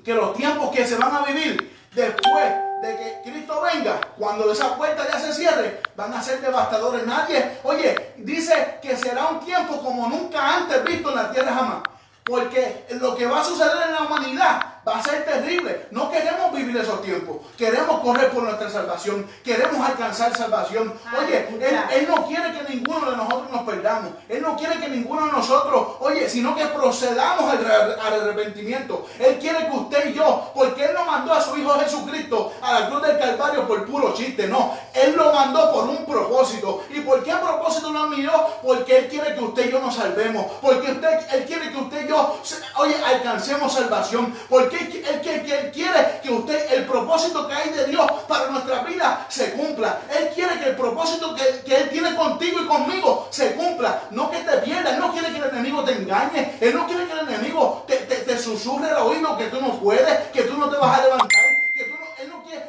que 0.03 0.13
los 0.13 0.35
tiempos 0.35 0.71
que 0.71 0.85
se 0.85 0.95
van 0.95 1.15
a 1.15 1.21
vivir 1.25 1.87
después 1.93 2.53
de 2.81 2.97
que 2.97 3.21
Cristo 3.23 3.61
venga, 3.61 3.99
cuando 4.17 4.51
esa 4.51 4.75
puerta 4.75 5.07
ya 5.09 5.17
se 5.17 5.33
cierre, 5.33 5.81
van 5.95 6.13
a 6.13 6.21
ser 6.21 6.41
devastadores. 6.41 7.07
Nadie, 7.07 7.59
oye, 7.63 8.13
dice 8.17 8.79
que 8.81 8.97
será 8.97 9.27
un 9.27 9.39
tiempo 9.39 9.81
como 9.81 10.09
nunca 10.09 10.57
antes 10.57 10.83
visto 10.83 11.09
en 11.09 11.15
la 11.15 11.31
tierra 11.31 11.53
jamás. 11.53 11.92
Porque 12.23 12.85
lo 13.01 13.15
que 13.15 13.25
va 13.25 13.41
a 13.41 13.43
suceder 13.43 13.87
en 13.87 13.93
la 13.93 14.01
humanidad 14.03 14.72
va 14.87 14.99
a 14.99 15.03
ser 15.03 15.25
terrible. 15.25 15.87
No 15.91 16.11
queremos 16.11 16.53
vivir 16.53 16.75
esos 16.77 17.01
tiempos. 17.01 17.37
Queremos 17.57 17.99
correr 18.01 18.29
por 18.31 18.43
nuestra 18.43 18.69
salvación. 18.69 19.27
Queremos 19.43 19.87
alcanzar 19.87 20.35
salvación. 20.35 20.93
Oye, 21.17 21.47
él, 21.93 22.07
no 22.07 22.27
quiere 22.27 22.51
que 22.51 22.73
ninguno 22.73 23.11
de 23.11 23.17
nosotros 23.17 23.51
nos 23.51 23.63
perdamos. 23.63 24.11
Él 24.27 24.41
no 24.41 24.55
quiere 24.57 24.79
que 24.79 24.89
ninguno 24.89 25.25
de 25.25 25.31
nosotros, 25.31 25.97
oye, 25.99 26.29
sino 26.29 26.55
que 26.55 26.65
procedamos 26.67 27.51
al, 27.51 27.99
arrepentimiento. 27.99 29.05
Él 29.19 29.37
quiere 29.39 29.67
que 29.67 29.71
usted 29.71 30.09
y 30.09 30.13
yo, 30.13 30.51
porque 30.53 30.85
Él 30.85 30.91
no 30.93 31.05
mandó 31.05 31.33
a 31.33 31.41
su 31.41 31.55
Hijo 31.57 31.73
Jesucristo 31.79 32.53
a 32.61 32.79
la 32.79 32.89
cruz 32.89 33.01
del 33.03 33.17
Calvario 33.17 33.67
por 33.67 33.85
puro 33.85 34.13
chiste. 34.13 34.47
No, 34.47 34.77
Él 34.93 35.15
lo 35.15 35.31
mandó 35.33 35.71
por 35.71 35.85
un 35.85 36.05
propósito. 36.05 36.83
¿Y 36.89 36.99
por 37.01 37.23
qué 37.23 37.33
propósito 37.33 37.91
lo 37.91 38.05
envió? 38.05 38.31
Porque 38.61 38.97
Él 38.97 39.07
quiere 39.07 39.33
que 39.33 39.41
usted 39.41 39.67
y 39.67 39.71
yo 39.71 39.79
nos 39.79 39.95
salvemos. 39.95 40.45
Porque 40.61 40.91
usted, 40.91 41.19
Él 41.31 41.45
quiere 41.45 41.71
que 41.71 41.77
usted 41.77 42.05
y 42.05 42.09
yo, 42.09 42.37
oye, 42.77 42.95
alcancemos 43.03 43.73
salvación. 43.73 44.33
Porque 44.49 44.72
él, 44.79 45.71
quiere 45.71 46.19
que 46.21 46.29
usted, 46.29 46.73
el 46.73 46.85
propósito 46.85 47.47
que 47.47 47.53
hay 47.53 47.69
de 47.69 47.85
Dios 47.85 48.05
para 48.27 48.47
nuestra 48.47 48.81
vida 48.83 49.25
se 49.29 49.53
cumpla. 49.53 50.01
Él 50.17 50.29
quiere 50.33 50.59
que 50.59 50.69
el 50.69 50.75
propósito 50.75 51.35
que, 51.35 51.75
Él 51.75 51.89
tiene 51.89 52.15
contigo 52.15 52.61
y 52.61 52.67
conmigo 52.67 53.27
se 53.29 53.53
cumpla. 53.53 54.03
No 54.11 54.29
que 54.29 54.39
te 54.39 54.57
pierdas. 54.57 54.93
Él 54.93 54.99
no 54.99 55.11
quiere 55.11 55.31
que 55.31 55.37
el 55.37 55.45
enemigo 55.45 55.83
te 55.83 55.93
engañe. 55.93 56.57
Él 56.59 56.73
no 56.73 56.85
quiere 56.87 57.05
que 57.05 57.13
el 57.13 57.27
enemigo 57.27 57.83
te, 57.87 57.95
te, 57.97 58.37
susurre 58.37 58.89
al 58.89 58.97
oído 58.97 59.37
que 59.37 59.45
tú 59.45 59.61
no 59.61 59.79
puedes, 59.79 60.29
que 60.29 60.43
tú 60.43 60.57
no 60.57 60.69
te 60.69 60.77
vas 60.77 60.99
a 60.99 61.03
levantar. 61.03 61.29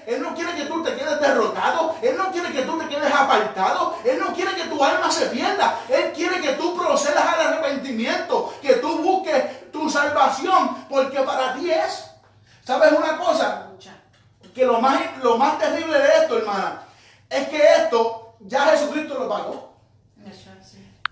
él 0.07 0.23
no 0.23 0.35
quiere 0.35 0.55
que 0.55 0.64
tú 0.67 0.83
te 0.83 0.95
quedes 0.95 1.21
derrotado. 1.21 1.97
Él 2.03 2.17
no 2.17 2.31
quiere 2.31 2.53
que 2.53 2.62
tú 2.62 2.79
te 2.79 2.88
quedes 2.88 3.12
apartado. 3.12 3.99
Él 4.05 4.19
no 4.19 4.33
quiere 4.35 4.55
que 4.55 4.64
tu 4.64 4.83
alma 4.83 5.11
se 5.11 5.27
pierda. 5.27 5.79
Él 5.88 6.12
quiere 6.14 6.40
que 6.40 6.53
tú 6.53 6.77
procedas 6.77 7.25
al 7.27 7.47
arrepentimiento. 7.47 8.55
Que 8.61 8.75
tú 8.75 8.99
busques 8.99 9.71
tu 9.71 9.90
salvación, 9.90 10.87
porque 10.88 11.21
para 11.21 11.55
ti 11.55 11.71
es. 11.71 12.11
¿Sabes 12.64 12.92
una 12.92 13.18
cosa? 13.18 13.68
Que 14.55 14.64
lo 14.64 14.81
más, 14.81 15.00
lo 15.22 15.37
más 15.37 15.59
terrible 15.59 15.98
de 15.98 16.09
esto, 16.22 16.38
hermana, 16.38 16.83
es 17.29 17.48
que 17.48 17.61
esto 17.62 18.37
ya 18.40 18.66
Jesucristo 18.66 19.18
lo 19.18 19.29
pagó. 19.29 19.74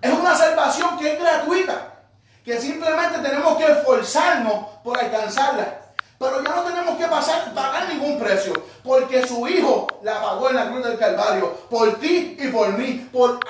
Es 0.00 0.12
una 0.12 0.34
salvación 0.36 0.98
que 0.98 1.12
es 1.12 1.20
gratuita, 1.20 1.92
que 2.44 2.60
simplemente 2.60 3.18
tenemos 3.18 3.56
que 3.56 3.70
esforzarnos 3.70 4.64
por 4.82 4.98
alcanzarla. 4.98 5.81
Pero 6.22 6.40
ya 6.40 6.54
no 6.54 6.62
tenemos 6.62 6.96
que 6.96 7.06
pagar 7.52 7.88
ningún 7.88 8.16
precio, 8.16 8.52
porque 8.84 9.26
su 9.26 9.44
hijo 9.48 9.88
la 10.04 10.22
pagó 10.22 10.50
en 10.50 10.54
la 10.54 10.68
cruz 10.68 10.84
del 10.84 10.96
Calvario, 10.96 11.52
por 11.68 11.98
ti 11.98 12.36
y 12.38 12.46
por 12.46 12.78
mí, 12.78 13.08
por 13.12 13.40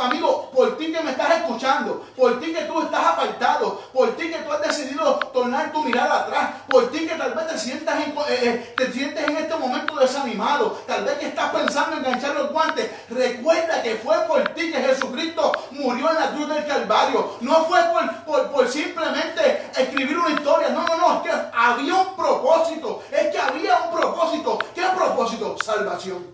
amigo, 0.00 0.50
por 0.50 0.78
ti 0.78 0.90
que 0.90 1.00
me 1.02 1.10
estás 1.10 1.30
escuchando, 1.32 2.06
por 2.16 2.40
ti 2.40 2.54
que 2.54 2.62
tú 2.62 2.80
estás 2.80 3.04
apartado, 3.04 3.82
por 3.92 4.16
ti 4.16 4.30
que 4.30 4.38
tú 4.38 4.50
has 4.50 4.62
decidido 4.62 5.20
inclinar 5.50 5.72
tu 5.72 5.82
mirada 5.82 6.20
atrás. 6.20 6.50
Por 6.68 6.90
ti 6.90 7.06
que 7.06 7.14
tal 7.14 7.34
vez 7.34 7.46
te 7.48 7.58
sientas 7.58 7.96
en, 8.04 8.10
eh, 8.10 8.24
eh, 8.28 8.74
te 8.76 8.92
sientes 8.92 9.26
en 9.26 9.36
este 9.36 9.56
momento 9.56 9.96
desanimado. 9.96 10.78
Tal 10.86 11.04
vez 11.04 11.18
que 11.18 11.26
estás 11.26 11.50
pensando 11.52 11.96
en 11.96 12.04
enganchar 12.04 12.34
los 12.34 12.52
guantes. 12.52 12.90
Recuerda 13.08 13.82
que 13.82 13.96
fue 13.96 14.16
por 14.26 14.48
ti 14.50 14.70
que 14.70 14.80
Jesucristo 14.80 15.52
murió 15.72 16.10
en 16.10 16.16
la 16.16 16.30
cruz 16.30 16.48
del 16.48 16.66
Calvario. 16.66 17.36
No 17.40 17.64
fue 17.64 17.80
por, 18.24 18.50
por 18.50 18.68
simplemente 18.68 19.70
escribir 19.76 20.18
una 20.18 20.30
historia. 20.30 20.68
No, 20.70 20.84
no, 20.86 20.96
no. 20.96 21.16
Es 21.16 21.30
que 21.30 21.36
había 21.52 21.89
un 21.90 22.16
propósito. 22.16 23.02
Es 23.10 23.28
que 23.28 23.38
había 23.38 23.78
un 23.82 23.98
propósito. 23.98 24.58
¿Qué 24.74 24.82
propósito? 24.96 25.56
Salvación. 25.64 26.26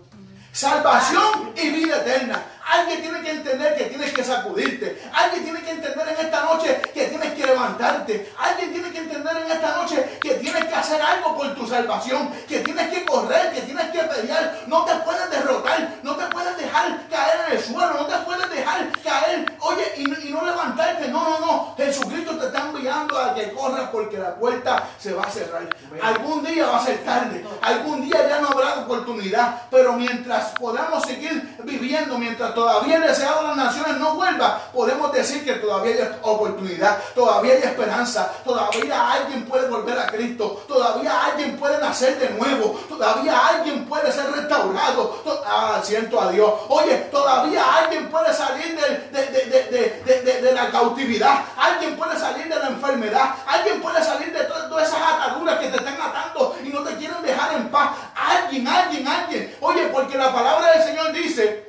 Salvación 0.51 1.53
y 1.55 1.69
vida 1.69 1.97
eterna. 1.97 2.43
Alguien 2.67 3.01
tiene 3.01 3.21
que 3.21 3.31
entender 3.31 3.77
que 3.77 3.85
tienes 3.85 4.11
que 4.13 4.23
sacudirte. 4.23 5.01
Alguien 5.13 5.43
tiene 5.43 5.61
que 5.61 5.71
entender 5.71 6.07
en 6.09 6.25
esta 6.25 6.43
noche 6.43 6.81
que 6.93 7.05
tienes 7.05 7.33
que 7.33 7.45
levantarte. 7.45 8.33
Alguien 8.37 8.73
tiene 8.73 8.91
que 8.91 8.97
entender 8.97 9.37
en 9.37 9.51
esta 9.51 9.77
noche 9.77 10.17
que 10.19 10.31
tienes 10.35 10.65
que 10.65 10.75
hacer 10.75 11.01
algo 11.01 11.37
por 11.37 11.55
tu 11.55 11.65
salvación. 11.65 12.29
Que 12.47 12.59
tienes 12.59 12.89
que 12.89 13.05
correr, 13.05 13.53
que 13.53 13.61
tienes 13.61 13.89
que 13.89 13.99
pelear. 13.99 14.63
No 14.67 14.83
te 14.83 14.95
puedes 14.95 15.29
derrotar. 15.29 15.95
No 16.03 16.15
te 16.15 16.25
puedes 16.25 16.57
dejar 16.57 17.07
caer 17.09 17.39
en 17.47 17.57
el 17.57 17.63
suelo. 17.63 17.93
No 17.93 18.05
te 18.05 18.17
puedes 18.25 18.49
dejar 18.49 18.91
caer. 19.01 19.45
Oye, 19.61 19.93
y, 19.95 20.27
y 20.27 20.33
no 20.33 20.45
levantarte. 20.45 21.07
No, 21.07 21.23
no, 21.23 21.39
no. 21.39 21.75
Jesucristo 21.77 22.37
te 22.37 22.47
está 22.47 22.67
enviando 22.67 23.17
a 23.17 23.33
que 23.33 23.53
corras 23.53 23.89
porque 23.91 24.17
la 24.17 24.35
puerta 24.35 24.89
se 24.99 25.13
va 25.13 25.23
a 25.23 25.31
cerrar. 25.31 25.69
Algún 26.01 26.43
día 26.43 26.67
va 26.67 26.77
a 26.79 26.85
ser 26.85 26.97
tarde. 27.05 27.45
Algún 27.61 28.01
día 28.01 28.27
ya 28.27 28.41
no 28.41 28.49
habrá 28.49 28.79
oportunidad. 28.79 29.61
Pero 29.71 29.93
mientras 29.93 30.49
podamos 30.59 31.03
seguir 31.03 31.55
viviendo, 31.63 32.17
mientras 32.17 32.56
todavía 32.57 32.95
el 32.95 33.03
deseado 33.03 33.41
de 33.41 33.47
las 33.49 33.57
naciones 33.57 33.97
no 33.97 34.15
vuelva, 34.15 34.59
podemos 34.73 35.11
decir 35.13 35.45
que 35.45 35.53
todavía 35.53 35.93
hay 35.93 36.17
oportunidad, 36.23 36.97
todavía 37.13 37.53
hay 37.53 37.61
esperanza, 37.61 38.33
todavía 38.43 39.11
alguien 39.11 39.45
puede 39.45 39.67
volver 39.69 39.99
a 39.99 40.07
Cristo, 40.07 40.63
todavía 40.67 41.25
alguien 41.25 41.55
puede 41.55 41.79
nacer 41.79 42.17
de 42.17 42.31
nuevo, 42.31 42.79
todavía 42.89 43.37
alguien 43.47 43.85
puede 43.85 44.11
ser 44.11 44.31
restaurado. 44.31 45.21
Ah, 45.45 45.79
siento 45.83 46.19
a 46.19 46.31
Dios. 46.31 46.51
Oye, 46.69 46.95
todavía 47.11 47.63
alguien 47.77 48.09
puede 48.09 48.33
salir 48.33 48.75
de, 48.75 50.41
de, 50.41 50.51
la 50.51 50.71
cautividad, 50.71 51.43
alguien 51.55 51.95
puede 51.95 52.17
salir 52.17 52.49
de 52.49 52.55
la 52.55 52.69
enfermedad, 52.69 53.35
alguien 53.45 53.79
puede 53.83 54.03
salir 54.03 54.33
de 54.33 54.43
todas 54.45 54.87
esas 54.87 54.99
ataduras 54.99 55.59
que 55.59 55.67
te 55.67 55.77
están 55.77 56.01
atando 56.01 56.55
y 56.63 56.69
no 56.69 56.81
te 56.81 56.95
quieren 56.95 57.21
dejar 57.21 57.53
en 57.53 57.69
paz. 57.69 57.91
Alguien, 58.15 58.67
alguien, 58.67 59.07
alguien. 59.07 59.55
Oye, 59.61 59.89
porque 59.93 60.17
la 60.17 60.33
palabra 60.33 60.71
del 60.71 60.83
Señor 60.83 61.11
dice 61.11 61.66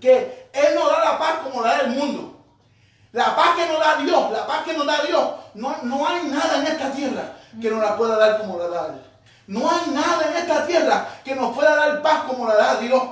que 0.00 0.48
Él 0.52 0.74
no 0.74 0.88
da 0.88 1.04
la 1.04 1.18
paz 1.18 1.34
como 1.42 1.62
la 1.62 1.72
da 1.72 1.80
el 1.80 1.90
mundo. 1.90 2.38
La 3.12 3.36
paz 3.36 3.56
que 3.56 3.66
nos 3.66 3.78
da 3.78 3.96
Dios, 3.96 4.30
la 4.30 4.46
paz 4.46 4.62
que 4.64 4.74
nos 4.74 4.86
da 4.86 5.02
Dios, 5.02 5.28
no, 5.54 5.76
no 5.82 6.08
hay 6.08 6.22
nada 6.24 6.58
en 6.58 6.66
esta 6.66 6.90
tierra 6.92 7.36
que 7.60 7.70
nos 7.70 7.82
la 7.82 7.96
pueda 7.96 8.16
dar 8.16 8.38
como 8.38 8.58
la 8.58 8.68
da 8.68 8.86
Él. 8.86 9.02
No 9.46 9.70
hay 9.70 9.90
nada 9.90 10.30
en 10.30 10.36
esta 10.36 10.66
tierra 10.66 11.08
que 11.24 11.34
nos 11.34 11.54
pueda 11.54 11.74
dar 11.74 12.00
paz 12.00 12.24
como 12.24 12.46
la 12.46 12.54
da 12.54 12.76
Dios. 12.76 13.02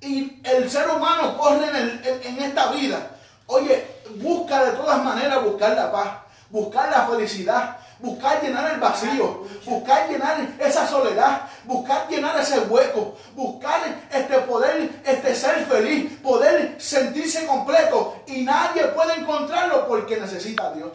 Y 0.00 0.40
el 0.44 0.70
ser 0.70 0.88
humano 0.90 1.38
corre 1.38 1.68
en, 1.68 2.02
en 2.22 2.42
esta 2.42 2.70
vida. 2.72 2.98
Oye, 3.46 3.86
busca 4.16 4.64
de 4.64 4.72
todas 4.72 5.02
maneras 5.02 5.42
buscar 5.42 5.74
la 5.74 5.90
paz, 5.90 6.08
buscar 6.50 6.90
la 6.90 7.06
felicidad, 7.06 7.76
buscar 7.98 8.42
llenar 8.42 8.72
el 8.72 8.80
vacío, 8.80 9.44
buscar 9.64 10.08
llenar 10.08 10.36
esa 10.58 10.86
soledad, 10.86 11.42
buscar 11.64 12.08
llenar 12.08 12.38
ese 12.38 12.60
hueco, 12.60 13.16
buscar 13.34 13.80
este 14.12 14.38
poder 14.40 14.90
este 15.04 15.34
ser 15.34 15.66
feliz, 15.66 16.18
poder 16.22 16.76
sentirse 16.78 17.46
completo 17.46 18.22
y 18.26 18.42
nadie 18.42 18.84
puede 18.88 19.14
encontrarlo 19.14 19.86
porque 19.88 20.18
necesita 20.18 20.68
a 20.68 20.72
Dios. 20.72 20.90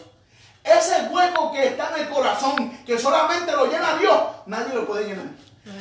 Ese 0.64 1.08
hueco 1.10 1.52
que 1.52 1.68
está 1.68 1.90
en 1.96 2.04
el 2.04 2.10
corazón, 2.10 2.84
que 2.86 2.98
solamente 2.98 3.52
lo 3.52 3.66
llena 3.66 3.98
Dios, 3.98 4.22
nadie 4.46 4.74
lo 4.76 4.86
puede 4.86 5.06
llenar. 5.06 5.26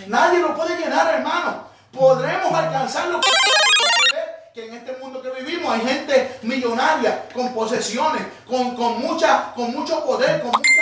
Nadie 0.06 0.40
lo 0.40 0.54
puede 0.54 0.76
llenar, 0.76 1.14
hermano. 1.14 1.64
Podremos 1.92 2.52
alcanzarlo 2.52 3.20
que 4.54 4.66
en 4.66 4.74
este 4.74 4.96
mundo 4.96 5.22
que 5.22 5.30
vivimos 5.42 5.72
hay 5.72 5.80
gente 5.80 6.38
millonaria, 6.42 7.28
con 7.32 7.54
posesiones, 7.54 8.22
con, 8.48 8.74
con, 8.74 9.00
mucha, 9.00 9.52
con 9.54 9.72
mucho 9.72 10.04
poder, 10.04 10.40
con 10.40 10.50
mucha 10.50 10.79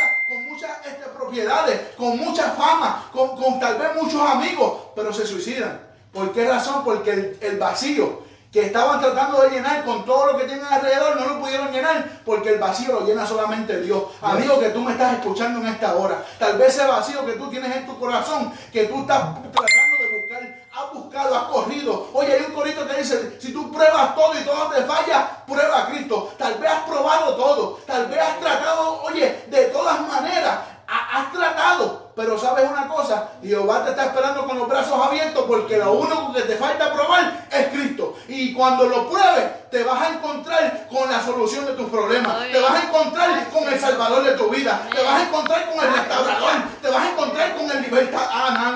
propiedades, 1.29 1.95
con 1.97 2.19
mucha 2.19 2.51
fama, 2.53 3.09
con, 3.13 3.61
tal 3.61 3.79
vez 3.79 3.91
muchos 4.01 4.21
amigos, 4.21 4.79
pero 4.97 5.13
se 5.13 5.27
suicidan. 5.27 5.81
¿Por 6.13 6.33
qué 6.33 6.49
razón? 6.49 6.83
Porque 6.85 7.37
el, 7.41 7.59
vacío 7.59 8.27
que 8.51 8.63
estaban 8.63 8.99
tratando 8.99 9.43
de 9.43 9.51
llenar 9.51 9.85
con 9.85 10.07
todo 10.07 10.33
lo 10.33 10.39
que 10.39 10.45
tienen 10.45 10.65
alrededor, 10.65 11.21
no 11.21 11.27
lo 11.27 11.41
pudieron 11.41 11.71
llenar 11.71 12.23
porque 12.25 12.55
el 12.55 12.59
vacío 12.59 12.95
lo 12.95 13.07
llena 13.07 13.27
solamente 13.27 13.83
Dios. 13.83 14.05
Amigo 14.23 14.59
que 14.59 14.71
tú 14.71 14.81
me 14.81 14.93
estás 14.93 15.15
escuchando 15.15 15.61
en 15.61 15.67
esta 15.67 15.95
hora, 15.95 16.25
tal 16.39 16.57
vez 16.57 16.75
ese 16.75 16.87
vacío 16.87 17.27
que 17.27 17.33
tú 17.33 17.51
tienes 17.51 17.77
en 17.77 17.87
tu 17.87 17.99
corazón, 17.99 18.51
que 18.73 18.85
tú 18.85 19.01
estás 19.01 19.35
tratando 19.53 19.97
de 20.01 20.19
buscar, 20.19 20.63
has 20.73 20.93
buscado, 20.95 21.37
has 21.37 21.45
corrido. 21.45 22.09
Oye, 22.15 22.33
hay 22.33 22.45
un 22.49 22.55
corito 22.55 22.87
que 22.89 22.95
dice, 22.95 23.37
si 23.39 23.53
tú 23.53 23.71
pruebas 23.71 24.15
todo 24.15 24.33
y 24.41 24.45
todo 24.45 24.71
te 24.71 24.83
falla, 24.83 25.45
prueba 25.47 25.83
a 25.83 25.87
Cristo. 25.91 26.33
Tal 26.39 26.55
vez 26.55 26.71
has 26.71 26.83
probado 26.89 27.37
todo, 27.37 27.81
tal 27.87 28.07
vez 28.07 28.19
has 28.19 28.41
tratado, 28.41 29.03
oye, 29.03 29.45
de 29.49 29.65
todas 29.67 30.01
maneras, 30.09 30.78
has 30.89 31.33
tratado, 31.33 32.08
pero 32.19 32.37
sabes 32.37 32.69
una 32.69 32.89
cosa, 32.89 33.29
Jehová 33.41 33.85
te 33.85 33.91
está 33.91 34.07
esperando 34.07 34.45
con 34.45 34.59
los 34.59 34.69
brazos 34.69 35.01
abiertos 35.01 35.45
porque 35.47 35.79
lo 35.79 35.93
único 35.93 36.33
que 36.33 36.43
te 36.43 36.57
falta 36.57 36.93
probar 36.93 37.47
es 37.49 37.69
Cristo. 37.69 38.17
Y 38.27 38.53
cuando 38.53 38.89
lo 38.89 39.09
pruebes, 39.09 39.71
te 39.71 39.85
vas 39.85 40.03
a 40.03 40.09
encontrar 40.15 40.89
con 40.91 41.09
la 41.09 41.23
solución 41.23 41.65
de 41.67 41.75
tus 41.75 41.89
problemas. 41.89 42.41
Te 42.51 42.61
vas 42.61 42.73
a 42.73 42.83
encontrar 42.89 43.49
con 43.51 43.73
el 43.73 43.79
Salvador 43.79 44.25
de 44.25 44.33
tu 44.33 44.49
vida. 44.49 44.83
Te 44.93 45.01
vas 45.01 45.15
a 45.15 45.23
encontrar 45.29 45.71
con 45.71 45.85
el 45.85 45.95
restaurador. 45.95 46.53
Te 46.83 46.89
vas 46.89 47.03
a 47.03 47.11
encontrar 47.11 47.57
con 47.57 47.71
el 47.71 47.83
libertador. 47.83 48.29
Ah, 48.35 48.69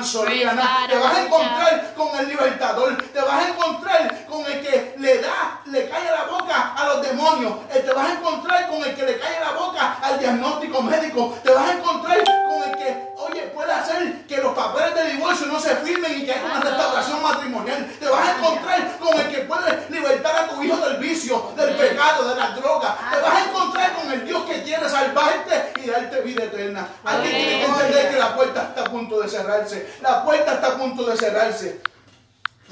te 0.88 0.98
vas 0.98 1.14
a 1.16 1.22
encontrar 1.24 1.94
con 1.94 2.20
el 2.20 2.28
libertador. 2.28 2.96
Te 3.12 3.20
vas 3.20 3.44
a 3.44 3.48
encontrar 3.48 4.26
con 4.26 4.46
el 4.46 4.61
que 4.62 4.94
le 4.98 5.18
da, 5.18 5.61
le 5.66 5.88
cae 5.88 6.11
la 6.11 6.24
boca 6.24 6.74
a 6.76 6.85
los 6.87 7.02
demonios. 7.02 7.52
Eh, 7.74 7.81
te 7.81 7.92
vas 7.92 8.09
a 8.09 8.12
encontrar 8.12 8.68
con 8.68 8.83
el 8.85 8.94
que 8.94 9.02
le 9.05 9.18
cae 9.18 9.40
la 9.40 9.52
boca 9.52 9.98
al 10.02 10.18
diagnóstico 10.18 10.83
médico. 10.83 11.38
Te 11.42 11.52
vas 11.52 11.68
a 11.68 11.72
encontrar 11.72 12.22
con 12.24 12.62
el 12.62 12.76
que, 12.76 13.12
oye, 13.24 13.42
puede 13.54 13.72
hacer 13.72 14.26
que 14.26 14.38
los 14.38 14.54
papeles 14.54 14.94
de 14.94 15.12
divorcio 15.12 15.46
no 15.46 15.61
se 15.61 15.76
firmen 15.76 16.20
y 16.20 16.24
que 16.24 16.32
haya 16.32 16.44
una 16.44 16.61
restauración 16.61 17.22
matrimonial. 17.22 17.87
Te 17.98 18.08
vas 18.08 18.28
a 18.28 18.38
encontrar 18.38 18.98
con 18.98 19.20
el 19.20 19.28
que 19.28 19.38
puede 19.42 19.87
libertar 19.90 20.37
a 20.37 20.48
tu 20.48 20.62
hijo 20.62 20.76
del 20.76 20.96
vicio, 20.98 21.52
del 21.56 21.74
pecado, 21.76 22.28
de 22.28 22.37
la 22.37 22.50
droga. 22.50 22.98
Te 23.12 23.20
vas 23.20 23.35
a 23.35 23.44
encontrar 23.44 23.92
con 23.94 24.12
el 24.12 24.26
Dios 24.26 24.42
que 24.44 24.62
quiere 24.62 24.88
salvarte 24.88 25.72
y 25.82 25.90
darte 25.90 26.20
vida 26.22 26.44
eterna. 26.44 26.88
Alguien 27.04 27.35
tiene 27.35 27.58
que 27.58 27.64
entender 27.64 28.11
que 28.11 28.18
la 28.18 28.35
puerta 28.35 28.62
está 28.68 28.82
a 28.82 28.90
punto 28.90 29.20
de 29.20 29.28
cerrarse. 29.28 29.94
La 30.00 30.24
puerta 30.24 30.54
está 30.54 30.66
a 30.68 30.76
punto 30.76 31.04
de 31.04 31.16
cerrarse. 31.16 31.91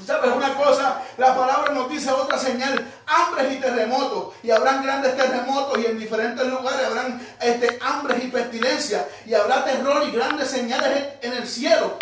¿Sabes 0.05 0.31
una 0.31 0.55
cosa? 0.55 1.01
La 1.17 1.35
palabra 1.35 1.73
nos 1.73 1.89
dice 1.89 2.11
otra 2.11 2.37
señal, 2.37 2.85
hambres 3.05 3.53
y 3.53 3.59
terremotos. 3.59 4.33
Y 4.43 4.51
habrán 4.51 4.83
grandes 4.83 5.15
terremotos 5.15 5.77
y 5.79 5.85
en 5.85 5.99
diferentes 5.99 6.45
lugares 6.47 6.87
habrán 6.87 7.21
este, 7.39 7.77
hambres 7.81 8.23
y 8.23 8.27
pestilencias. 8.27 9.05
Y 9.25 9.33
habrá 9.33 9.63
terror 9.63 10.03
y 10.07 10.11
grandes 10.11 10.49
señales 10.49 11.09
en 11.21 11.33
el 11.33 11.47
cielo. 11.47 11.97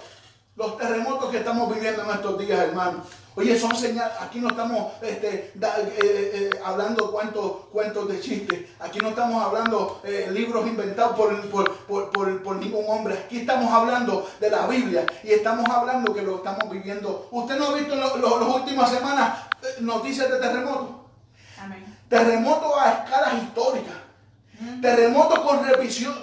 Los 0.55 0.77
terremotos 0.77 1.29
que 1.31 1.37
estamos 1.37 1.73
viviendo 1.73 2.03
en 2.03 2.09
estos 2.09 2.37
días, 2.39 2.59
hermanos. 2.59 3.07
Oye, 3.39 3.57
son 3.57 3.73
señales, 3.73 4.17
aquí 4.19 4.41
no 4.41 4.49
estamos 4.49 4.91
este, 5.01 5.53
eh, 5.53 5.53
eh, 6.03 6.49
hablando 6.61 7.09
cuentos, 7.09 7.67
cuentos 7.71 8.09
de 8.09 8.19
chistes, 8.19 8.65
aquí 8.81 8.99
no 8.99 9.09
estamos 9.09 9.41
hablando 9.41 10.01
eh, 10.03 10.29
libros 10.29 10.67
inventados 10.67 11.15
por, 11.15 12.55
ningún 12.57 12.83
hombre, 12.89 13.13
aquí 13.13 13.39
estamos 13.39 13.71
hablando 13.71 14.29
de 14.41 14.49
la 14.49 14.67
Biblia 14.67 15.05
y 15.23 15.31
estamos 15.31 15.65
hablando 15.69 16.13
que 16.13 16.21
lo 16.21 16.35
estamos 16.35 16.69
viviendo. 16.69 17.29
¿Usted 17.31 17.57
no 17.57 17.67
ha 17.67 17.75
visto 17.75 17.93
en 17.93 18.01
las 18.01 18.55
últimas 18.55 18.91
semanas 18.91 19.39
noticias 19.79 20.29
de 20.29 20.37
terremotos? 20.37 20.89
Terremotos 22.09 22.73
a 22.77 22.91
escalas 22.91 23.41
históricas, 23.41 23.95
terremotos 24.81 25.39
con, 25.39 25.59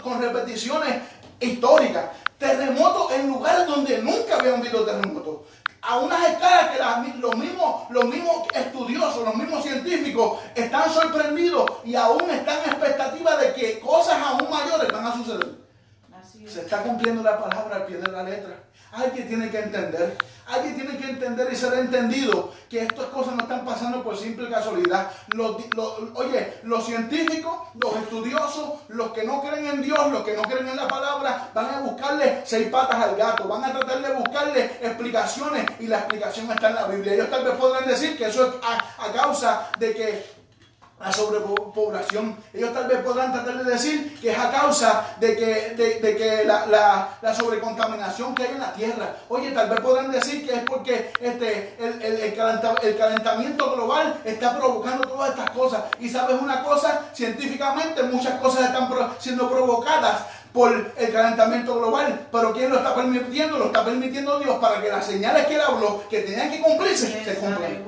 con 0.05 0.21
repeticiones 0.21 0.97
históricas, 1.41 2.05
terremotos 2.37 3.11
en 3.13 3.29
lugares 3.29 3.67
donde 3.67 4.03
nunca 4.03 4.37
habían 4.37 4.61
habido 4.61 4.85
terremotos 4.85 5.37
a 5.87 5.99
unas 5.99 6.31
escalas 6.31 6.71
que 6.71 7.19
los, 7.21 7.37
mismos, 7.37 7.91
los 7.91 8.05
mismos 8.07 8.49
estudiosos, 8.53 9.25
los 9.25 9.37
mismos 9.37 9.63
científicos 9.63 10.41
están 10.55 10.91
sorprendidos 10.91 11.71
y 11.85 11.95
aún 11.95 12.29
están 12.29 12.59
en 12.65 12.71
expectativa 12.71 13.37
de 13.37 13.55
que 13.55 13.79
cosas 13.79 14.21
aún 14.21 14.51
mayores 14.51 14.91
van 14.93 15.07
a 15.07 15.17
suceder. 15.17 15.67
Se 16.47 16.61
está 16.63 16.83
cumpliendo 16.83 17.23
la 17.23 17.39
palabra 17.39 17.77
al 17.77 17.87
pie 17.87 17.99
de 17.99 18.11
la 18.11 18.23
letra. 18.23 18.65
Alguien 18.93 19.29
tiene 19.29 19.51
que 19.51 19.59
entender, 19.59 20.17
alguien 20.47 20.75
tiene 20.75 20.97
que 20.97 21.11
entender 21.11 21.49
y 21.53 21.57
ser 21.57 21.75
entendido 21.75 22.53
que 22.69 22.81
estas 22.81 23.07
cosas 23.07 23.35
no 23.35 23.43
están 23.43 23.65
pasando 23.65 24.03
por 24.03 24.17
simple 24.17 24.49
casualidad. 24.49 25.11
oye, 26.15 26.55
los 26.63 26.87
científicos, 26.87 27.59
los 27.75 27.97
estudiosos, 27.97 28.81
los 28.89 29.11
que 29.13 29.25
no 29.25 29.43
creen 29.43 29.67
en 29.67 29.83
Dios, 29.83 30.11
los 30.11 30.23
que 30.25 30.35
no 30.35 30.43
creen 30.43 30.69
en 30.69 30.77
la 30.77 30.89
palabra, 30.89 31.51
van 31.53 31.75
a 31.75 31.81
buscarle 31.81 32.43
seis 32.45 32.69
patas 32.69 33.03
al 33.03 33.17
gato, 33.17 33.49
van 33.49 33.65
a 33.65 33.73
tratar 33.73 34.03
de 34.03 34.15
buscarle 34.15 34.65
explicaciones 34.83 35.67
y 35.81 35.87
la 35.87 35.99
explicación 35.99 36.51
está 36.51 36.69
en 36.69 36.75
la 36.75 36.87
Biblia. 36.87 37.15
Ellos 37.15 37.31
tal 37.31 37.45
vez 37.45 37.55
podrán 37.55 37.87
decir 37.87 38.17
que 38.17 38.27
eso 38.27 38.47
es 38.47 38.55
a, 38.63 39.13
causa 39.13 39.71
de 39.79 39.95
que 39.95 40.36
la 40.99 41.13
sobrepoblación. 41.13 42.37
Ellos 42.55 42.73
tal 42.73 42.87
vez 42.89 42.99
podrán 43.03 43.33
tratar 43.33 43.63
de 43.63 43.71
decir 43.71 44.19
que 44.19 44.31
es 44.31 44.39
a 44.39 44.51
causa 44.51 45.15
de 45.21 45.37
que, 45.37 45.75
de, 45.77 46.17
que 46.17 46.45
la, 46.45 46.67
la, 47.21 47.35
sobrecontaminación 47.35 48.35
que 48.35 48.45
hay 48.45 48.51
en 48.53 48.61
la 48.61 48.73
tierra. 48.73 49.17
Oye, 49.29 49.51
tal 49.51 49.69
vez 49.69 49.81
podrán 49.81 50.11
decir 50.11 50.47
que 50.47 50.55
es 50.55 50.63
porque 50.63 51.13
este, 51.21 51.77
el, 51.79 52.01
el, 52.03 52.21
el, 52.21 52.97
calentamiento 52.97 53.75
global 53.75 54.21
está 54.25 54.57
provocando 54.57 55.07
todas 55.07 55.31
estas 55.31 55.51
cosas. 55.51 55.85
Y 56.01 56.09
sabes 56.09 56.41
una 56.41 56.63
cosa, 56.63 57.03
científicamente 57.13 58.03
muchas 58.05 58.41
cosas 58.41 58.67
están 58.67 58.89
siendo 59.19 59.51
provocadas 59.51 60.23
por 60.57 60.93
el 60.97 61.13
calentamiento 61.13 61.79
global. 61.79 62.27
Pero 62.33 62.55
¿quién 62.55 62.71
lo 62.71 62.79
está 62.79 62.95
permitiendo? 62.95 63.59
Lo 63.59 63.67
está 63.67 63.85
permitiendo 63.85 64.39
Dios 64.39 64.57
para 64.59 64.81
que 64.81 64.89
las 64.89 65.05
señales 65.05 65.47
que 65.47 65.57
él 65.57 65.61
habló, 65.61 66.09
que 66.09 66.21
tenían 66.21 66.51
que 66.51 66.63
cumplirse, 66.63 67.23
se 67.23 67.35
cumplan. 67.35 67.85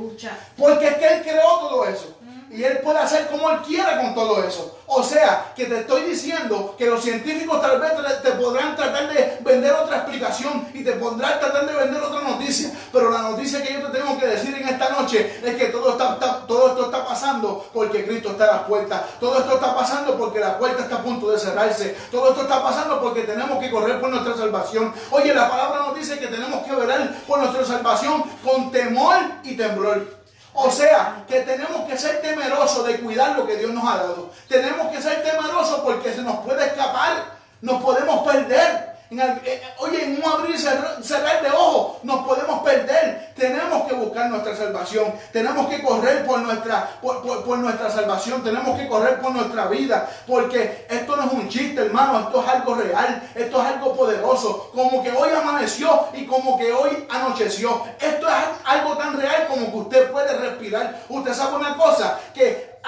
Porque 0.56 0.88
es 0.88 0.94
que 0.96 1.06
Él 1.06 1.22
creó 1.22 1.58
todo 1.60 1.86
eso. 1.86 2.17
Y 2.50 2.62
Él 2.64 2.78
puede 2.78 2.98
hacer 2.98 3.28
como 3.28 3.50
Él 3.50 3.58
quiera 3.66 4.00
con 4.00 4.14
todo 4.14 4.42
eso. 4.42 4.78
O 4.90 5.02
sea, 5.02 5.52
que 5.54 5.66
te 5.66 5.80
estoy 5.80 6.02
diciendo 6.04 6.74
que 6.78 6.86
los 6.86 7.02
científicos 7.02 7.60
tal 7.60 7.78
vez 7.78 7.92
te, 8.22 8.32
podrán 8.32 8.74
tratar 8.74 9.12
de 9.12 9.36
vender 9.42 9.72
otra 9.72 9.98
explicación 9.98 10.66
y 10.72 10.82
te 10.82 10.92
podrán 10.92 11.38
tratar 11.38 11.66
de 11.66 11.74
vender 11.74 12.02
otra 12.02 12.22
noticia. 12.22 12.72
Pero 12.90 13.10
la 13.10 13.20
noticia 13.20 13.62
que 13.62 13.74
yo 13.74 13.86
te 13.86 13.98
tengo 13.98 14.18
que 14.18 14.26
decir 14.26 14.54
en 14.56 14.66
esta 14.66 14.88
noche 14.88 15.40
es 15.44 15.56
que 15.56 15.66
todo, 15.66 15.90
está, 15.90 16.46
todo 16.46 16.68
esto 16.68 16.86
está 16.86 17.04
pasando 17.04 17.66
porque 17.74 18.06
Cristo 18.06 18.30
está 18.30 18.44
a 18.44 18.56
la 18.56 18.66
puerta. 18.66 19.06
Todo 19.20 19.38
esto 19.38 19.54
está 19.56 19.74
pasando 19.74 20.16
porque 20.16 20.40
la 20.40 20.56
puerta 20.56 20.84
está 20.84 20.96
a 20.96 21.02
punto 21.02 21.30
de 21.30 21.38
cerrarse. 21.38 21.94
Todo 22.10 22.30
esto 22.30 22.42
está 22.42 22.62
pasando 22.62 22.98
porque 22.98 23.22
tenemos 23.24 23.58
que 23.58 23.70
correr 23.70 24.00
por 24.00 24.08
nuestra 24.08 24.34
salvación. 24.34 24.94
Oye, 25.10 25.34
la 25.34 25.50
palabra 25.50 25.80
nos 25.80 25.96
dice 25.96 26.18
que 26.18 26.28
tenemos 26.28 26.64
que 26.66 26.74
velar 26.74 27.14
por 27.26 27.40
nuestra 27.40 27.62
salvación 27.62 28.24
con 28.42 28.70
temor 28.70 29.16
y 29.44 29.54
temblor. 29.54 30.17
O 30.60 30.70
sea, 30.72 31.24
que 31.28 31.42
tenemos 31.42 31.88
que 31.88 31.96
ser 31.96 32.20
temerosos 32.20 32.84
de 32.84 32.98
cuidar 32.98 33.36
lo 33.38 33.46
que 33.46 33.56
Dios 33.56 33.70
nos 33.70 33.84
ha 33.84 33.98
dado. 33.98 34.30
Tenemos 34.48 34.88
que 34.88 35.00
ser 35.00 35.22
temerosos 35.22 35.80
porque 35.80 36.12
se 36.12 36.22
nos 36.22 36.38
puede 36.38 36.66
escapar, 36.66 37.38
nos 37.60 37.80
podemos 37.80 38.26
perder. 38.26 38.88
Eh, 39.10 39.62
oye, 39.78 40.04
en 40.04 40.16
un 40.16 40.30
abrir 40.30 40.56
y 40.56 40.58
cerrar 40.58 41.42
de 41.42 41.50
ojos 41.50 42.02
nos 42.02 42.26
podemos 42.26 42.60
perder. 42.62 43.27
Tenemos 43.38 43.86
que 43.86 43.94
buscar 43.94 44.28
nuestra 44.28 44.56
salvación. 44.56 45.14
Tenemos 45.32 45.68
que 45.68 45.82
correr 45.82 46.26
por 46.26 46.40
nuestra, 46.40 46.98
por, 47.00 47.58
nuestra 47.58 47.90
salvación. 47.90 48.42
Tenemos 48.42 48.78
que 48.78 48.88
correr 48.88 49.20
por 49.20 49.32
nuestra 49.32 49.66
vida. 49.68 50.08
Porque 50.26 50.86
esto 50.90 51.16
no 51.16 51.24
es 51.24 51.32
un 51.32 51.48
chiste, 51.48 51.80
hermano. 51.80 52.20
Esto 52.20 52.42
es 52.42 52.48
algo 52.48 52.74
real. 52.74 53.30
Esto 53.34 53.60
es 53.60 53.66
algo 53.66 53.94
poderoso. 53.94 54.70
Como 54.74 55.02
que 55.02 55.12
hoy 55.12 55.30
amaneció 55.30 56.08
y 56.12 56.26
como 56.26 56.58
que 56.58 56.72
hoy 56.72 57.06
anocheció. 57.08 57.82
Esto 58.00 58.28
es 58.28 58.34
algo 58.64 58.96
tan 58.96 59.18
real 59.18 59.46
como 59.48 59.70
que 59.70 59.76
usted 59.76 60.10
puede 60.10 60.36
respirar. 60.36 61.04
Usted 61.08 61.32
sabe 61.32 61.56
una 61.56 61.76
cosa, 61.76 62.18
que 62.34 62.78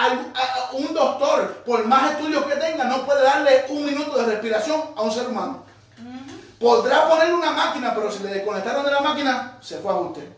un 0.72 0.94
doctor, 0.94 1.62
por 1.66 1.84
más 1.86 2.12
estudios 2.12 2.44
que 2.44 2.56
tenga, 2.56 2.84
no 2.84 3.04
puede 3.04 3.22
darle 3.22 3.66
un 3.68 3.84
minuto 3.84 4.18
de 4.18 4.26
respiración 4.26 4.82
a 4.96 5.02
un 5.02 5.12
ser 5.12 5.28
humano. 5.28 5.64
Podrá 6.58 7.08
poner 7.08 7.32
una 7.32 7.52
máquina, 7.52 7.94
pero 7.94 8.12
si 8.12 8.22
le 8.22 8.34
desconectaron 8.34 8.84
de 8.84 8.90
la 8.90 9.00
máquina, 9.00 9.58
se 9.62 9.78
fue 9.78 9.92
a 9.92 9.96
usted. 9.96 10.28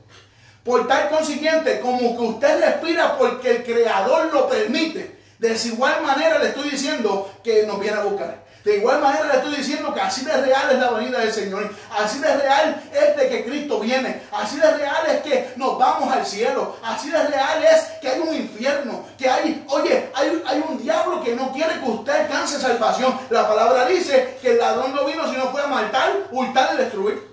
Por 0.64 0.87
tal 0.87 1.09
consiguiente, 1.09 1.81
como 1.81 2.16
que 2.16 2.22
usted 2.22 2.61
respira 2.61 3.18
porque 3.18 3.51
el 3.51 3.64
creador 3.64 4.33
lo 4.33 4.48
permite, 4.48 5.18
de 5.38 5.57
igual 5.66 6.03
manera 6.03 6.38
le 6.38 6.48
estoy 6.51 6.70
diciendo 6.70 7.33
que 7.42 7.66
nos 7.66 7.81
viene 7.81 7.96
a 7.96 8.05
buscar. 8.05 8.42
De 8.64 8.77
igual 8.77 9.01
manera 9.01 9.27
le 9.27 9.38
estoy 9.38 9.57
diciendo 9.57 9.92
que 9.92 10.01
así 10.01 10.25
de 10.25 10.37
real 10.37 10.70
es 10.70 10.79
la 10.79 10.90
venida 10.90 11.18
del 11.18 11.33
Señor. 11.33 11.68
Así 11.98 12.20
de 12.20 12.33
real 12.37 12.81
es 12.92 13.16
de 13.16 13.29
que 13.29 13.44
Cristo 13.44 13.81
viene. 13.81 14.22
Así 14.31 14.57
de 14.57 14.70
real 14.77 15.05
es 15.09 15.22
que 15.22 15.53
nos 15.57 15.77
vamos 15.79 16.14
al 16.14 16.25
cielo. 16.25 16.77
Así 16.81 17.11
de 17.11 17.27
real 17.27 17.64
es 17.64 17.83
que 18.01 18.09
hay 18.09 18.20
un 18.20 18.33
infierno. 18.33 19.05
Que 19.18 19.29
hay, 19.29 19.64
oye, 19.68 20.11
hay, 20.14 20.42
hay 20.46 20.64
un 20.68 20.81
diablo 20.81 21.25
que 21.25 21.35
no 21.35 21.53
quiere 21.53 21.81
que 21.81 21.90
usted 21.90 22.12
alcance 22.12 22.61
salvación. 22.61 23.18
La 23.31 23.48
palabra 23.48 23.87
dice 23.87 24.38
que 24.40 24.53
el 24.53 24.59
ladrón 24.59 24.94
no 24.94 25.05
vino 25.07 25.29
sino 25.29 25.51
fue 25.51 25.61
a 25.61 25.66
matar, 25.66 26.12
hurtar 26.31 26.75
y 26.75 26.77
destruir. 26.77 27.33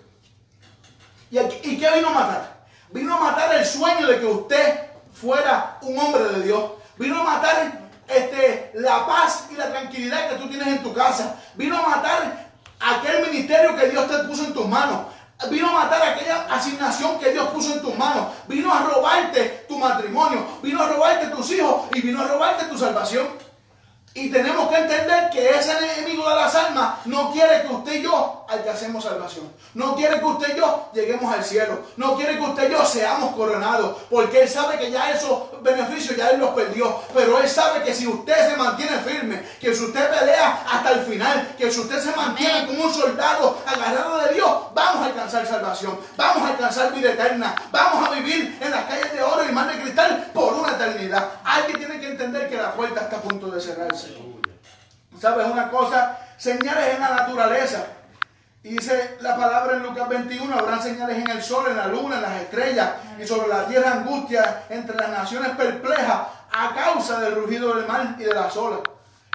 ¿Y, 1.30 1.38
¿Y 1.38 1.78
qué 1.78 1.92
vino 1.92 2.08
a 2.08 2.14
matar? 2.14 2.59
Vino 2.92 3.16
a 3.16 3.20
matar 3.20 3.56
el 3.56 3.66
sueño 3.66 4.08
de 4.08 4.20
que 4.20 4.26
usted 4.26 4.80
fuera 5.14 5.78
un 5.82 5.98
hombre 5.98 6.24
de 6.24 6.44
Dios. 6.44 6.72
Vino 6.98 7.22
a 7.22 7.24
matar 7.24 7.90
este, 8.08 8.72
la 8.76 9.06
paz 9.06 9.46
y 9.52 9.56
la 9.56 9.70
tranquilidad 9.70 10.30
que 10.30 10.36
tú 10.36 10.50
tienes 10.50 10.68
en 10.68 10.84
tu 10.84 10.94
casa. 10.94 11.36
Vino 11.56 11.78
a 11.78 11.88
matar 11.88 12.50
aquel 12.80 13.28
ministerio 13.28 13.76
que 13.76 13.90
Dios 13.90 14.08
te 14.08 14.18
puso 14.28 14.46
en 14.46 14.54
tus 14.54 14.68
manos. 14.68 15.06
Vino 15.50 15.70
a 15.70 15.86
matar 15.86 16.02
aquella 16.02 16.48
asignación 16.50 17.20
que 17.20 17.32
Dios 17.32 17.48
puso 17.50 17.74
en 17.74 17.82
tus 17.82 17.96
manos. 17.96 18.28
Vino 18.48 18.74
a 18.74 18.82
robarte 18.82 19.66
tu 19.68 19.78
matrimonio. 19.78 20.46
Vino 20.62 20.82
a 20.82 20.88
robarte 20.88 21.28
tus 21.28 21.52
hijos 21.52 21.84
y 21.94 22.02
vino 22.02 22.22
a 22.22 22.28
robarte 22.28 22.66
tu 22.66 22.78
salvación. 22.78 23.28
Y 24.16 24.32
tenemos 24.32 24.68
que 24.68 24.76
entender 24.76 25.30
que 25.30 25.50
ese 25.50 25.72
enemigo 25.78 26.28
de 26.28 26.36
las 26.36 26.56
almas 26.56 27.06
no 27.06 27.32
quiere 27.32 27.62
que 27.62 27.68
usted 27.68 27.94
y 27.94 28.02
yo 28.02 28.39
alcancemos 28.50 29.04
salvación. 29.04 29.52
No 29.74 29.96
quiere 29.96 30.20
que 30.20 30.26
usted 30.26 30.56
y 30.56 30.58
yo 30.58 30.90
lleguemos 30.94 31.34
al 31.34 31.44
cielo. 31.44 31.80
No 31.98 32.16
quiere 32.16 32.38
que 32.38 32.42
usted 32.42 32.70
y 32.70 32.72
yo 32.72 32.86
seamos 32.86 33.36
coronados. 33.36 33.98
Porque 34.10 34.42
Él 34.44 34.50
sabe 34.50 34.78
que 34.78 34.92
ya 34.92 35.12
esos 35.12 35.62
beneficios 35.62 36.18
ya 36.18 36.30
Él 36.30 36.40
los 36.40 36.50
perdió. 36.52 37.02
Pero 37.14 37.40
Él 37.40 37.48
sabe 37.48 37.84
que 37.84 37.94
si 37.94 38.08
usted 38.08 38.50
se 38.50 38.58
mantiene 38.58 38.98
firme, 39.00 39.44
que 39.60 39.74
si 39.74 39.86
usted 39.86 40.10
pelea 40.10 40.64
hasta 40.70 40.92
el 40.92 41.02
final, 41.02 41.56
que 41.58 41.72
si 41.72 41.80
usted 41.80 42.00
se 42.00 42.16
mantiene 42.16 42.66
como 42.68 42.84
un 42.86 42.94
soldado 42.94 43.58
agarrado 43.66 44.20
de 44.26 44.34
Dios, 44.34 44.52
vamos 44.74 45.04
a 45.04 45.06
alcanzar 45.06 45.46
salvación. 45.46 46.00
Vamos 46.18 46.44
a 46.44 46.52
alcanzar 46.52 46.94
vida 46.94 47.12
eterna. 47.12 47.56
Vamos 47.72 48.08
a 48.08 48.12
vivir 48.12 48.58
en 48.60 48.72
las 48.72 48.86
calles 48.86 49.14
de 49.14 49.22
oro 49.22 49.44
y 49.48 49.52
mar 49.52 49.72
de 49.72 49.82
cristal 49.82 50.32
por 50.34 50.54
una 50.54 50.72
eternidad. 50.72 51.30
Alguien 51.44 51.78
tiene 51.78 52.00
que 52.00 52.10
entender 52.10 52.50
que 52.50 52.58
la 52.58 52.74
puerta 52.74 53.02
está 53.02 53.18
a 53.18 53.22
punto 53.22 53.52
de 53.52 53.62
cerrarse. 53.62 54.18
¿Sabes 55.20 55.48
una 55.48 55.70
cosa? 55.70 56.18
Señales 56.38 56.96
en 56.96 57.02
la 57.02 57.10
naturaleza. 57.10 57.86
Y 58.62 58.70
dice 58.70 59.16
la 59.22 59.38
palabra 59.38 59.78
en 59.78 59.84
Lucas 59.84 60.10
21, 60.10 60.54
habrá 60.54 60.82
señales 60.82 61.18
en 61.18 61.30
el 61.30 61.42
sol, 61.42 61.68
en 61.70 61.78
la 61.78 61.88
luna, 61.88 62.18
en 62.18 62.22
las 62.22 62.42
estrellas 62.42 62.90
y 63.18 63.26
sobre 63.26 63.48
la 63.48 63.66
tierra 63.66 63.94
angustia 63.94 64.64
entre 64.70 64.98
las 64.98 65.10
naciones 65.10 65.52
perplejas 65.52 66.28
a 66.52 66.76
causa 66.76 67.22
del 67.22 67.36
rugido 67.36 67.74
del 67.76 67.88
mar 67.88 68.16
y 68.20 68.24
de 68.24 68.34
las 68.34 68.56
olas. 68.58 68.82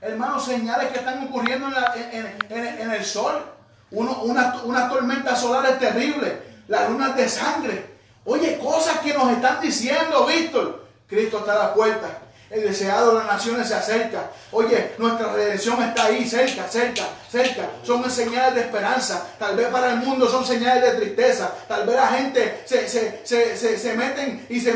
Hermanos, 0.02 0.44
señales 0.44 0.92
que 0.92 0.98
están 0.98 1.26
ocurriendo 1.26 1.68
en, 1.94 2.90
el 2.90 3.04
sol. 3.04 3.42
Unas, 3.90 4.62
unas 4.64 4.90
tormentas 4.90 5.40
solares 5.40 5.78
terribles, 5.78 6.32
las 6.68 6.90
lunas 6.90 7.16
de 7.16 7.26
sangre. 7.26 7.86
Oye, 8.26 8.58
cosas 8.58 8.98
que 8.98 9.14
nos 9.14 9.30
están 9.30 9.60
diciendo, 9.60 10.26
Víctor. 10.26 10.84
Cristo 11.06 11.38
está 11.38 11.52
a 11.52 11.68
la 11.68 11.74
puerta. 11.74 12.18
El 12.50 12.62
deseado 12.62 13.12
de 13.12 13.18
las 13.18 13.26
naciones 13.26 13.68
se 13.68 13.74
acerca. 13.74 14.30
Oye, 14.52 14.94
nuestra 14.98 15.32
redención 15.32 15.82
está 15.82 16.06
ahí, 16.06 16.28
cerca, 16.28 16.68
cerca, 16.68 17.04
cerca. 17.34 17.68
Son 17.82 18.08
señales 18.10 18.54
de 18.54 18.60
esperanza. 18.60 19.26
Tal 19.38 19.56
vez 19.56 19.66
para 19.68 19.92
el 19.92 19.96
mundo 19.98 20.28
son 20.28 20.44
señales 20.44 20.82
de 20.82 21.00
tristeza. 21.00 21.52
Tal 21.66 21.84
vez 21.84 21.96
la 21.96 22.06
gente 22.08 22.62
se, 22.64 22.88
se, 22.88 23.94
meten 23.96 24.46
y 24.48 24.60
se, 24.60 24.72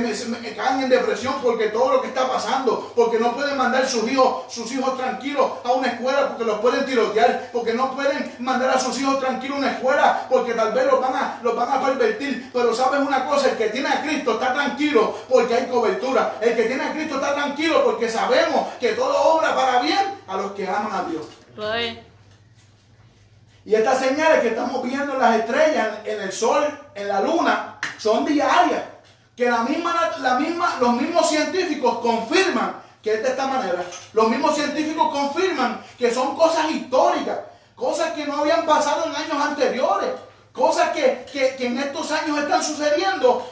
caen 0.57 0.83
en 0.83 0.89
depresión 0.89 1.37
porque 1.43 1.69
todo 1.69 1.93
lo 1.93 2.03
que 2.03 2.09
está 2.09 2.29
pasando. 2.29 2.93
Porque 2.97 3.19
no 3.19 3.35
pueden 3.35 3.57
mandar 3.57 3.87
sus 3.89 4.11
hijos, 4.11 4.53
sus 4.53 4.71
hijos 4.73 4.97
tranquilos 4.97 5.53
a 5.65 5.73
una 5.73 5.89
escuela 5.89 6.29
porque 6.29 6.45
los 6.45 6.59
pueden 6.59 6.85
tirotear. 6.85 7.51
Porque 7.53 7.75
no 7.75 7.95
pueden 7.95 8.35
mandar 8.41 8.71
a 8.71 8.81
sus 8.81 8.99
hijos 9.01 9.21
tranquilos 9.21 9.57
a 9.57 9.61
una 9.61 9.73
escuela 9.73 10.27
porque 10.29 10.55
tal 10.55 10.73
vez 10.73 10.87
los 10.87 11.01
van 11.01 11.15
a, 11.15 11.39
los 11.43 11.55
van 11.55 11.71
a 11.71 11.81
pervertir. 11.81 12.51
Pero 12.53 12.75
sabes 12.75 13.01
una 13.01 13.25
cosa, 13.25 13.51
el 13.51 13.57
que 13.57 13.69
tiene 13.69 13.89
a 13.89 14.03
Cristo 14.03 14.33
está 14.33 14.53
tranquilo 14.53 15.17
porque 15.29 15.55
hay 15.55 15.67
cobertura. 15.67 16.35
El 16.41 16.57
que 16.57 16.65
tiene 16.65 16.83
a 16.83 16.93
Cristo 16.93 17.15
está 17.15 17.35
tranquilo 17.35 17.85
porque 17.85 18.09
sabemos 18.09 18.75
que 18.81 18.93
todo 18.93 19.17
obra 19.35 19.55
para 19.55 19.81
bien 19.81 20.19
a 20.27 20.37
los 20.37 20.53
que 20.53 20.67
aman 20.67 20.93
a 20.93 21.09
Dios. 21.09 21.27
Y 23.69 23.75
estas 23.75 23.99
señales 23.99 24.41
que 24.41 24.49
estamos 24.49 24.83
viendo 24.83 25.13
en 25.13 25.19
las 25.19 25.41
estrellas, 25.41 25.99
en 26.07 26.23
el 26.23 26.33
sol, 26.33 26.67
en 26.95 27.07
la 27.07 27.21
luna, 27.21 27.79
son 27.99 28.25
diarias. 28.25 28.83
Que 29.37 29.51
la 29.51 29.59
misma, 29.59 29.95
la 30.21 30.39
misma, 30.39 30.79
los 30.81 30.95
mismos 30.95 31.29
científicos 31.29 31.99
confirman 31.99 32.77
que 33.03 33.13
es 33.13 33.23
de 33.23 33.29
esta 33.29 33.47
manera. 33.47 33.85
Los 34.15 34.31
mismos 34.31 34.55
científicos 34.55 35.13
confirman 35.13 35.83
que 35.99 36.11
son 36.11 36.35
cosas 36.35 36.71
históricas, 36.71 37.41
cosas 37.77 38.15
que 38.15 38.25
no 38.25 38.39
habían 38.39 38.65
pasado 38.65 39.05
en 39.05 39.15
años 39.15 39.37
anteriores, 39.39 40.13
cosas 40.51 40.89
que, 40.93 41.27
en 41.59 41.79
estos 41.79 42.11
años 42.11 42.39
están 42.39 42.65
sucediendo 42.65 43.51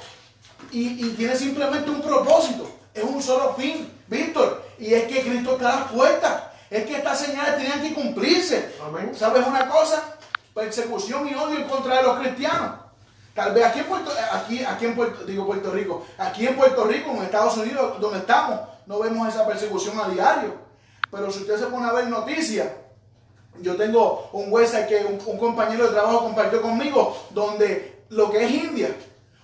y, 0.71 1.09
y 1.09 1.11
tiene 1.11 1.37
simplemente 1.37 1.91
un 1.91 2.01
propósito, 2.01 2.67
es 2.95 3.05
un 3.05 3.23
solo 3.23 3.55
fin. 3.55 3.93
Víctor, 4.09 4.64
y 4.79 4.95
es 4.95 5.05
que 5.09 5.21
Cristo 5.21 5.53
está 5.57 5.73
a 5.73 5.81
las 5.81 5.91
puertas. 5.91 6.43
Es 6.71 6.85
que 6.85 6.97
estas 6.97 7.19
señales 7.19 7.57
tenían 7.57 7.83
que 7.83 7.95
cumplirse. 7.95 8.75
¿Sabes 9.17 9.47
una 9.47 9.69
cosa? 9.69 10.17
Persecución 10.55 11.29
y 11.29 11.35
odio 11.35 11.59
en 11.59 11.69
contra 11.69 11.97
de 11.97 12.03
los 12.03 12.19
cristianos. 12.19 12.73
Tal 13.35 13.53
vez 13.53 13.67
aquí 13.67 13.81
en 13.81 13.85
Puerto, 13.85 14.11
aquí, 14.33 14.64
aquí 14.64 14.87
en 14.87 14.95
Puerto, 14.95 15.25
digo 15.25 15.45
Puerto 15.45 15.71
Rico, 15.71 16.07
aquí 16.17 16.47
en 16.47 16.57
Puerto 16.57 16.85
Rico, 16.85 17.11
en 17.11 17.23
Estados 17.23 17.57
Unidos, 17.59 18.01
donde 18.01 18.21
estamos, 18.21 18.61
no 18.87 18.99
vemos 18.99 19.29
esa 19.29 19.47
persecución 19.47 20.01
a 20.01 20.09
diario. 20.09 20.55
Pero 21.11 21.31
si 21.31 21.41
usted 21.41 21.59
se 21.59 21.67
pone 21.67 21.87
a 21.87 21.93
ver 21.93 22.07
noticias, 22.09 22.69
yo 23.61 23.77
tengo 23.77 24.31
un 24.33 24.51
website 24.51 24.89
que 24.89 25.05
un 25.05 25.39
compañero 25.39 25.85
de 25.85 25.91
trabajo 25.91 26.21
compartió 26.21 26.62
conmigo, 26.62 27.17
donde 27.31 28.05
lo 28.09 28.31
que 28.31 28.45
es 28.45 28.51
India, 28.51 28.89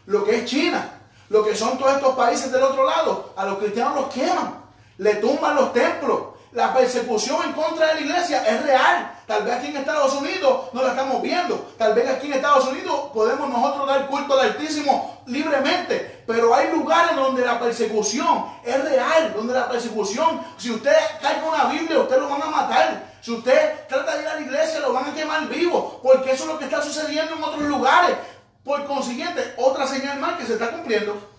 lo 0.07 0.25
que 0.25 0.39
es 0.39 0.45
China, 0.47 1.01
lo 1.29 1.45
que 1.45 1.55
son 1.55 1.79
todos 1.79 1.95
estos 1.95 2.14
países 2.14 2.51
del 2.51 2.62
otro 2.62 2.85
lado, 2.85 3.33
a 3.37 3.45
los 3.45 3.59
cristianos 3.59 3.95
los 3.95 4.12
queman. 4.12 4.55
le 4.99 5.16
tumban 5.16 5.55
los 5.55 5.73
templos. 5.73 6.20
La 6.53 6.75
persecución 6.75 7.43
en 7.45 7.53
contra 7.53 7.87
de 7.89 7.95
la 7.95 8.01
iglesia 8.03 8.47
es 8.47 8.63
real. 8.63 9.11
Tal 9.27 9.43
vez 9.45 9.55
aquí 9.55 9.69
en 9.69 9.79
Estados 9.79 10.13
Unidos 10.13 10.67
no 10.75 10.83
la 10.83 10.91
estamos 10.91 11.23
viendo. 11.23 11.73
Tal 11.79 11.95
vez 11.95 12.07
aquí 12.11 12.27
en 12.27 12.35
Estados 12.35 12.67
Unidos 12.67 13.09
podemos 13.15 13.49
nosotros 13.49 13.87
dar 13.87 14.07
culto 14.07 14.39
al 14.39 14.51
Altísimo 14.51 15.23
libremente. 15.25 16.25
Pero 16.27 16.55
hay 16.55 16.71
lugares 16.71 17.17
donde 17.17 17.43
la 17.43 17.59
persecución 17.59 18.45
es 18.63 18.85
real. 18.85 19.33
Donde 19.35 19.55
la 19.55 19.67
persecución, 19.67 20.45
si 20.59 20.71
usted 20.71 20.95
cae 21.23 21.41
con 21.41 21.55
una 21.55 21.65
Biblia, 21.65 22.01
usted 22.01 22.19
lo 22.19 22.29
van 22.29 22.43
a 22.43 22.47
matar. 22.47 23.03
Si 23.23 23.31
usted 23.31 23.87
trata 23.89 24.17
de 24.17 24.23
ir 24.23 24.29
a 24.29 24.35
la 24.35 24.41
iglesia, 24.43 24.81
lo 24.81 24.93
van 24.93 25.07
a 25.07 25.15
quemar 25.15 25.49
vivo. 25.49 26.01
Porque 26.03 26.33
eso 26.33 26.45
es 26.45 26.51
lo 26.51 26.59
que 26.59 26.67
está 26.67 26.83
sucediendo 26.83 27.35
en 27.35 27.43
otros 27.43 27.63
lugares. 27.63 28.15
Por 28.63 28.85
consiguiente, 28.85 29.55
otra 29.57 29.87
señal 29.87 30.21
más 30.21 30.37
que 30.37 30.45
se 30.45 30.53
está 30.53 30.71
cumpliendo. 30.71 31.32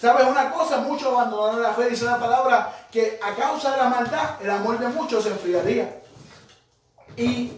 ¿Sabes 0.00 0.26
una 0.26 0.50
cosa? 0.50 0.78
Muchos 0.78 1.08
abandonaron 1.08 1.62
la 1.62 1.74
fe, 1.74 1.90
dice 1.90 2.06
la 2.06 2.18
palabra, 2.18 2.86
que 2.90 3.20
a 3.22 3.34
causa 3.34 3.72
de 3.72 3.76
la 3.76 3.90
maldad, 3.90 4.40
el 4.40 4.48
amor 4.48 4.78
de 4.78 4.88
muchos 4.88 5.24
se 5.24 5.30
enfriaría. 5.30 6.00
Y, 7.16 7.52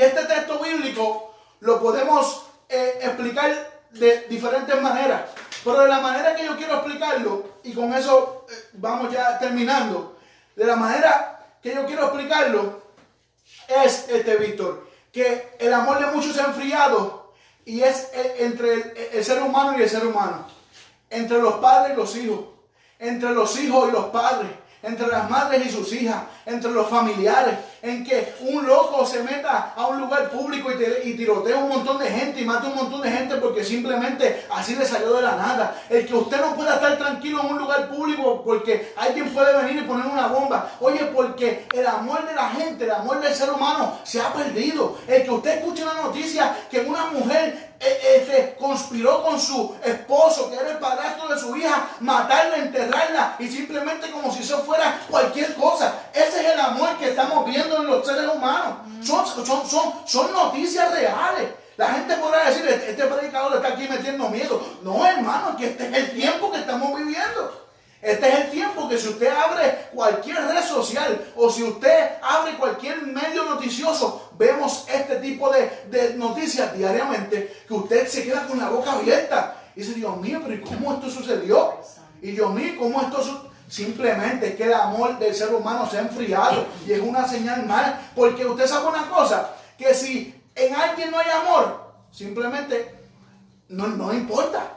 este 0.00 0.24
texto 0.26 0.60
bíblico 0.60 1.34
lo 1.58 1.80
podemos 1.80 2.44
eh, 2.68 3.00
explicar 3.02 3.50
de 3.90 4.26
diferentes 4.28 4.80
maneras. 4.80 5.22
Pero 5.64 5.80
de 5.80 5.88
la 5.88 5.98
manera 5.98 6.36
que 6.36 6.44
yo 6.44 6.56
quiero 6.56 6.74
explicarlo, 6.74 7.44
y 7.64 7.72
con 7.72 7.92
eso 7.92 8.46
eh, 8.48 8.54
vamos 8.74 9.12
ya 9.12 9.36
terminando, 9.40 10.16
de 10.54 10.66
la 10.66 10.76
manera 10.76 11.44
que 11.60 11.74
yo 11.74 11.86
quiero 11.86 12.04
explicarlo, 12.04 12.82
es 13.66 14.08
este, 14.08 14.36
Víctor, 14.36 14.88
que 15.12 15.56
el 15.58 15.74
amor 15.74 15.98
de 15.98 16.06
muchos 16.12 16.36
se 16.36 16.40
ha 16.40 16.46
enfriado 16.46 17.32
y 17.64 17.82
es 17.82 18.10
eh, 18.14 18.36
entre 18.40 18.94
el 19.12 19.24
ser 19.24 19.42
humano 19.42 19.76
y 19.76 19.82
el 19.82 19.90
ser 19.90 20.06
humano 20.06 20.59
entre 21.10 21.38
los 21.38 21.54
padres 21.54 21.92
y 21.94 21.96
los 22.00 22.16
hijos, 22.16 22.40
entre 22.98 23.30
los 23.34 23.58
hijos 23.58 23.88
y 23.88 23.92
los 23.92 24.06
padres, 24.06 24.50
entre 24.82 25.08
las 25.08 25.28
madres 25.28 25.66
y 25.66 25.70
sus 25.70 25.92
hijas, 25.92 26.22
entre 26.46 26.70
los 26.70 26.88
familiares, 26.88 27.54
en 27.82 28.04
que 28.04 28.34
un 28.40 28.66
loco 28.66 29.06
se 29.06 29.22
meta 29.22 29.72
a 29.76 29.86
un 29.86 30.00
lugar 30.00 30.30
público 30.30 30.70
y, 30.72 31.14
tirotee 31.14 31.54
un 31.54 31.68
montón 31.68 31.98
de 31.98 32.10
gente 32.10 32.40
y 32.40 32.44
mate 32.44 32.66
un 32.66 32.76
montón 32.76 33.02
de 33.02 33.10
gente 33.10 33.36
porque 33.36 33.64
simplemente 33.64 34.46
así 34.50 34.74
le 34.74 34.86
salió 34.86 35.14
de 35.14 35.22
la 35.22 35.36
nada. 35.36 35.82
El 35.88 36.06
que 36.06 36.14
usted 36.14 36.40
no 36.40 36.54
pueda 36.54 36.74
estar 36.74 36.96
tranquilo 36.98 37.40
en 37.40 37.52
un 37.52 37.58
lugar 37.58 37.88
público 37.88 38.42
porque 38.44 38.92
alguien 38.96 39.32
puede 39.32 39.56
venir 39.62 39.82
y 39.82 39.86
poner 39.86 40.06
una 40.06 40.28
bomba. 40.28 40.72
Oye, 40.80 41.06
porque 41.14 41.66
el 41.72 41.86
amor 41.86 42.26
de 42.26 42.34
la 42.34 42.48
gente, 42.50 42.84
el 42.84 42.90
amor 42.90 43.20
del 43.20 43.34
ser 43.34 43.50
humano 43.50 43.98
se 44.04 44.20
ha 44.20 44.32
perdido. 44.32 44.98
El 45.06 45.24
que 45.24 45.30
usted 45.30 45.58
escuche 45.58 45.82
una 45.82 45.94
noticia 45.94 46.56
que 46.70 46.80
una 46.80 47.06
mujer 47.06 47.70
eh, 47.82 48.16
este, 48.16 48.56
conspiró 48.60 49.22
con 49.22 49.40
su 49.40 49.74
esposo, 49.82 50.50
que 50.50 50.56
era 50.56 50.72
el 50.72 50.76
padrastro 50.76 51.28
de 51.28 51.40
su 51.40 51.56
hija, 51.56 51.88
matarla, 52.00 52.56
enterrarla 52.56 53.36
y 53.38 53.48
simplemente 53.48 54.10
como 54.10 54.30
si 54.30 54.42
eso 54.42 54.58
fuera 54.64 55.00
cualquier 55.08 55.54
cosa. 55.54 55.94
Ese 56.12 56.40
es 56.40 56.52
el 56.52 56.60
amor 56.60 56.98
que 56.98 57.08
estamos 57.08 57.46
viendo 57.46 57.69
en 57.78 57.86
los 57.86 58.06
seres 58.06 58.28
humanos. 58.34 58.78
Son, 59.02 60.32
noticias 60.32 60.90
reales. 60.92 61.50
La 61.76 61.94
gente 61.94 62.14
podrá 62.16 62.50
decir, 62.50 62.66
este, 62.66 62.90
este 62.90 63.04
predicador 63.04 63.56
está 63.56 63.68
aquí 63.68 63.86
metiendo 63.88 64.28
miedo. 64.28 64.62
No, 64.82 65.06
hermano, 65.06 65.56
que 65.56 65.66
este 65.66 65.88
es 65.88 65.94
el 65.94 66.10
tiempo 66.10 66.52
que 66.52 66.58
estamos 66.58 66.98
viviendo. 66.98 67.68
Este 68.02 68.28
es 68.28 68.34
el 68.40 68.50
tiempo 68.50 68.88
que 68.88 68.98
si 68.98 69.08
usted 69.08 69.30
abre 69.30 69.88
cualquier 69.92 70.36
red 70.46 70.64
social 70.64 71.32
o 71.36 71.50
si 71.50 71.62
usted 71.62 72.12
abre 72.22 72.56
cualquier 72.56 73.02
medio 73.02 73.44
noticioso, 73.44 74.30
vemos 74.38 74.86
este 74.88 75.16
tipo 75.16 75.50
de, 75.50 75.70
de 75.90 76.14
noticias 76.14 76.74
diariamente, 76.76 77.64
que 77.68 77.74
usted 77.74 78.08
se 78.08 78.24
queda 78.24 78.46
con 78.46 78.58
la 78.58 78.70
boca 78.70 78.92
abierta. 78.92 79.56
Y 79.76 79.80
dice, 79.80 79.94
Dios 79.94 80.16
mío, 80.16 80.40
pero 80.46 80.62
cómo 80.64 80.94
esto 80.94 81.10
sucedió? 81.10 81.78
Y 82.22 82.32
Dios 82.32 82.52
mío, 82.52 82.74
¿cómo 82.78 83.00
esto 83.00 83.22
sucedió? 83.22 83.49
Simplemente 83.70 84.48
es 84.48 84.54
que 84.56 84.64
el 84.64 84.74
amor 84.74 85.16
del 85.20 85.32
ser 85.32 85.54
humano 85.54 85.88
se 85.88 85.96
ha 85.96 86.00
enfriado 86.00 86.66
y 86.84 86.90
es 86.90 87.00
una 87.00 87.26
señal 87.26 87.64
mal. 87.66 88.00
Porque 88.16 88.44
usted 88.44 88.66
sabe 88.66 88.88
una 88.88 89.08
cosa, 89.08 89.54
que 89.78 89.94
si 89.94 90.34
en 90.56 90.74
alguien 90.74 91.12
no 91.12 91.18
hay 91.20 91.30
amor, 91.30 91.94
simplemente 92.10 92.92
no, 93.68 93.86
no 93.86 94.12
importa. 94.12 94.72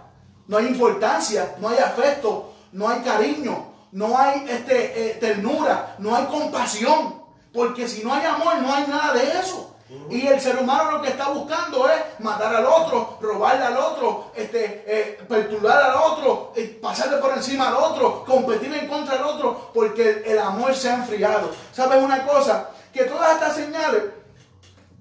No 0.48 0.58
hay 0.58 0.68
importancia, 0.68 1.56
no 1.60 1.70
hay 1.70 1.80
afecto, 1.80 2.54
no 2.74 2.88
hay 2.88 3.00
cariño, 3.00 3.66
no 3.94 4.16
hay 4.16 4.46
este, 4.48 5.10
eh, 5.10 5.14
ternura, 5.16 5.96
no 5.98 6.16
hay 6.16 6.26
compasión. 6.26 7.24
Porque 7.52 7.88
si 7.88 8.04
no 8.04 8.14
hay 8.14 8.26
amor, 8.26 8.62
no 8.62 8.74
hay 8.76 8.86
nada 8.88 9.14
de 9.14 9.40
eso. 9.40 9.73
Y 10.10 10.28
el 10.28 10.40
ser 10.40 10.58
humano 10.58 10.92
lo 10.92 11.02
que 11.02 11.10
está 11.10 11.30
buscando 11.30 11.90
es 11.90 12.20
matar 12.20 12.56
al 12.56 12.66
otro, 12.66 13.18
robarle 13.22 13.64
al 13.64 13.78
otro, 13.78 14.32
este, 14.36 14.84
eh, 14.86 15.20
perturbar 15.28 15.82
al 15.82 15.96
otro, 15.96 16.54
eh, 16.56 16.78
pasarle 16.82 17.18
por 17.18 17.32
encima 17.34 17.70
al 17.70 17.76
otro, 17.76 18.24
competir 18.26 18.74
en 18.74 18.88
contra 18.88 19.16
del 19.16 19.24
otro, 19.24 19.72
porque 19.74 20.24
el, 20.26 20.38
amor 20.40 20.76
se 20.76 20.90
ha 20.90 20.96
enfriado. 20.96 21.52
¿Sabes 21.72 22.04
una 22.04 22.26
cosa? 22.28 22.70
Que 22.94 23.06
todas 23.06 23.34
estas 23.34 23.56
señales 23.56 24.04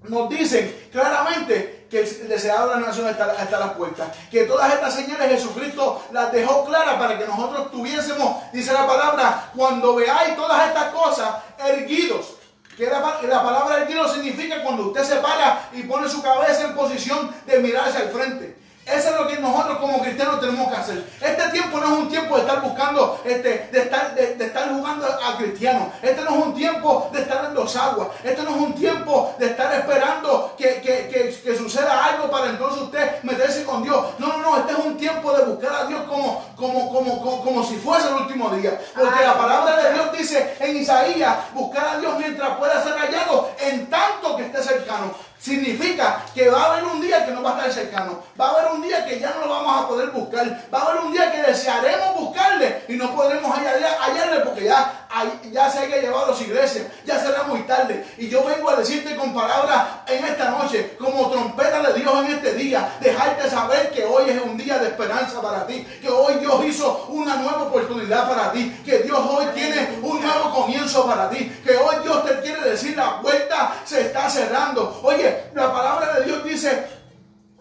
nos 0.03 0.29
dicen 0.29 0.89
claramente 0.91 1.87
que 1.89 1.99
el 1.99 2.27
deseado 2.27 2.69
de 2.69 2.81
la 2.81 2.87
nación 2.87 3.07
está, 3.07 3.33
está, 3.33 3.57
a 3.57 3.59
las 3.59 3.73
puertas. 3.73 4.07
Que 4.31 4.45
todas 4.45 4.73
estas 4.73 4.95
señales 4.95 5.29
Jesucristo 5.29 6.01
las 6.11 6.31
dejó 6.31 6.65
claras 6.65 6.95
para 6.95 7.19
que 7.19 7.27
nosotros 7.27 7.71
tuviésemos, 7.71 8.51
dice 8.51 8.73
la 8.73 8.87
palabra, 8.87 9.51
cuando 9.55 9.95
veáis 9.95 10.35
todas 10.35 10.67
estas 10.67 10.85
cosas, 10.91 11.35
erguidos 11.59 12.37
que 12.77 12.85
la, 12.85 13.21
la 13.23 13.43
palabra 13.43 13.77
erguido 13.77 14.07
significa 14.07 14.63
cuando 14.63 14.87
usted 14.87 15.03
se 15.03 15.15
para 15.17 15.69
y 15.73 15.83
pone 15.83 16.09
su 16.09 16.21
cabeza 16.21 16.65
en 16.65 16.75
posición 16.75 17.33
de 17.45 17.59
mirarse 17.59 17.97
al 17.97 18.09
frente. 18.09 18.62
Eso 18.85 19.09
es 19.09 19.15
lo 19.15 19.27
que 19.27 19.37
nosotros 19.37 19.77
como 19.77 20.01
cristianos 20.01 20.39
tenemos 20.39 20.69
que 20.69 20.75
hacer. 20.75 21.03
Este 21.21 21.49
tiempo 21.49 21.79
no 21.79 21.85
es 21.85 21.91
un 21.99 22.09
tiempo 22.09 22.35
de 22.35 22.41
estar 22.41 22.61
buscando, 22.61 23.21
este, 23.23 23.69
de, 23.71 23.79
estar, 23.79 24.13
de, 24.13 24.45
estar 24.45 24.69
jugando 24.69 25.05
a 25.05 25.37
cristianos. 25.37 25.87
Este 26.01 26.21
no 26.23 26.31
es 26.31 26.45
un 26.45 26.53
tiempo 26.53 27.09
de 27.13 27.21
estar 27.21 27.45
en 27.45 27.53
los 27.53 27.75
aguas. 27.75 28.09
Este 28.23 28.43
no 28.43 28.49
es 28.49 28.61
un 28.61 28.75
tiempo 28.75 29.35
de 29.39 29.45
estar 29.47 29.73
esperando 29.73 30.53
que, 30.57 30.81
que, 30.81 31.07
que, 31.07 31.41
que, 31.43 31.55
suceda 31.55 32.05
algo 32.05 32.29
para 32.29 32.49
entonces 32.49 32.81
usted 32.81 33.23
meterse 33.23 33.63
con 33.63 33.83
Dios. 33.83 34.05
No, 34.17 34.27
no, 34.27 34.37
no. 34.37 34.57
Este 34.57 34.73
es 34.73 34.79
un 34.79 34.97
tiempo 34.97 35.31
de 35.33 35.45
buscar 35.45 35.73
a 35.73 35.85
Dios 35.85 36.01
como, 36.03 36.43
como, 36.57 36.91
como, 36.91 37.21
como, 37.21 37.43
como 37.43 37.63
si 37.63 37.75
fuese 37.75 38.09
el 38.09 38.15
último 38.15 38.49
día. 38.49 38.79
Porque 38.93 39.23
la 39.23 39.37
palabra 39.37 39.77
de 39.77 39.93
Dios 39.93 40.11
dice 40.17 40.55
en 40.59 40.77
Isaías, 40.77 41.37
buscar 41.53 41.87
a 41.87 41.97
Dios 41.99 42.17
mientras 42.17 42.57
pueda 42.57 42.83
ser 42.83 42.93
hallado 42.93 43.51
en 43.59 43.89
tanto 43.89 44.35
que 44.35 44.45
esté 44.45 44.61
cercano. 44.61 45.13
Significa 45.43 46.23
que 46.33 46.49
va 46.49 46.63
a 46.63 46.71
haber 46.71 46.85
un 46.85 47.01
día 47.01 47.25
que 47.25 47.31
no 47.33 47.43
va 47.43 47.49
a 47.49 47.67
estar 47.67 47.83
cercano. 47.83 48.23
Va 48.39 48.47
a 48.47 48.51
haber 48.51 48.71
un 48.71 48.81
día 48.81 49.05
que 49.05 49.19
ya 49.19 49.31
no 49.31 49.41
lo 49.41 49.49
vamos 49.49 49.83
a 49.83 49.87
poder 49.89 50.09
buscar. 50.11 50.69
Va 50.73 50.79
a 50.79 50.81
haber 50.83 51.03
un 51.03 51.11
día 51.11 51.33
que 51.33 51.41
desearemos 51.41 52.15
buscarle 52.15 52.83
y 52.87 52.93
no 52.93 53.13
podremos 53.13 53.53
hallarle 53.53 54.39
porque 54.39 54.63
ya, 54.63 55.05
ya 55.51 55.69
se 55.69 55.79
haya 55.79 55.97
llevado 55.97 56.27
a 56.27 56.29
las 56.29 56.41
iglesias. 56.41 56.85
Ya 57.05 57.19
será 57.19 57.43
muy 57.43 57.59
tarde. 57.63 58.05
Y 58.17 58.29
yo 58.29 58.41
vengo 58.45 58.69
a 58.69 58.77
decirte 58.77 59.17
con 59.17 59.33
palabras 59.33 59.85
en 60.07 60.23
esta 60.23 60.49
noche, 60.49 60.95
como 60.97 61.29
trompeta 61.29 61.81
de 61.81 61.99
Dios 61.99 62.25
en 62.25 62.31
este 62.31 62.53
día, 62.53 62.95
dejarte 63.01 63.49
saber 63.49 63.91
que 63.91 64.05
hoy 64.05 64.29
es 64.29 64.41
un 64.41 64.55
día 64.55 64.79
de 64.79 64.87
esperanza 64.87 65.41
para 65.41 65.67
ti. 65.67 65.85
Que 66.01 66.07
hoy 66.07 66.35
Dios 66.35 66.63
hizo 66.63 67.07
una 67.09 67.35
nueva 67.35 67.63
oportunidad 67.63 68.29
para 68.29 68.49
ti. 68.53 68.81
Que 68.85 68.99
Dios 68.99 69.19
hoy 69.19 69.47
tiene 69.53 69.99
un 70.01 70.21
nuevo 70.21 70.53
comienzo 70.53 71.05
para 71.05 71.29
ti. 71.29 71.53
Que 71.65 71.75
hoy 71.75 71.97
Dios 72.01 72.23
te 72.23 72.39
quiere 72.39 72.61
decir 72.61 72.95
la 72.95 73.21
puerta 73.21 73.73
se 73.83 74.03
está 74.03 74.29
cerrando. 74.29 75.01
Oye, 75.03 75.32
la 75.53 75.73
palabra 75.73 76.19
de 76.19 76.25
Dios 76.25 76.43
dice 76.43 76.87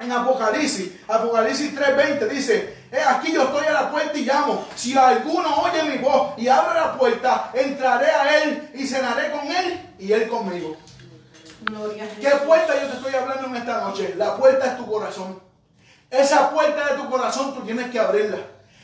en 0.00 0.10
Apocalipsis, 0.10 0.92
Apocalipsis 1.08 1.74
3:20 1.74 2.28
dice, 2.28 2.76
aquí 3.06 3.32
yo 3.32 3.44
estoy 3.44 3.66
a 3.66 3.72
la 3.72 3.90
puerta 3.90 4.18
y 4.18 4.24
llamo. 4.24 4.66
Si 4.74 4.96
alguno 4.96 5.62
oye 5.62 5.82
mi 5.84 5.98
voz 5.98 6.34
y 6.36 6.48
abre 6.48 6.80
la 6.80 6.96
puerta, 6.96 7.50
entraré 7.54 8.10
a 8.10 8.42
él 8.42 8.70
y 8.74 8.86
cenaré 8.86 9.30
con 9.30 9.46
él 9.50 9.94
y 9.98 10.12
él 10.12 10.28
conmigo. 10.28 10.76
¿Qué 12.20 12.30
puerta 12.44 12.74
yo 12.80 12.88
te 12.88 12.96
estoy 12.96 13.14
hablando 13.14 13.46
en 13.46 13.56
esta 13.56 13.80
noche? 13.80 14.14
La 14.16 14.36
puerta 14.36 14.66
es 14.66 14.76
tu 14.76 14.86
corazón. 14.86 15.40
Esa 16.10 16.50
puerta 16.50 16.88
de 16.88 16.96
tu 16.96 17.08
corazón 17.08 17.54
tú 17.54 17.60
tienes 17.62 17.90
que 17.90 18.00
abrirla. 18.00 18.38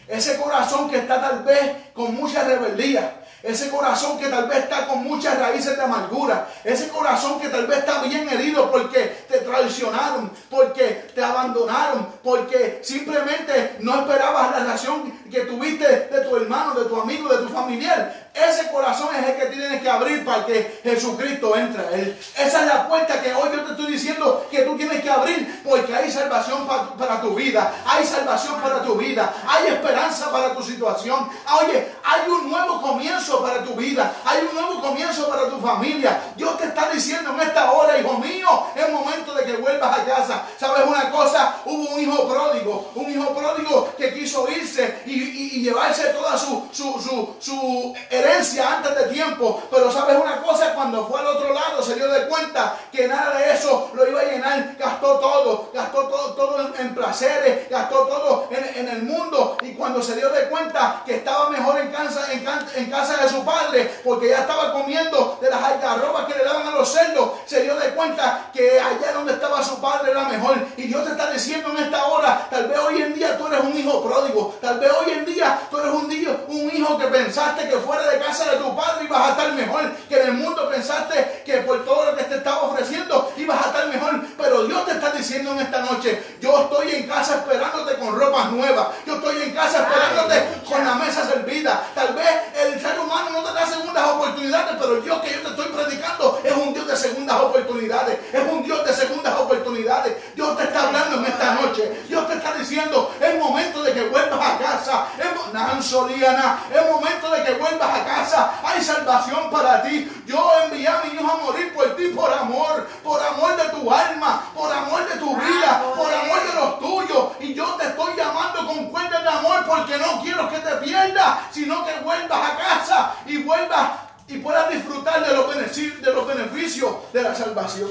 Ese 0.07 0.39
corazón 0.39 0.89
que 0.89 0.99
está 0.99 1.21
tal 1.21 1.43
vez 1.43 1.93
con 1.93 2.15
mucha 2.15 2.45
rebeldía, 2.45 3.21
ese 3.43 3.71
corazón 3.71 4.19
que 4.19 4.29
tal 4.29 4.49
vez 4.49 4.65
está 4.65 4.87
con 4.87 5.05
muchas 5.05 5.39
raíces 5.39 5.77
de 5.77 5.83
amargura. 5.83 6.49
Ese 6.65 6.89
corazón 6.89 7.41
que 7.41 7.49
tal 7.49 7.67
vez 7.67 7.79
está 7.79 8.03
bien 8.03 8.29
herido 8.29 8.71
porque 8.71 9.25
te 9.29 9.39
traicionaron, 9.39 10.31
porque 10.51 11.11
te 11.15 11.23
abandonaron, 11.23 12.09
porque 12.23 12.81
simplemente 12.83 13.77
no 13.81 14.01
esperabas 14.01 14.51
la 14.51 14.59
relación 14.61 15.13
que 15.31 15.41
tuviste 15.41 15.87
de 15.87 16.21
tu 16.23 16.37
hermano, 16.37 16.75
de 16.75 16.87
tu 16.87 17.01
amigo, 17.01 17.29
de 17.29 17.47
tu 17.47 17.49
familiar. 17.49 18.28
Ese 18.39 18.71
corazón 18.71 19.09
es 19.17 19.27
el 19.27 19.37
que 19.37 19.47
tienes 19.47 19.83
que 19.83 19.91
abrir 19.91 20.25
para 20.25 20.47
que 20.47 20.81
Jesucristo 20.85 21.57
entre 21.57 21.83
a 21.83 21.91
él. 21.91 22.19
Esa 22.37 22.61
es 22.61 22.67
la 22.67 22.89
puerta 22.89 23.21
que 23.21 23.35
hoy 23.35 23.49
yo 23.53 23.65
te 23.65 23.71
estoy 23.73 23.93
diciendo 23.93 24.47
que 24.51 24.63
tú 24.63 24.77
tienes 24.77 25.03
que 25.03 25.11
abrir 25.11 25.63
porque 25.65 25.95
hay 25.95 26.11
salvación 26.11 26.67
para, 26.67 27.21
tu 27.21 27.35
vida. 27.35 27.73
Hay 27.85 28.07
salvación 28.07 28.61
para 28.61 28.83
tu 28.83 28.95
vida. 28.95 29.35
Hay 29.47 29.69
esperanza 29.69 30.31
para 30.31 30.55
tu 30.55 30.63
situación. 30.63 31.29
Oye, 31.61 31.89
hay 32.05 32.31
un 32.31 32.49
nuevo 32.49 32.81
comienzo 32.81 33.43
para 33.43 33.65
tu 33.65 33.75
vida. 33.75 34.15
Hay 34.25 34.47
un 34.49 34.55
nuevo 34.55 34.81
comienzo 34.81 35.29
para 35.29 35.49
tu 35.49 35.59
familia. 35.61 36.21
Dios 36.37 36.57
te 36.59 36.67
está 36.67 36.91
diciendo 36.91 37.33
en 37.35 37.41
esta 37.41 37.73
hora, 37.73 37.99
hijo 37.99 38.19
mío, 38.19 38.67
es 38.77 38.89
momento 38.91 39.35
de 39.35 39.45
que 39.45 39.57
vuelvas 39.57 39.99
a 39.99 40.05
casa. 40.05 40.43
¿Sabes 40.59 40.85
una 40.87 41.11
cosa? 41.11 41.57
Hubo 41.65 41.95
un 41.95 42.01
hijo 42.01 42.29
pródigo, 42.29 42.91
un 42.95 43.11
hijo 43.11 43.35
pródigo 43.35 43.93
que 43.97 44.15
quiso 44.15 44.49
irse 44.49 45.03
y, 45.07 45.59
llevarse 45.59 46.05
toda 46.11 46.39
su, 46.39 46.69
su, 46.73 47.35
su, 47.41 47.95
herencia 48.11 48.28
antes 48.37 48.95
de 48.95 49.05
tiempo. 49.13 49.63
Pero 49.71 49.91
¿sabes 49.91 50.17
una 50.17 50.41
cosa? 50.43 50.75
Cuando 50.75 51.07
fue 51.07 51.21
al 51.21 51.27
otro 51.27 51.53
lado 51.53 51.83
se 51.83 51.95
dio 51.95 52.09
de 52.09 52.29
cuenta 52.29 52.77
que 52.93 53.09
nada 53.09 53.37
de 53.37 53.53
eso 53.55 53.91
lo 53.95 54.09
iba 54.09 54.21
a 54.21 54.25
llenar. 54.25 54.77
Gastó 54.79 55.19
todo, 55.19 55.71
gastó 55.73 56.09
todo, 56.09 56.35
todo 56.35 56.75
en, 56.79 56.95
placeres, 56.95 57.69
gastó 57.69 58.07
todo 58.07 58.49
en, 58.51 58.89
el 58.89 59.03
mundo. 59.03 59.57
Y 59.63 59.75
cuando 59.75 60.03
se 60.03 60.17
dio 60.17 60.31
de 60.31 60.49
cuenta 60.49 61.03
que 61.05 61.17
estaba 61.17 61.51
mejor 61.51 61.79
en 61.79 61.91
casa, 61.91 62.33
en, 62.33 62.47
en 62.75 62.91
casa 62.91 63.23
de 63.23 63.29
su 63.29 63.45
padre, 63.45 64.01
porque 64.05 64.29
ya 64.29 64.41
estaba 64.41 64.73
comiendo 64.73 65.39
de 65.41 65.51
las 65.51 65.63
algarrobas 65.63 66.27
que 66.27 66.39
le 66.39 66.45
daban 66.45 66.67
a 66.67 66.71
los 66.71 66.89
cerdos, 66.89 67.31
se 67.47 67.63
dio 67.63 67.75
de 67.77 67.91
cuenta 67.91 68.51
que 68.53 68.81
allá 68.81 69.13
donde 69.13 69.33
estaba 69.33 69.63
su 69.63 69.81
padre 69.81 70.13
era 70.13 70.25
mejor. 70.25 70.57
Y 70.77 70.83
Dios 70.83 71.05
te 71.05 71.11
está 71.13 71.31
diciendo 71.31 71.71
en 71.71 71.85
esta 71.85 72.07
hora, 72.07 72.47
tal 72.51 72.69
vez 72.69 72.79
hoy 72.79 73.03
en 73.03 73.15
día 73.15 73.37
tú 73.37 73.47
eres 73.47 73.61
un 73.61 73.77
hijo 73.77 74.03
pródigo, 74.03 74.57
tal 74.61 74.79
vez 74.79 74.91
hoy 74.93 75.13
en 75.13 75.25
día 75.25 75.61
tú 75.71 75.79
eres 75.79 75.93
un, 75.93 76.05
un 76.49 76.77
hijo 76.77 76.99
que 76.99 77.07
pensaste 77.07 77.69
que 77.69 77.77
fuera 77.77 78.09
de 78.09 78.18
casa 78.19 78.51
de 78.51 78.57
tu 78.59 78.77
padre 78.77 79.05
ibas 79.05 79.21
a 79.21 79.31
estar 79.31 79.53
mejor, 79.53 79.93
que 80.09 80.21
en 80.21 80.29
el 80.29 80.35
mundo 80.35 80.69
pensaste 80.69 81.43
que 81.45 81.59
por 81.59 81.85
todo 81.85 82.07
lo 82.07 82.17
que 82.17 82.25
te 82.25 82.37
estaba 82.37 82.63
ofreciendo 82.63 83.33
ibas 83.37 83.65
a 83.65 83.69
estar 83.69 83.89
mejor. 83.89 84.21
Pero 84.37 84.65
Dios 84.65 84.85
te 84.87 84.93
está 84.93 85.11
diciendo 85.11 85.53
en 85.53 85.61
esta 85.61 85.81
noche, 85.81 86.37
yo 86.41 86.63
estoy 86.63 86.95
en 86.95 87.07
casa 87.07 87.37
esperándote 87.37 87.97
con 87.97 88.19
ropas 88.19 88.51
nuevas, 88.53 88.89
yo 89.07 89.15
estoy 89.15 89.43
en 89.43 89.55
casa 89.55 89.87
esperándote 89.87 90.61
con 90.69 90.85
la 90.85 90.95
mesa 90.95 91.27
servida. 91.27 91.85
Tal 91.95 92.15
vez 92.15 92.29
el 92.55 92.81
ser 92.81 92.99
humano 92.99 93.31
no 93.31 93.43
te 93.43 93.53
da 93.53 93.67
segundas 93.67 94.09
oportunidades, 94.09 94.77
pero 94.79 94.97
el 94.97 95.03
Dios 95.03 95.21
que 95.23 95.33
yo 95.33 95.41
te 95.43 95.49
estoy 95.49 95.67
predicando 95.67 96.41
es 96.45 96.53
un 96.53 96.75
Dios 96.75 96.87
de 96.87 96.97
segundas 96.97 97.41
oportunidades, 97.41 98.19
es 98.33 98.43
un 98.51 98.63
Dios 98.63 98.85
de 98.85 98.93
segundas 98.93 99.35
oportunidades. 99.39 100.17
Dios 100.35 100.57
te 100.57 100.65
está 100.65 100.89
hablando 100.89 101.17
en 101.19 101.27
esta 101.27 101.55
noche, 101.55 102.03
Dios 102.09 102.27
te 102.29 102.35
está 102.35 102.55
diciendo, 102.55 103.15
es 103.21 103.39
momento 103.39 103.83
de 103.83 103.93
que 103.93 104.09
vuelvas 104.09 104.41
a 104.41 104.59
casa, 104.59 105.07
es, 105.19 105.29
es 105.29 106.91
momento 106.91 107.31
de 107.31 107.45
que 107.45 107.53
vuelvas 107.55 107.98
a 107.98 107.98
casa, 108.05 108.61
hay 108.65 108.83
salvación 108.83 109.51
para 109.51 109.83
ti. 109.83 110.11
Yo 110.27 110.51
envié 110.65 110.89
a 110.89 111.03
mi 111.03 111.15
hijo 111.15 111.31
a 111.31 111.37
morir 111.37 111.73
por 111.75 111.97
ti, 111.97 112.09
por 112.09 112.33
amor, 112.33 112.87
por 113.03 113.23
amor 113.23 113.57
de 113.57 113.69
tu 113.71 113.91
alma, 113.91 114.51
por 114.55 114.73
amor 114.73 115.09
de 115.09 115.19
tu 115.19 115.37
vida, 115.37 115.83
por 115.97 116.13
amor 116.13 116.41
de 116.47 116.55
los 116.55 116.79
tuyos. 116.79 117.33
Y 117.41 117.55
yo 117.55 117.67
te 117.75 117.87
estoy 117.87 118.17
llamando 118.17 118.67
con 118.67 118.91
cuenta 118.91 119.23
de 119.23 119.29
amor 119.29 119.65
porque 119.67 119.99
no 119.99 120.21
quiero 120.23 120.49
que 120.49 120.59
te 120.59 120.77
pierdas, 120.77 121.39
sino 121.51 121.85
que 121.85 122.01
vuelvas 122.01 122.51
a 122.51 122.57
casa 122.57 123.15
y 123.27 123.43
vuelvas 123.43 123.91
y 124.29 124.39
puedas 124.39 124.71
disfrutar 124.71 125.27
de 125.27 125.35
los 125.35 125.49
beneficios 125.49 126.03
de, 126.03 126.13
los 126.13 126.27
beneficios 126.27 127.13
de 127.13 127.23
la 127.23 127.35
salvación. 127.35 127.91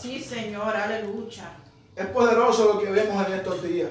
Sí, 0.00 0.22
Señor, 0.22 0.76
aleluya. 0.76 1.50
Es 1.94 2.06
poderoso 2.06 2.74
lo 2.74 2.80
que 2.80 2.90
vemos 2.90 3.26
en 3.26 3.32
estos 3.32 3.62
días. 3.62 3.88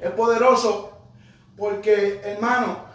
Es 0.00 0.10
poderoso 0.12 0.92
porque, 1.56 2.20
hermano, 2.24 2.91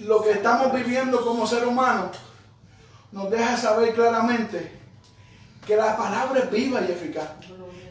lo 0.00 0.22
que 0.22 0.32
estamos 0.32 0.72
viviendo 0.72 1.24
como 1.24 1.46
ser 1.46 1.66
humano 1.66 2.10
nos 3.12 3.30
deja 3.30 3.56
saber 3.56 3.94
claramente 3.94 4.72
que 5.66 5.76
la 5.76 5.96
palabra 5.96 6.40
es 6.40 6.50
viva 6.50 6.80
y 6.80 6.90
eficaz, 6.90 7.28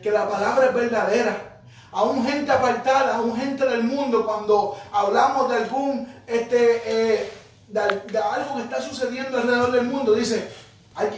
que 0.02 0.12
la 0.12 0.28
palabra 0.28 0.68
es 0.68 0.74
verdadera. 0.74 1.62
Aún 1.92 2.26
gente 2.26 2.52
apartada, 2.52 3.18
aún 3.18 3.36
gente 3.38 3.66
del 3.66 3.84
mundo, 3.84 4.26
cuando 4.26 4.78
hablamos 4.92 5.50
de 5.50 5.58
algún, 5.58 6.14
este, 6.28 6.82
eh, 6.86 7.32
de, 7.68 8.18
algo 8.18 8.58
que 8.58 8.64
está 8.64 8.82
sucediendo 8.82 9.38
alrededor 9.38 9.72
del 9.72 9.86
mundo, 9.86 10.14
dice, 10.14 10.50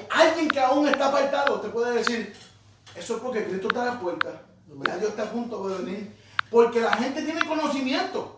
alguien 0.09 0.49
que 0.49 0.59
aún 0.59 0.87
está 0.87 1.07
apartado 1.07 1.59
te 1.61 1.69
puede 1.69 1.97
decir, 1.97 2.35
eso 2.95 3.15
es 3.15 3.21
porque 3.21 3.45
Cristo 3.45 3.67
está 3.69 3.83
a 3.83 3.85
la 3.85 3.99
puerta, 3.99 4.41
ya 4.85 4.97
Dios 4.97 5.11
está 5.11 5.23
a 5.23 5.31
punto 5.31 5.67
de 5.67 5.83
venir. 5.83 6.15
Porque 6.49 6.79
la 6.79 6.93
gente 6.93 7.21
tiene 7.23 7.45
conocimiento, 7.45 8.34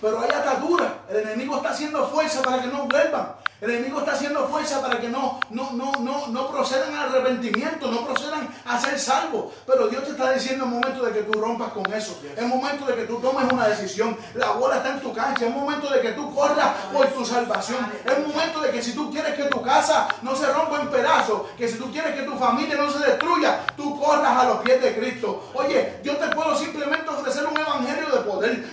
pero 0.00 0.20
hay 0.20 0.30
atadura. 0.30 1.00
El 1.08 1.18
enemigo 1.18 1.56
está 1.56 1.70
haciendo 1.70 2.06
fuerza 2.08 2.42
para 2.42 2.62
que 2.62 2.68
no 2.68 2.84
vuelvan. 2.84 3.34
El 3.58 3.70
enemigo 3.70 4.00
está 4.00 4.12
haciendo 4.12 4.46
fuerza 4.48 4.82
para 4.82 5.00
que 5.00 5.08
no, 5.08 5.40
no, 5.48 5.72
no, 5.72 5.92
no, 6.00 6.26
no 6.26 6.50
procedan 6.50 6.94
al 6.94 7.08
arrepentimiento, 7.08 7.90
no 7.90 8.04
procedan 8.06 8.46
a 8.66 8.78
ser 8.78 8.98
salvos. 8.98 9.54
Pero 9.66 9.88
Dios 9.88 10.04
te 10.04 10.10
está 10.10 10.30
diciendo 10.32 10.64
en 10.64 10.72
momento 10.72 11.02
de 11.02 11.12
que 11.12 11.22
tú 11.22 11.40
rompas 11.40 11.72
con 11.72 11.90
eso. 11.94 12.20
Es 12.36 12.46
momento 12.46 12.84
de 12.84 12.94
que 12.94 13.04
tú 13.04 13.18
tomes 13.18 13.50
una 13.50 13.66
decisión. 13.68 14.14
La 14.34 14.50
bola 14.50 14.76
está 14.76 14.90
en 14.90 15.00
tu 15.00 15.14
cancha. 15.14 15.46
Es 15.46 15.54
momento 15.54 15.88
de 15.88 16.02
que 16.02 16.10
tú 16.12 16.34
corras 16.34 16.68
por 16.92 17.06
tu 17.06 17.24
salvación. 17.24 17.78
Es 18.04 18.26
momento 18.26 18.60
de 18.60 18.70
que 18.70 18.82
si 18.82 18.92
tú 18.92 19.10
quieres 19.10 19.34
que 19.34 19.44
tu 19.44 19.62
casa 19.62 20.06
no 20.20 20.36
se 20.36 20.52
rompa 20.52 20.82
en 20.82 20.90
pedazos, 20.90 21.42
que 21.56 21.66
si 21.66 21.78
tú 21.78 21.90
quieres 21.90 22.14
que 22.14 22.22
tu 22.22 22.36
familia 22.36 22.76
no 22.76 22.90
se 22.90 22.98
destruya, 22.98 23.64
tú 23.74 23.98
corras 23.98 24.36
a 24.36 24.44
los 24.44 24.58
pies 24.58 24.82
de 24.82 24.94
Cristo. 24.98 25.50
Oye, 25.54 26.00
yo 26.04 26.14
te 26.16 26.28
puedo 26.28 26.54
simplemente 26.54 27.08
ofrecer 27.08 27.46
un 27.46 27.58
evangelio 27.58 27.85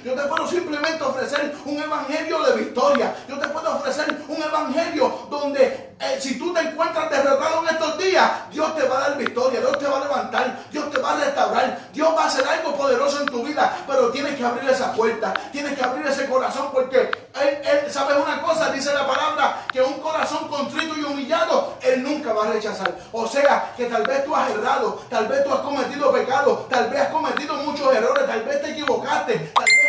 Yo 0.04 0.14
te 0.14 0.22
puedo 0.24 0.48
simplemente 0.48 1.04
ofrecer 1.04 1.56
un 1.66 1.82
evangelio 1.82 2.44
de 2.44 2.58
victoria. 2.58 3.16
Yo 3.28 3.40
te 3.40 3.48
puedo 3.48 3.76
ofrecer 3.76 4.24
un 4.28 4.44
evangelio 4.44 5.28
donde 5.30 5.93
eh, 6.00 6.18
si 6.20 6.38
tú 6.38 6.54
te 6.54 6.62
encuentras 6.62 7.10
derrotado 7.10 7.64
en 7.64 7.76
estos 7.76 7.98
días, 7.98 8.32
Dios 8.52 8.76
te 8.76 8.88
va 8.88 8.98
a 8.98 9.10
dar 9.10 9.18
victoria, 9.18 9.60
Dios 9.60 9.80
te 9.80 9.88
va 9.88 9.98
a 9.98 10.04
levantar, 10.04 10.60
Dios 10.72 10.92
te 10.92 11.00
va 11.00 11.14
a 11.14 11.16
restaurar, 11.18 11.80
Dios 11.94 12.10
va 12.16 12.24
a 12.24 12.28
hacer 12.28 12.48
algo 12.48 12.76
poderoso 12.76 13.22
en 13.22 13.26
tu 13.28 13.44
vida, 13.44 13.84
pero 13.88 14.10
tienes 14.12 14.36
que 14.36 14.46
abrir 14.46 14.70
esa 14.70 14.94
puerta, 14.94 15.34
tienes 15.52 15.78
que 15.78 15.84
abrir 15.84 16.06
ese 16.08 16.28
corazón 16.28 16.70
porque 16.72 17.12
Él, 17.42 17.62
él 17.64 17.92
sabe 17.92 18.16
una 18.18 18.42
cosa, 18.42 18.72
dice 18.72 18.94
la 18.94 19.08
palabra, 19.08 19.66
que 19.72 19.82
un 19.82 20.00
corazón 20.00 20.48
contrito 20.48 20.98
y 20.98 21.04
humillado, 21.04 21.78
Él 21.82 22.04
nunca 22.04 22.34
va 22.34 22.46
a 22.46 22.52
rechazar. 22.52 22.94
O 23.12 23.28
sea, 23.28 23.74
que 23.76 23.86
tal 23.86 24.04
vez 24.04 24.26
tú 24.26 24.36
has 24.36 24.50
errado, 24.50 25.02
tal 25.10 25.28
vez 25.28 25.44
tú 25.44 25.54
has 25.54 25.60
cometido 25.60 26.12
pecado, 26.12 26.68
tal 26.70 26.90
vez 26.90 27.02
has 27.02 27.10
cometido 27.10 27.56
muchos 27.58 27.94
errores, 27.94 28.26
tal 28.28 28.44
vez 28.44 28.62
te 28.62 28.72
equivocaste, 28.72 29.52
tal 29.54 29.66
vez 29.66 29.83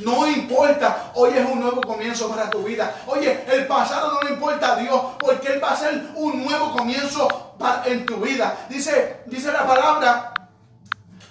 no 0.00 0.26
importa. 0.26 1.12
Hoy 1.14 1.32
es 1.36 1.48
un 1.48 1.60
nuevo 1.60 1.80
comienzo 1.80 2.28
para 2.28 2.50
tu 2.50 2.62
vida. 2.62 3.02
Oye, 3.06 3.44
el 3.50 3.66
pasado 3.66 4.14
no 4.14 4.20
le 4.22 4.34
importa 4.34 4.74
a 4.74 4.76
Dios 4.76 5.00
porque 5.18 5.48
Él 5.48 5.62
va 5.62 5.72
a 5.72 5.76
ser 5.76 6.10
un 6.14 6.44
nuevo 6.44 6.72
comienzo 6.72 7.54
en 7.84 8.06
tu 8.06 8.16
vida. 8.16 8.66
Dice, 8.68 9.22
dice 9.26 9.52
la 9.52 9.66
palabra 9.66 10.34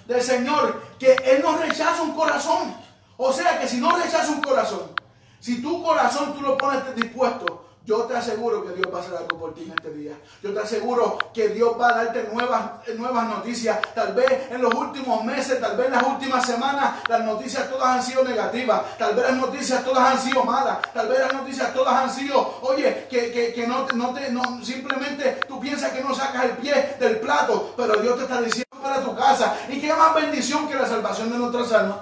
del 0.06 0.22
Señor 0.22 0.82
que 0.98 1.14
Él 1.24 1.42
no 1.42 1.56
rechaza 1.56 2.02
un 2.02 2.12
corazón. 2.12 2.74
O 3.16 3.32
sea 3.32 3.58
que 3.60 3.68
si 3.68 3.78
no 3.78 3.96
rechaza 3.96 4.30
un 4.30 4.40
corazón, 4.40 4.92
si 5.40 5.60
tu 5.60 5.82
corazón 5.82 6.34
tú 6.34 6.40
lo 6.40 6.56
pones 6.56 6.82
dispuesto 6.94 7.61
yo 7.84 8.02
te 8.04 8.16
aseguro 8.16 8.64
que 8.64 8.74
Dios 8.74 8.86
va 8.92 8.98
a 8.98 9.00
hacer 9.00 9.16
algo 9.16 9.38
por 9.38 9.54
ti 9.54 9.62
en 9.62 9.72
este 9.72 9.90
día. 9.90 10.12
Yo 10.40 10.54
te 10.54 10.60
aseguro 10.60 11.18
que 11.34 11.48
Dios 11.48 11.72
va 11.80 11.88
a 11.88 12.04
darte 12.04 12.28
nuevas, 12.32 12.62
nuevas 12.96 13.26
noticias. 13.26 13.80
Tal 13.92 14.14
vez 14.14 14.50
en 14.50 14.62
los 14.62 14.72
últimos 14.72 15.24
meses, 15.24 15.60
tal 15.60 15.76
vez 15.76 15.86
en 15.86 15.92
las 15.92 16.02
últimas 16.04 16.46
semanas, 16.46 17.00
las 17.08 17.24
noticias 17.24 17.68
todas 17.68 17.88
han 17.88 18.02
sido 18.02 18.22
negativas. 18.22 18.96
Tal 18.96 19.16
vez 19.16 19.24
las 19.24 19.36
noticias 19.36 19.84
todas 19.84 20.12
han 20.12 20.20
sido 20.20 20.44
malas. 20.44 20.78
Tal 20.94 21.08
vez 21.08 21.18
las 21.18 21.32
noticias 21.32 21.74
todas 21.74 21.94
han 21.94 22.10
sido, 22.10 22.60
oye, 22.62 23.08
que, 23.10 23.64
no, 23.66 23.88
no 23.94 24.14
te, 24.14 24.30
no, 24.30 24.64
simplemente 24.64 25.40
tú 25.48 25.58
piensas 25.58 25.90
que 25.90 26.02
no 26.02 26.14
sacas 26.14 26.44
el 26.44 26.52
pie 26.52 26.96
del 27.00 27.18
plato. 27.18 27.74
Pero 27.76 27.96
Dios 28.00 28.16
te 28.16 28.22
está 28.22 28.40
diciendo 28.40 28.76
para 28.80 29.02
tu 29.02 29.16
casa. 29.16 29.56
Y 29.68 29.80
qué 29.80 29.92
más 29.92 30.14
bendición 30.14 30.68
que 30.68 30.76
la 30.76 30.86
salvación 30.86 31.32
de 31.32 31.38
nuestras 31.38 31.72
almas. 31.72 31.96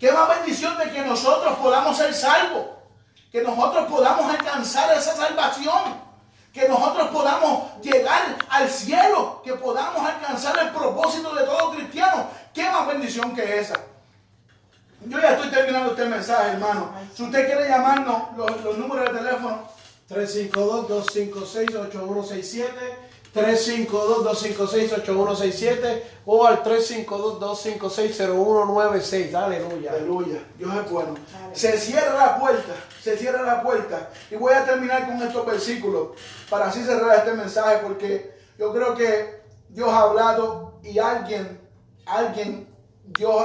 Qué 0.00 0.10
más 0.10 0.28
bendición 0.28 0.76
de 0.76 0.90
que 0.90 1.02
nosotros 1.02 1.56
podamos 1.58 1.96
ser 1.96 2.12
salvos 2.12 2.66
que 3.34 3.42
nosotros 3.42 3.90
podamos 3.90 4.32
alcanzar 4.32 4.96
esa 4.96 5.16
salvación, 5.16 5.96
que 6.52 6.68
nosotros 6.68 7.08
podamos 7.08 7.64
llegar 7.82 8.36
al 8.48 8.70
cielo, 8.70 9.42
que 9.42 9.54
podamos 9.54 10.08
alcanzar 10.08 10.56
el 10.60 10.70
propósito 10.70 11.34
de 11.34 11.42
todo 11.42 11.72
cristiano. 11.72 12.28
¿Qué 12.54 12.62
más 12.70 12.86
bendición 12.86 13.34
que 13.34 13.58
esa? 13.58 13.74
Yo 15.06 15.20
ya 15.20 15.32
estoy 15.32 15.50
terminando 15.50 15.90
este 15.90 16.04
mensaje, 16.04 16.52
hermano. 16.52 16.92
Si 17.12 17.24
usted 17.24 17.46
quiere 17.46 17.68
llamarnos, 17.68 18.36
los, 18.36 18.62
los 18.62 18.78
números 18.78 19.12
de 19.12 19.18
teléfono. 19.18 19.74
352-256-8167 20.08 22.70
352-256-8167 23.34 26.02
o 26.24 26.46
al 26.46 26.62
352-256-0196. 26.62 29.34
Aleluya. 29.34 29.90
Aleluya. 29.90 30.46
Dios 30.56 30.72
es 30.74 30.90
bueno. 30.90 31.16
Se 31.52 31.78
cierra 31.78 32.14
la 32.14 32.38
puerta. 32.38 32.72
Se 33.02 33.18
cierra 33.18 33.42
la 33.42 33.62
puerta. 33.62 34.08
Y 34.30 34.36
voy 34.36 34.54
a 34.54 34.64
terminar 34.64 35.06
con 35.06 35.20
estos 35.20 35.44
versículos 35.44 36.10
para 36.48 36.66
así 36.66 36.84
cerrar 36.84 37.18
este 37.18 37.32
mensaje 37.32 37.78
porque 37.82 38.32
yo 38.56 38.72
creo 38.72 38.94
que 38.94 39.42
Dios 39.68 39.88
ha 39.88 40.02
hablado 40.02 40.78
y 40.84 41.00
alguien, 41.00 41.60
alguien, 42.06 42.68
Dios 43.04 43.44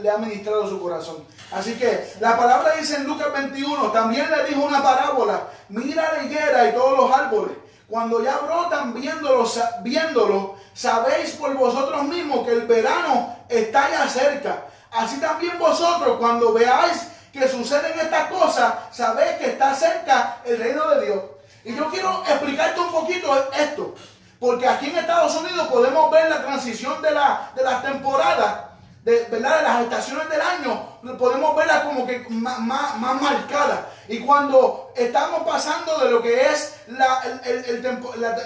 le 0.00 0.10
ha 0.10 0.18
ministrado 0.18 0.68
su 0.68 0.80
corazón. 0.80 1.24
Así 1.50 1.74
que 1.74 2.12
la 2.20 2.38
palabra 2.38 2.76
dice 2.76 2.94
en 2.96 3.04
Lucas 3.04 3.32
21, 3.32 3.90
también 3.90 4.30
le 4.30 4.44
dijo 4.44 4.64
una 4.64 4.80
parábola, 4.82 5.48
mira 5.70 6.12
la 6.14 6.22
higuera 6.24 6.68
y 6.68 6.74
todos 6.74 6.96
los 6.96 7.10
árboles 7.10 7.56
cuando 7.88 8.22
ya 8.22 8.36
brotan 8.38 8.92
viéndolo, 8.92 9.44
viéndolo, 9.82 10.56
sabéis 10.74 11.30
por 11.32 11.54
vosotros 11.54 12.02
mismos 12.04 12.46
que 12.46 12.52
el 12.52 12.66
verano 12.66 13.34
está 13.48 13.90
ya 13.90 14.06
cerca. 14.06 14.64
Así 14.90 15.18
también 15.18 15.58
vosotros, 15.58 16.18
cuando 16.18 16.52
veáis 16.52 17.08
que 17.32 17.48
suceden 17.48 17.98
estas 17.98 18.30
cosas, 18.30 18.74
sabes 18.90 19.36
que 19.38 19.46
está 19.46 19.74
cerca 19.74 20.38
el 20.44 20.58
reino 20.58 20.86
de 20.90 21.06
Dios. 21.06 21.22
Y 21.64 21.74
yo 21.74 21.88
quiero 21.90 22.22
explicarte 22.26 22.78
un 22.80 22.90
poquito 22.90 23.34
esto, 23.52 23.94
porque 24.38 24.68
aquí 24.68 24.90
en 24.90 24.98
Estados 24.98 25.34
Unidos 25.36 25.68
podemos 25.68 26.10
ver 26.10 26.28
la 26.28 26.42
transición 26.42 27.00
de, 27.00 27.10
la, 27.10 27.50
de 27.54 27.62
las 27.62 27.82
temporadas 27.82 28.64
de, 29.02 29.24
¿verdad? 29.30 29.58
de 29.58 29.62
las 29.62 29.82
estaciones 29.82 30.28
del 30.28 30.40
año, 30.40 30.87
podemos 31.18 31.56
verlas 31.56 31.84
como 31.84 32.06
que 32.06 32.24
más, 32.28 32.60
más, 32.60 33.20
marcadas. 33.20 33.80
Y 34.08 34.20
cuando 34.20 34.92
estamos 34.96 35.42
pasando 35.46 35.98
de 35.98 36.10
lo 36.10 36.22
que 36.22 36.46
es 36.46 36.74
la, 36.88 37.22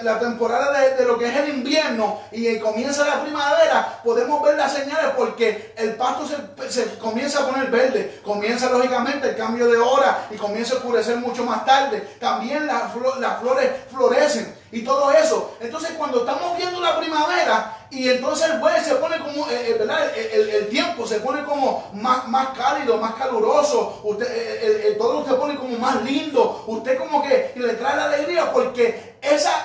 la, 0.03 0.19
temporada 0.19 0.71
de, 0.79 1.05
lo 1.05 1.17
que 1.17 1.27
es 1.27 1.37
el 1.37 1.49
invierno 1.49 2.19
y 2.31 2.59
comienza 2.59 3.05
la 3.05 3.21
primavera, 3.21 4.01
podemos 4.03 4.43
ver 4.43 4.57
las 4.57 4.73
señales 4.73 5.11
porque 5.15 5.73
el 5.77 5.95
pasto 5.95 6.27
se, 6.27 6.69
se, 6.69 6.97
comienza 6.97 7.43
a 7.43 7.47
poner 7.47 7.71
verde, 7.71 8.19
comienza 8.23 8.69
lógicamente 8.69 9.29
el 9.29 9.37
cambio 9.37 9.67
de 9.67 9.77
hora 9.77 10.27
y 10.29 10.35
comienza 10.35 10.73
a 10.73 10.77
oscurecer 10.77 11.17
mucho 11.17 11.45
más 11.45 11.65
tarde. 11.65 12.01
También 12.19 12.67
las, 12.67 12.83
las 13.19 13.39
flores 13.39 13.71
florecen 13.89 14.62
y 14.73 14.81
todo 14.81 15.11
eso. 15.11 15.55
Entonces 15.59 15.91
cuando 15.91 16.21
estamos 16.21 16.57
viendo 16.57 16.81
la 16.81 16.97
primavera 16.99 17.77
y 17.91 18.09
entonces 18.09 18.49
el 18.49 18.59
buen 18.59 18.83
se 18.83 18.95
pone 18.95 19.19
como, 19.19 19.47
eh, 19.47 19.69
eh, 19.69 19.75
¿verdad? 19.77 20.11
El, 20.17 20.67
tiempo 20.69 21.05
se 21.05 21.19
pone 21.19 21.43
como 21.43 21.91
más, 21.93 22.27
más 22.27 22.57
cálido, 22.57 22.97
más 22.97 23.13
caluroso, 23.13 24.01
usted, 24.03 24.25
eh, 24.27 24.87
el, 24.87 24.97
todo 24.97 25.23
se 25.25 25.35
pone 25.35 25.55
como 25.55 25.77
más 25.77 26.01
lindo, 26.03 26.63
usted 26.65 26.97
como 26.97 27.21
que 27.21 27.53
le 27.55 27.73
trae 27.73 27.95
la 27.95 28.05
alegría 28.05 28.51
porque 28.51 29.17
esa, 29.21 29.63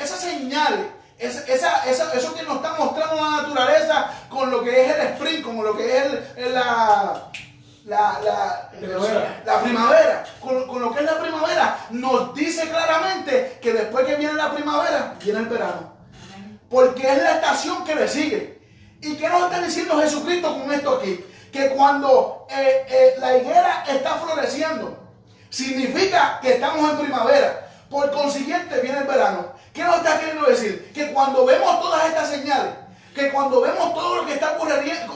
esas 0.00 0.18
señales, 0.18 0.86
esa, 1.16 1.84
esa, 1.84 2.12
eso 2.12 2.34
que 2.34 2.42
nos 2.42 2.56
está 2.56 2.72
mostrando 2.72 3.14
la 3.14 3.42
naturaleza 3.42 4.10
con 4.28 4.50
lo 4.50 4.64
que 4.64 4.86
es 4.86 4.96
el 4.96 5.00
spring, 5.12 5.42
como 5.42 5.62
lo 5.62 5.76
que 5.76 5.96
es 5.96 6.04
el, 6.36 6.54
la 6.54 7.30
la, 7.84 8.20
la, 8.22 8.70
primavera, 8.70 9.42
la 9.44 9.60
primavera 9.62 10.24
con, 10.40 10.66
con, 10.66 10.82
lo 10.82 10.92
que 10.92 11.00
es 11.00 11.06
la 11.06 11.18
primavera, 11.18 11.78
nos 11.90 12.34
dice 12.34 12.68
claramente 12.68 13.58
que 13.60 13.72
después 13.72 14.06
que 14.06 14.16
viene 14.16 14.34
la 14.34 14.52
primavera, 14.52 15.14
viene 15.22 15.40
el 15.40 15.46
verano. 15.46 15.94
Porque 16.68 17.10
es 17.10 17.22
la 17.22 17.36
estación 17.36 17.84
que 17.84 17.94
le 17.94 18.06
sigue. 18.06 18.60
¿Y 19.00 19.16
qué 19.16 19.28
nos 19.28 19.44
está 19.44 19.60
diciendo 19.60 20.00
Jesucristo 20.00 20.58
con 20.58 20.72
esto 20.72 20.96
aquí? 20.96 21.24
Que 21.50 21.70
cuando 21.70 22.46
eh, 22.50 22.86
eh, 22.88 23.14
la 23.18 23.36
higuera 23.36 23.84
está 23.88 24.16
floreciendo, 24.16 24.96
significa 25.48 26.38
que 26.40 26.54
estamos 26.54 26.90
en 26.90 26.98
primavera. 26.98 27.68
Por 27.88 28.10
consiguiente 28.12 28.80
viene 28.80 28.98
el 28.98 29.04
verano. 29.04 29.52
¿Qué 29.72 29.82
nos 29.82 29.96
está 29.96 30.20
queriendo 30.20 30.46
decir? 30.46 30.92
Que 30.94 31.12
cuando 31.12 31.44
vemos 31.44 31.80
todas 31.80 32.04
estas 32.06 32.28
señales, 32.28 32.72
que 33.14 33.30
cuando 33.30 33.60
vemos 33.60 33.94
todo 33.94 34.16
lo 34.16 34.26
que 34.26 34.34
está 34.34 34.56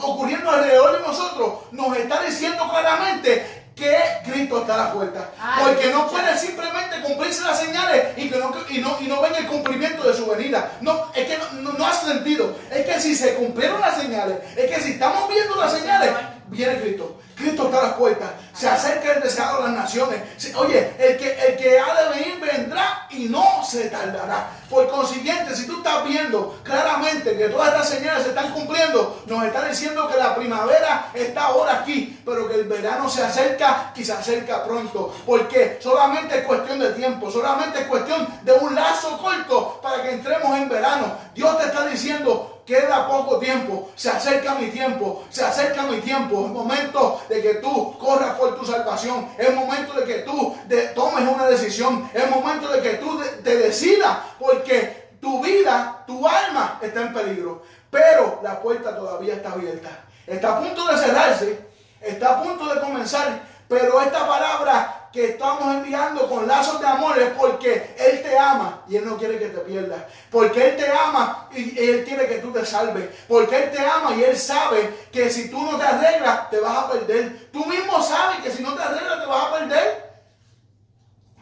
ocurriendo 0.01 0.51
alrededor 0.51 0.97
de 0.97 1.07
nosotros, 1.07 1.53
nos 1.71 1.97
está 1.97 2.21
diciendo 2.23 2.67
claramente 2.69 3.65
que 3.75 3.97
Cristo 4.25 4.61
está 4.61 4.75
a 4.75 4.85
la 4.85 4.93
puerta. 4.93 5.29
Porque 5.61 5.91
no 5.91 6.07
puede 6.07 6.37
simplemente 6.37 7.01
cumplirse 7.01 7.43
las 7.43 7.59
señales 7.59 8.17
y 8.17 8.29
que 8.29 8.37
no, 8.37 8.53
y 8.69 8.79
no, 8.79 8.97
y 9.01 9.07
no 9.07 9.21
ven 9.21 9.35
el 9.35 9.47
cumplimiento 9.47 10.07
de 10.07 10.13
su 10.13 10.25
venida. 10.25 10.77
No, 10.81 11.11
es 11.13 11.27
que 11.27 11.37
no, 11.37 11.73
no, 11.73 11.85
hace 11.85 12.07
sentido. 12.07 12.55
Es 12.71 12.85
que 12.85 12.99
si 13.01 13.15
se 13.15 13.35
cumplieron 13.35 13.81
las 13.81 13.97
señales, 13.97 14.37
es 14.55 14.73
que 14.73 14.81
si 14.81 14.91
estamos 14.93 15.29
viendo 15.29 15.55
las 15.55 15.73
señales, 15.73 16.11
viene 16.47 16.79
Cristo. 16.79 17.17
Cristo 17.35 17.65
está 17.65 17.79
a 17.79 17.83
las 17.83 17.93
puertas. 17.93 18.31
Se 18.53 18.67
acerca 18.67 19.13
el 19.13 19.21
deseado 19.21 19.57
de 19.57 19.63
las 19.63 19.77
naciones. 19.83 20.21
Oye, 20.55 20.93
el 20.97 21.17
que, 21.17 21.31
el 21.47 21.57
que 21.57 21.79
ha 21.79 22.01
de 22.01 22.17
venir 22.17 22.39
vendrá 22.39 23.07
y 23.09 23.25
no 23.25 23.63
se 23.63 23.89
tardará. 23.89 24.49
Por 24.69 24.89
consiguiente, 24.89 25.55
si 25.55 25.67
tú 25.67 25.77
estás 25.77 26.05
viendo 26.07 26.59
claramente 26.63 27.37
que 27.37 27.49
todas 27.49 27.69
estas 27.69 27.89
señales 27.89 28.23
se 28.23 28.29
están 28.29 28.51
cumpliendo, 28.53 29.23
nos 29.27 29.43
está 29.43 29.67
diciendo 29.67 30.07
que 30.07 30.17
la 30.17 30.35
primavera 30.35 31.11
está 31.13 31.47
ahora 31.47 31.79
aquí, 31.79 32.19
pero 32.25 32.47
que 32.47 32.55
el 32.55 32.63
verano 32.63 33.09
se 33.09 33.23
acerca 33.23 33.91
y 33.95 34.03
se 34.03 34.13
acerca 34.13 34.63
pronto. 34.63 35.13
Porque 35.25 35.79
solamente 35.81 36.39
es 36.39 36.45
cuestión 36.45 36.79
de 36.79 36.93
tiempo, 36.93 37.29
solamente 37.29 37.81
es 37.81 37.87
cuestión 37.87 38.27
de 38.43 38.53
un 38.53 38.73
lazo 38.73 39.17
corto 39.17 39.79
para 39.81 40.01
que 40.01 40.11
entremos 40.11 40.57
en 40.57 40.69
verano. 40.69 41.17
Dios 41.33 41.57
te 41.57 41.65
está 41.65 41.85
diciendo, 41.85 42.54
queda 42.65 43.07
poco 43.07 43.37
tiempo, 43.37 43.91
se 43.95 44.09
acerca 44.09 44.55
mi 44.55 44.67
tiempo, 44.67 45.23
se 45.29 45.43
acerca 45.43 45.83
mi 45.83 45.99
tiempo. 46.01 46.45
Es 46.45 46.51
momento 46.51 47.21
de 47.29 47.41
que 47.41 47.53
tú 47.55 47.97
corras 47.97 48.35
por 48.37 48.57
tu 48.57 48.65
salvación, 48.65 49.29
es 49.37 49.53
momento 49.53 49.93
de 49.93 50.05
que 50.05 50.19
tú 50.19 50.55
tomes 50.95 51.27
una 51.27 51.47
decisión, 51.47 52.09
es 52.13 52.29
momento 52.29 52.67
de 52.69 52.81
que 52.81 52.95
tú 52.95 53.21
te 53.43 53.57
decidas, 53.57 54.17
porque 54.39 55.09
tu 55.21 55.43
vida, 55.43 56.03
tu 56.07 56.27
alma 56.27 56.79
está 56.81 57.01
en 57.01 57.13
peligro. 57.13 57.63
Pero 57.89 58.39
la 58.43 58.59
puerta 58.59 58.95
todavía 58.95 59.35
está 59.35 59.51
abierta, 59.51 59.89
está 60.25 60.57
a 60.57 60.59
punto 60.59 60.87
de 60.87 60.97
cerrarse, 60.97 61.59
está 62.01 62.31
a 62.31 62.43
punto 62.43 62.73
de 62.73 62.81
comenzar, 62.81 63.41
pero 63.67 64.01
esta 64.01 64.27
palabra 64.27 64.94
que 65.15 65.29
estamos 65.29 65.73
enviando 65.73 66.27
con 66.27 66.45
lazos 66.45 66.81
de 66.81 66.87
amor 66.87 67.17
es 67.17 67.29
porque 67.29 67.95
Él 67.97 68.21
te 68.21 68.37
ama 68.37 68.83
y 68.85 68.97
Él 68.97 69.05
no 69.05 69.15
quiere 69.15 69.39
que 69.39 69.47
te 69.47 69.59
pierdas. 69.59 70.03
Porque 70.29 70.71
Él 70.71 70.75
te 70.75 70.91
ama 70.91 71.47
y 71.55 71.79
Él 71.79 72.03
quiere 72.03 72.27
que 72.27 72.39
tú 72.39 72.51
te 72.51 72.65
salves. 72.65 73.09
Porque 73.25 73.63
Él 73.63 73.71
te 73.71 73.79
ama 73.79 74.13
y 74.13 74.23
Él 74.23 74.35
sabe 74.35 74.93
que 75.13 75.29
si 75.29 75.49
tú 75.49 75.61
no 75.61 75.77
te 75.77 75.85
arreglas, 75.85 76.49
te 76.49 76.59
vas 76.59 76.77
a 76.77 76.91
perder. 76.91 77.49
Tú 77.49 77.65
mismo 77.65 78.03
sabes 78.03 78.41
que 78.43 78.51
si 78.51 78.61
no 78.61 78.73
te 78.73 78.83
arreglas, 78.83 79.21
te 79.21 79.25
vas 79.25 79.45
a 79.45 79.53
perder. 79.53 80.21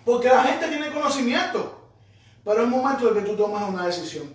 Porque 0.06 0.30
la 0.30 0.44
gente 0.44 0.68
tiene 0.68 0.92
conocimiento. 0.92 1.90
Pero 2.46 2.62
es 2.62 2.70
momento 2.70 3.12
de 3.12 3.22
que 3.24 3.28
tú 3.28 3.36
tomes 3.36 3.68
una 3.68 3.88
decisión. 3.88 4.32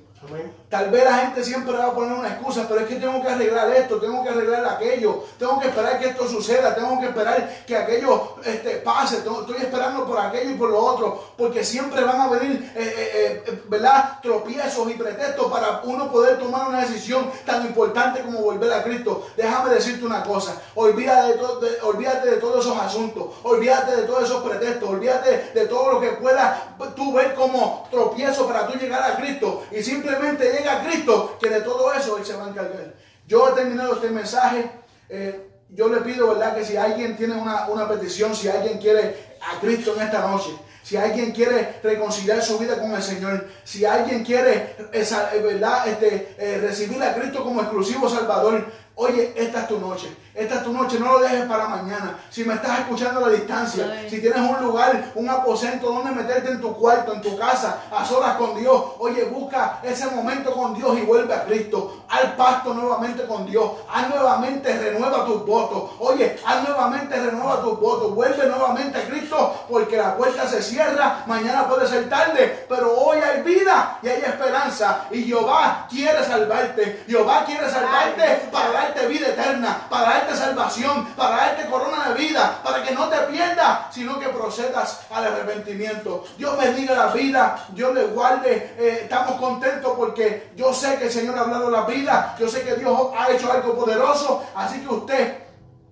Tal 0.68 0.90
vez 0.90 1.02
la 1.02 1.16
gente 1.16 1.42
siempre 1.42 1.72
va 1.72 1.86
a 1.86 1.94
poner 1.94 2.12
una 2.12 2.28
excusa, 2.28 2.66
pero 2.68 2.80
es 2.80 2.86
que 2.86 2.96
tengo 2.96 3.22
que 3.22 3.28
arreglar 3.28 3.70
esto, 3.70 3.98
tengo 3.98 4.22
que 4.22 4.28
arreglar 4.28 4.66
aquello, 4.66 5.24
tengo 5.38 5.58
que 5.58 5.68
esperar 5.68 5.98
que 5.98 6.08
esto 6.08 6.28
suceda, 6.28 6.74
tengo 6.74 7.00
que 7.00 7.06
esperar 7.06 7.64
que 7.66 7.74
aquello 7.74 8.34
este, 8.44 8.76
pase, 8.76 9.18
estoy 9.18 9.56
esperando 9.58 10.06
por 10.06 10.18
aquello 10.18 10.50
y 10.50 10.54
por 10.54 10.68
lo 10.68 10.78
otro, 10.78 11.24
porque 11.38 11.64
siempre 11.64 12.04
van 12.04 12.20
a 12.20 12.28
venir, 12.28 12.70
eh, 12.76 12.94
eh, 12.96 13.42
eh, 13.46 13.62
¿verdad? 13.66 14.18
Tropiezos 14.20 14.90
y 14.90 14.94
pretextos 14.94 15.50
para 15.50 15.80
uno 15.84 16.12
poder 16.12 16.38
tomar 16.38 16.68
una 16.68 16.80
decisión 16.82 17.30
tan 17.46 17.64
importante 17.64 18.20
como 18.20 18.40
volver 18.40 18.70
a 18.70 18.82
Cristo. 18.82 19.26
Déjame 19.38 19.72
decirte 19.72 20.04
una 20.04 20.22
cosa, 20.22 20.60
olvídate 20.74 21.38
de, 21.38 21.80
olvídate 21.82 22.30
de 22.30 22.36
todos 22.36 22.66
esos 22.66 22.78
asuntos, 22.78 23.28
olvídate 23.42 23.96
de 23.96 24.02
todos 24.02 24.24
esos 24.24 24.42
pretextos, 24.42 24.86
olvídate 24.86 25.50
de 25.54 25.66
todo 25.66 25.92
lo 25.92 26.00
que 26.00 26.08
puedas 26.08 26.58
tú 26.94 27.12
ver 27.14 27.34
como 27.34 27.88
tropiezo 27.90 28.46
para 28.46 28.66
tú 28.66 28.78
llegar 28.78 29.02
a 29.02 29.16
Cristo 29.16 29.62
y 29.70 29.82
simplemente 29.82 30.57
llega 30.58 30.80
a 30.80 30.84
Cristo, 30.84 31.38
que 31.40 31.48
de 31.48 31.60
todo 31.62 31.92
eso 31.92 32.18
Él 32.18 32.24
se 32.24 32.36
va 32.36 32.46
a 32.46 32.48
encargar. 32.48 32.94
Yo 33.26 33.48
he 33.48 33.52
terminado 33.52 33.94
este 33.94 34.10
mensaje. 34.10 34.70
Eh, 35.08 35.44
yo 35.70 35.88
le 35.88 36.00
pido, 36.00 36.28
¿verdad? 36.28 36.56
Que 36.56 36.64
si 36.64 36.76
alguien 36.76 37.16
tiene 37.16 37.34
una, 37.34 37.68
una 37.68 37.86
petición, 37.86 38.34
si 38.34 38.48
alguien 38.48 38.78
quiere 38.78 39.36
a 39.40 39.60
Cristo 39.60 39.94
en 39.96 40.02
esta 40.02 40.26
noche, 40.26 40.50
si 40.82 40.96
alguien 40.96 41.32
quiere 41.32 41.80
reconciliar 41.82 42.42
su 42.42 42.58
vida 42.58 42.80
con 42.80 42.92
el 42.92 43.02
Señor, 43.02 43.46
si 43.64 43.84
alguien 43.84 44.24
quiere, 44.24 44.74
eh, 44.92 45.06
¿verdad? 45.42 45.86
Este, 45.88 46.34
eh, 46.38 46.58
recibir 46.62 47.02
a 47.02 47.14
Cristo 47.14 47.44
como 47.44 47.60
exclusivo 47.60 48.08
Salvador, 48.08 48.64
oye, 48.94 49.34
esta 49.36 49.60
es 49.60 49.68
tu 49.68 49.78
noche. 49.78 50.08
Esta 50.38 50.54
es 50.54 50.62
tu 50.62 50.72
noche, 50.72 51.00
no 51.00 51.14
lo 51.14 51.18
dejes 51.18 51.46
para 51.46 51.66
mañana. 51.66 52.16
Si 52.30 52.44
me 52.44 52.54
estás 52.54 52.78
escuchando 52.78 53.24
a 53.24 53.28
la 53.28 53.34
distancia, 53.34 54.04
si 54.08 54.20
tienes 54.20 54.38
un 54.38 54.64
lugar, 54.64 55.10
un 55.16 55.28
aposento 55.28 55.90
donde 55.90 56.12
meterte 56.12 56.52
en 56.52 56.60
tu 56.60 56.76
cuarto, 56.76 57.12
en 57.12 57.20
tu 57.20 57.36
casa, 57.36 57.80
a 57.90 58.04
solas 58.04 58.36
con 58.36 58.56
Dios, 58.56 58.80
oye, 59.00 59.24
busca 59.24 59.80
ese 59.82 60.06
momento 60.06 60.52
con 60.52 60.74
Dios 60.74 60.96
y 60.96 61.00
vuelve 61.02 61.34
a 61.34 61.44
Cristo. 61.44 62.04
Al 62.08 62.36
pacto 62.36 62.72
nuevamente 62.72 63.26
con 63.26 63.46
Dios. 63.46 63.68
Haz 63.92 64.08
nuevamente, 64.10 64.78
renueva 64.78 65.24
tus 65.24 65.44
votos. 65.44 65.90
Oye, 65.98 66.38
haz 66.46 66.68
nuevamente, 66.68 67.16
renueva 67.16 67.60
tus 67.60 67.80
votos. 67.80 68.14
Vuelve 68.14 68.46
nuevamente 68.46 68.96
a 68.96 69.08
Cristo 69.08 69.66
porque 69.68 69.96
la 69.96 70.16
puerta 70.16 70.46
se 70.46 70.62
cierra. 70.62 71.24
Mañana 71.26 71.68
puede 71.68 71.88
ser 71.88 72.08
tarde, 72.08 72.64
pero 72.68 72.96
hoy 72.96 73.18
hay 73.18 73.42
vida 73.42 73.98
y 74.02 74.08
hay 74.08 74.20
esperanza. 74.20 75.06
Y 75.10 75.24
Jehová 75.24 75.86
quiere 75.90 76.24
salvarte. 76.24 77.04
Jehová 77.08 77.44
quiere 77.44 77.68
salvarte 77.68 78.48
para 78.52 78.70
darte 78.70 79.06
vida 79.08 79.28
eterna, 79.28 79.86
para 79.90 80.10
darte 80.10 80.27
salvación, 80.34 81.06
para 81.16 81.36
darte 81.36 81.68
corona 81.68 82.08
de 82.08 82.14
vida, 82.14 82.60
para 82.62 82.82
que 82.82 82.94
no 82.94 83.08
te 83.08 83.16
pierdas, 83.30 83.94
sino 83.94 84.18
que 84.18 84.28
procedas 84.28 85.00
al 85.10 85.24
arrepentimiento. 85.24 86.24
Dios 86.36 86.56
bendiga 86.58 86.94
la 86.94 87.12
vida, 87.12 87.66
Dios 87.70 87.94
le 87.94 88.04
guarde. 88.06 88.74
Eh, 88.78 89.00
estamos 89.02 89.40
contentos 89.40 89.94
porque 89.96 90.52
yo 90.56 90.72
sé 90.72 90.98
que 90.98 91.04
el 91.04 91.12
Señor 91.12 91.38
ha 91.38 91.42
hablado 91.42 91.70
la 91.70 91.82
vida, 91.82 92.36
yo 92.38 92.48
sé 92.48 92.62
que 92.62 92.76
Dios 92.76 93.10
ha 93.16 93.30
hecho 93.30 93.50
algo 93.50 93.76
poderoso, 93.76 94.44
así 94.54 94.80
que 94.80 94.88
usted 94.88 95.38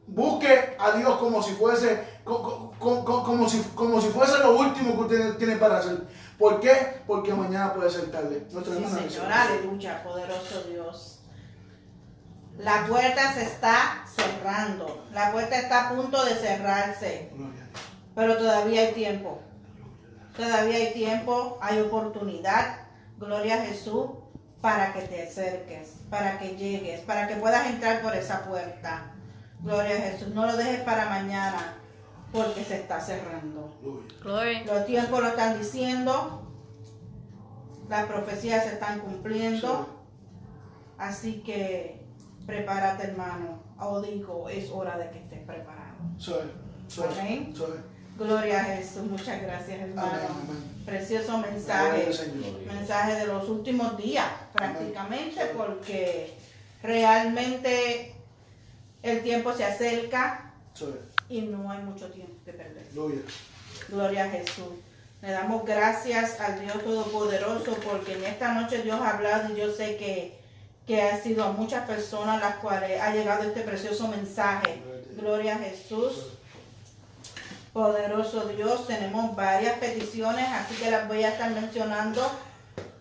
busque 0.06 0.76
a 0.78 0.92
Dios 0.92 1.16
como 1.18 1.42
si 1.42 1.52
fuese 1.54 2.16
como, 2.26 3.48
si, 3.48 3.62
como 3.74 4.00
si 4.00 4.08
fuese 4.08 4.38
lo 4.38 4.58
último 4.58 4.94
que 4.94 5.02
usted 5.02 5.36
tiene 5.36 5.56
para 5.56 5.78
hacer. 5.78 6.06
¿Por 6.38 6.60
qué? 6.60 7.02
Porque 7.06 7.32
mañana 7.32 7.72
puede 7.72 7.90
ser 7.90 8.10
tarde. 8.10 8.46
Nuestra 8.50 8.74
Señor, 8.74 9.32
aleluya, 9.32 10.02
poderoso 10.02 10.62
Dios. 10.68 11.15
La 12.58 12.86
puerta 12.86 13.34
se 13.34 13.42
está 13.42 14.04
cerrando. 14.06 15.06
La 15.12 15.30
puerta 15.32 15.58
está 15.58 15.88
a 15.88 15.94
punto 15.94 16.24
de 16.24 16.34
cerrarse. 16.34 17.30
Pero 18.14 18.38
todavía 18.38 18.82
hay 18.82 18.92
tiempo. 18.92 19.40
Todavía 20.36 20.76
hay 20.76 20.92
tiempo, 20.92 21.58
hay 21.60 21.80
oportunidad. 21.80 22.78
Gloria 23.18 23.56
a 23.56 23.64
Jesús 23.66 24.06
para 24.60 24.92
que 24.92 25.02
te 25.02 25.22
acerques, 25.22 25.96
para 26.10 26.38
que 26.38 26.56
llegues, 26.56 27.00
para 27.00 27.28
que 27.28 27.36
puedas 27.36 27.66
entrar 27.66 28.02
por 28.02 28.14
esa 28.14 28.44
puerta. 28.44 29.12
Gloria 29.60 29.96
a 29.96 30.00
Jesús. 30.00 30.28
No 30.28 30.46
lo 30.46 30.56
dejes 30.56 30.80
para 30.80 31.08
mañana 31.08 31.74
porque 32.32 32.64
se 32.64 32.76
está 32.76 33.00
cerrando. 33.00 33.74
Glory. 34.22 34.64
Los 34.64 34.86
tiempos 34.86 35.20
lo 35.20 35.28
están 35.28 35.58
diciendo. 35.58 36.42
Las 37.88 38.06
profecías 38.06 38.64
se 38.64 38.74
están 38.74 39.00
cumpliendo. 39.00 40.04
Así 40.98 41.42
que 41.42 42.05
prepárate, 42.46 43.08
hermano. 43.08 43.62
O 43.78 44.00
digo, 44.00 44.48
es 44.48 44.70
hora 44.70 44.96
de 44.96 45.10
que 45.10 45.18
estés 45.18 45.40
preparado. 45.40 45.96
Soy, 46.18 46.50
soy, 46.88 47.08
Amén. 47.18 47.54
soy. 47.54 47.78
Gloria 48.16 48.60
a 48.60 48.64
Jesús. 48.64 49.02
Muchas 49.02 49.42
gracias, 49.42 49.80
hermano. 49.80 50.08
Amén, 50.08 50.28
amén. 50.30 50.82
Precioso 50.86 51.38
mensaje. 51.38 52.12
Señor. 52.12 52.60
Mensaje 52.66 53.14
de 53.16 53.26
los 53.26 53.48
últimos 53.48 53.96
días, 53.98 54.26
prácticamente, 54.54 55.44
porque 55.56 56.34
realmente 56.82 58.14
el 59.02 59.22
tiempo 59.22 59.52
se 59.52 59.64
acerca 59.64 60.52
y 61.28 61.42
no 61.42 61.70
hay 61.70 61.82
mucho 61.82 62.10
tiempo 62.10 62.34
que 62.44 62.52
perder. 62.52 62.86
Gloria. 62.92 63.20
Gloria 63.88 64.24
a 64.24 64.30
Jesús. 64.30 64.68
Le 65.22 65.30
damos 65.30 65.64
gracias 65.64 66.40
al 66.40 66.60
Dios 66.60 66.82
Todopoderoso 66.82 67.76
porque 67.84 68.14
en 68.14 68.24
esta 68.24 68.52
noche 68.54 68.82
Dios 68.82 69.00
ha 69.00 69.16
hablado 69.16 69.52
y 69.52 69.58
yo 69.58 69.72
sé 69.72 69.96
que, 69.96 70.38
que 70.86 71.02
ha 71.02 71.20
sido 71.20 71.44
a 71.44 71.52
muchas 71.52 71.84
personas 71.86 72.40
las 72.40 72.56
cuales 72.56 73.00
ha 73.00 73.12
llegado 73.12 73.42
este 73.42 73.62
precioso 73.62 74.08
mensaje. 74.08 74.80
Gloria 75.16 75.56
a 75.56 75.58
Jesús. 75.58 76.28
Poderoso 77.72 78.48
Dios, 78.48 78.86
tenemos 78.86 79.34
varias 79.36 79.78
peticiones, 79.78 80.46
así 80.48 80.76
que 80.76 80.90
las 80.90 81.08
voy 81.08 81.24
a 81.24 81.30
estar 81.30 81.50
mencionando 81.50 82.22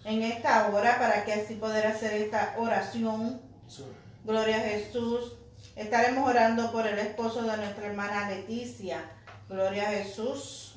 en 0.03 0.21
esta 0.23 0.67
hora 0.67 0.97
para 0.99 1.23
que 1.23 1.33
así 1.33 1.55
poder 1.55 1.87
hacer 1.87 2.13
esta 2.13 2.55
oración. 2.57 3.39
Gloria 4.23 4.57
a 4.57 4.61
Jesús. 4.61 5.33
Estaremos 5.75 6.27
orando 6.27 6.71
por 6.71 6.87
el 6.87 6.97
esposo 6.99 7.43
de 7.43 7.55
nuestra 7.57 7.85
hermana 7.85 8.29
Leticia. 8.29 9.11
Gloria 9.47 9.89
a 9.89 9.91
Jesús. 9.91 10.74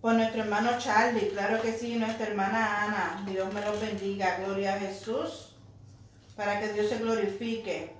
Por 0.00 0.14
nuestro 0.14 0.42
hermano 0.42 0.78
Charlie, 0.78 1.28
claro 1.28 1.60
que 1.60 1.74
sí, 1.74 1.96
nuestra 1.96 2.28
hermana 2.28 2.84
Ana. 2.84 3.22
Dios 3.26 3.52
me 3.52 3.60
los 3.60 3.78
bendiga. 3.78 4.38
Gloria 4.38 4.74
a 4.74 4.78
Jesús. 4.78 5.54
Para 6.36 6.58
que 6.58 6.72
Dios 6.72 6.88
se 6.88 6.98
glorifique. 6.98 7.94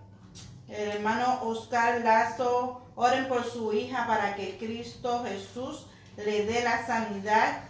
El 0.69 0.89
hermano 0.93 1.43
Oscar 1.43 2.01
Lazo, 2.01 2.81
oren 2.95 3.29
por 3.29 3.45
su 3.45 3.75
hija 3.75 4.07
para 4.07 4.35
que 4.35 4.57
Cristo 4.57 5.25
Jesús 5.25 5.87
le 6.17 6.47
dé 6.47 6.65
la 6.65 6.87
sanidad. 6.87 7.65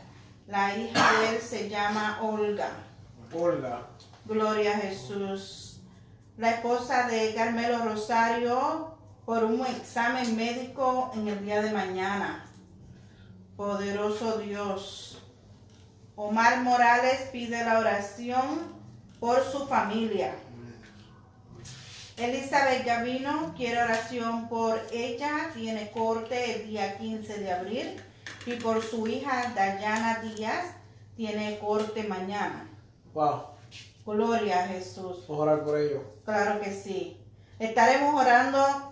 La 0.47 0.77
hija 0.77 1.21
de 1.21 1.37
él 1.37 1.43
se 1.43 1.69
llama 1.69 2.21
Olga. 2.23 2.71
Olga. 3.33 3.87
Gloria 4.27 4.77
a 4.77 4.81
Jesús. 4.81 5.81
La 6.37 6.53
esposa 6.53 7.09
de 7.09 7.35
Carmelo 7.35 7.85
Rosario 7.85 8.95
por 9.25 9.43
un 9.43 9.67
examen 9.67 10.37
médico 10.37 11.11
en 11.15 11.27
el 11.27 11.45
día 11.45 11.63
de 11.63 11.73
mañana. 11.73 12.50
Poderoso 13.61 14.39
Dios. 14.39 15.19
Omar 16.17 16.63
Morales 16.63 17.29
pide 17.31 17.63
la 17.63 17.79
oración 17.79 18.73
por 19.19 19.45
su 19.45 19.67
familia. 19.67 20.33
Elizabeth 22.17 22.87
Gavino 22.87 23.53
quiere 23.55 23.83
oración 23.83 24.49
por 24.49 24.81
ella. 24.91 25.51
Tiene 25.53 25.91
corte 25.91 26.55
el 26.55 26.69
día 26.69 26.97
15 26.97 27.39
de 27.39 27.53
abril. 27.53 28.03
Y 28.47 28.55
por 28.55 28.83
su 28.83 29.07
hija 29.07 29.53
Dayana 29.55 30.21
Díaz 30.21 30.65
tiene 31.15 31.59
corte 31.59 32.05
mañana. 32.05 32.67
Wow. 33.13 33.43
Gloria 34.07 34.65
a 34.65 34.69
Jesús. 34.69 35.19
Orar 35.29 35.65
por 35.65 35.79
ellos. 35.79 36.01
Claro 36.25 36.63
que 36.63 36.73
sí. 36.73 37.19
Estaremos 37.59 38.19
orando 38.19 38.90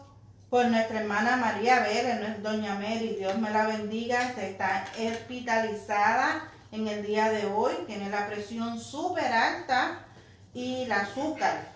por 0.50 0.66
nuestra 0.66 1.00
hermana 1.00 1.36
María 1.36 1.80
Vélez, 1.80 2.20
no 2.20 2.26
es 2.26 2.42
Doña 2.42 2.74
Mary. 2.74 3.16
Dios 3.18 3.38
me 3.38 3.50
la 3.50 3.66
bendiga. 3.66 4.34
Se 4.34 4.50
está 4.50 4.86
hospitalizada 4.98 6.48
en 6.72 6.88
el 6.88 7.06
día 7.06 7.30
de 7.30 7.46
hoy. 7.46 7.74
Tiene 7.86 8.08
la 8.08 8.26
presión 8.26 8.80
súper 8.80 9.30
alta 9.30 10.00
y 10.54 10.84
el 10.84 10.92
azúcar. 10.92 11.72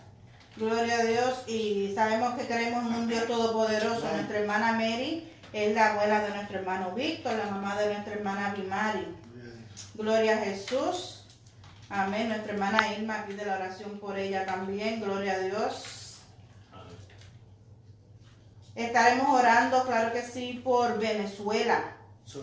Gloria 0.56 1.00
a 1.00 1.04
Dios. 1.04 1.44
Y 1.46 1.92
sabemos 1.94 2.34
que 2.34 2.46
creemos 2.46 2.86
en 2.86 2.94
un 2.94 3.08
Dios 3.08 3.26
todopoderoso. 3.26 4.06
Nuestra 4.14 4.38
hermana 4.38 4.72
Mary 4.72 5.30
es 5.52 5.74
la 5.74 5.92
abuela 5.92 6.20
de 6.20 6.30
nuestro 6.30 6.58
hermano 6.58 6.92
Víctor, 6.92 7.34
la 7.34 7.50
mamá 7.50 7.76
de 7.78 7.92
nuestra 7.92 8.14
hermana 8.14 8.54
Bimari. 8.56 9.06
Gloria 9.94 10.34
a 10.34 10.44
Jesús. 10.44 11.24
Amén. 11.90 12.28
Nuestra 12.28 12.54
hermana 12.54 12.94
Irma 12.96 13.26
pide 13.26 13.44
la 13.44 13.56
oración 13.56 13.98
por 13.98 14.18
ella 14.18 14.46
también. 14.46 15.02
Gloria 15.02 15.34
a 15.34 15.38
Dios. 15.40 16.01
Estaremos 18.74 19.28
orando, 19.28 19.84
claro 19.84 20.12
que 20.12 20.22
sí, 20.22 20.60
por 20.64 20.98
Venezuela. 20.98 21.96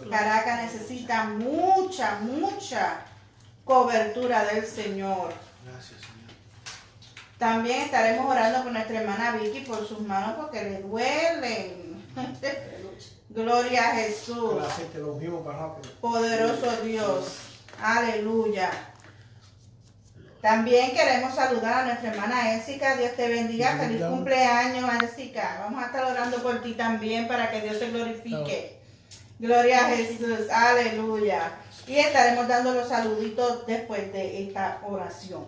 Caracas 0.10 0.64
necesita 0.64 1.26
mucha, 1.26 2.20
mucha 2.20 3.06
cobertura 3.64 4.44
del 4.46 4.66
Señor. 4.66 5.34
Gracias, 5.66 6.02
Señor. 6.02 6.20
También 7.38 7.82
estaremos 7.84 8.30
orando 8.30 8.64
por 8.64 8.72
nuestra 8.72 9.02
hermana 9.02 9.38
Vicky 9.38 9.62
por 9.62 9.88
sus 9.88 10.02
manos 10.02 10.36
porque 10.38 10.64
le 10.64 10.82
duelen. 10.82 12.04
Gloria 13.30 13.90
a 13.90 13.96
Jesús. 13.96 14.62
Lo 14.96 15.44
para. 15.44 15.76
Poderoso 16.02 16.82
Dios. 16.84 17.40
Aleluya. 17.82 18.89
También 20.42 20.92
queremos 20.92 21.36
saludar 21.36 21.82
a 21.82 21.86
nuestra 21.86 22.12
hermana 22.12 22.56
Ésica. 22.56 22.96
Dios 22.96 23.12
te 23.18 23.28
bendiga. 23.28 23.78
Feliz 23.78 24.02
cumpleaños, 24.06 24.90
Ésica. 25.04 25.58
Vamos 25.64 25.84
a 25.84 25.88
estar 25.88 26.06
orando 26.10 26.38
por 26.42 26.62
ti 26.62 26.74
también 26.74 27.28
para 27.28 27.52
que 27.52 27.62
Dios 27.62 27.78
se 27.78 27.92
glorifique. 27.92 28.80
Gloria 29.38 29.86
a 29.86 29.90
Jesús. 29.90 30.50
Aleluya. 30.50 31.52
Y 31.88 31.98
estaremos 31.98 32.48
dando 32.48 32.74
los 32.74 32.88
saluditos 32.88 33.66
después 33.66 34.14
de 34.14 34.44
esta 34.44 34.82
oración. 34.88 35.46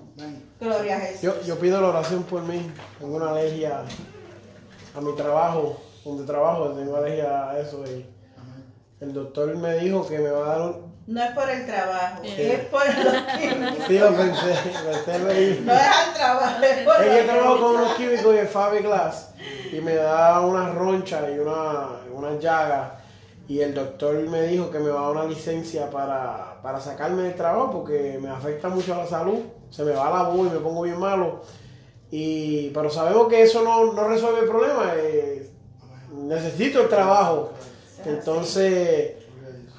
Gloria 0.59 0.97
a 0.97 0.99
Jesús. 0.99 1.21
Yo, 1.21 1.41
yo 1.43 1.59
pido 1.59 1.79
la 1.79 1.87
oración 1.87 2.23
por 2.23 2.41
mí. 2.41 2.69
Tengo 2.99 3.15
una 3.15 3.29
alergia 3.29 3.85
a 4.93 5.01
mi 5.01 5.15
trabajo. 5.15 5.81
Donde 6.03 6.25
trabajo, 6.25 6.69
tengo 6.71 6.97
alergia 6.97 7.49
a 7.49 7.59
eso. 7.59 7.83
Y 7.85 8.05
el 8.99 9.13
doctor 9.13 9.55
me 9.55 9.77
dijo 9.77 10.05
que 10.05 10.19
me 10.19 10.31
va 10.31 10.45
a 10.45 10.57
dar 10.57 10.61
un. 10.61 10.90
No 11.07 11.21
es 11.23 11.31
por 11.31 11.49
el 11.49 11.65
trabajo, 11.65 12.21
Sí. 12.23 12.35
es 12.37 12.59
por 12.65 12.85
los 12.85 13.13
químicos. 13.37 13.85
Sí, 13.87 13.97
lo 13.99 14.15
pensé. 14.15 14.53
pensé 14.85 15.17
reír. 15.17 15.61
No 15.65 15.73
es 15.73 15.79
al 15.81 16.13
trabajo, 16.13 16.63
es 16.63 16.77
por 16.85 17.03
Es 17.03 17.17
que 17.21 17.23
trabajo 17.23 17.49
con 17.49 17.57
químicos. 17.57 17.75
unos 17.81 17.93
químicos 17.95 18.35
en 18.35 18.47
Fabiglass 18.47 19.29
y 19.73 19.81
me 19.81 19.95
da 19.95 20.39
una 20.41 20.69
roncha 20.71 21.29
y 21.29 21.39
una, 21.39 21.87
una 22.13 22.39
llaga. 22.39 22.97
Y 23.47 23.59
el 23.59 23.73
doctor 23.73 24.13
me 24.29 24.43
dijo 24.43 24.69
que 24.71 24.79
me 24.79 24.89
va 24.89 24.99
a 24.99 25.03
dar 25.03 25.11
una 25.11 25.23
licencia 25.25 25.89
para, 25.89 26.61
para 26.61 26.79
sacarme 26.79 27.23
del 27.23 27.35
trabajo 27.35 27.71
porque 27.71 28.17
me 28.21 28.29
afecta 28.29 28.69
mucho 28.69 28.93
a 28.93 28.99
la 28.99 29.07
salud. 29.07 29.39
Se 29.69 29.83
me 29.83 29.91
va 29.93 30.09
la 30.09 30.23
voz 30.29 30.47
y 30.47 30.51
me 30.51 30.59
pongo 30.59 30.83
bien 30.83 30.99
malo. 30.99 31.41
Y, 32.11 32.69
pero 32.69 32.89
sabemos 32.89 33.27
que 33.27 33.41
eso 33.41 33.61
no, 33.63 33.91
no 33.93 34.07
resuelve 34.07 34.41
el 34.41 34.45
problema. 34.47 34.93
eh, 34.95 35.49
necesito 36.13 36.81
el 36.81 36.87
trabajo. 36.89 37.51
Entonces, 38.05 39.13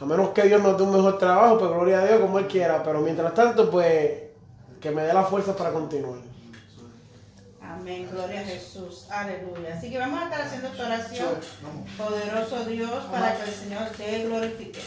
a 0.03 0.07
menos 0.07 0.31
que 0.31 0.43
Dios 0.43 0.63
nos 0.63 0.77
dé 0.77 0.83
un 0.83 0.93
mejor 0.93 1.19
trabajo, 1.19 1.59
pues 1.59 1.71
gloria 1.71 2.01
a 2.01 2.07
Dios 2.07 2.21
como 2.21 2.39
Él 2.39 2.47
quiera. 2.47 2.83
Pero 2.83 3.01
mientras 3.01 3.35
tanto, 3.35 3.71
pues 3.71 4.11
que 4.81 4.91
me 4.91 5.03
dé 5.03 5.13
la 5.13 5.25
fuerza 5.25 5.57
para 5.57 5.73
continuar. 5.73 6.19
Amén, 7.63 8.09
gloria 8.13 8.41
a 8.41 8.45
Jesús, 8.45 9.07
aleluya. 9.11 9.77
Así 9.77 9.91
que 9.91 9.99
vamos 9.99 10.21
a 10.21 10.25
estar 10.25 10.43
haciendo 10.43 10.69
esta 10.69 10.87
oración. 10.87 11.35
Poderoso 11.97 12.65
Dios, 12.65 13.05
para 13.11 13.37
que 13.37 13.45
el 13.45 13.55
Señor 13.55 13.89
te 13.97 14.25
glorifique. 14.25 14.81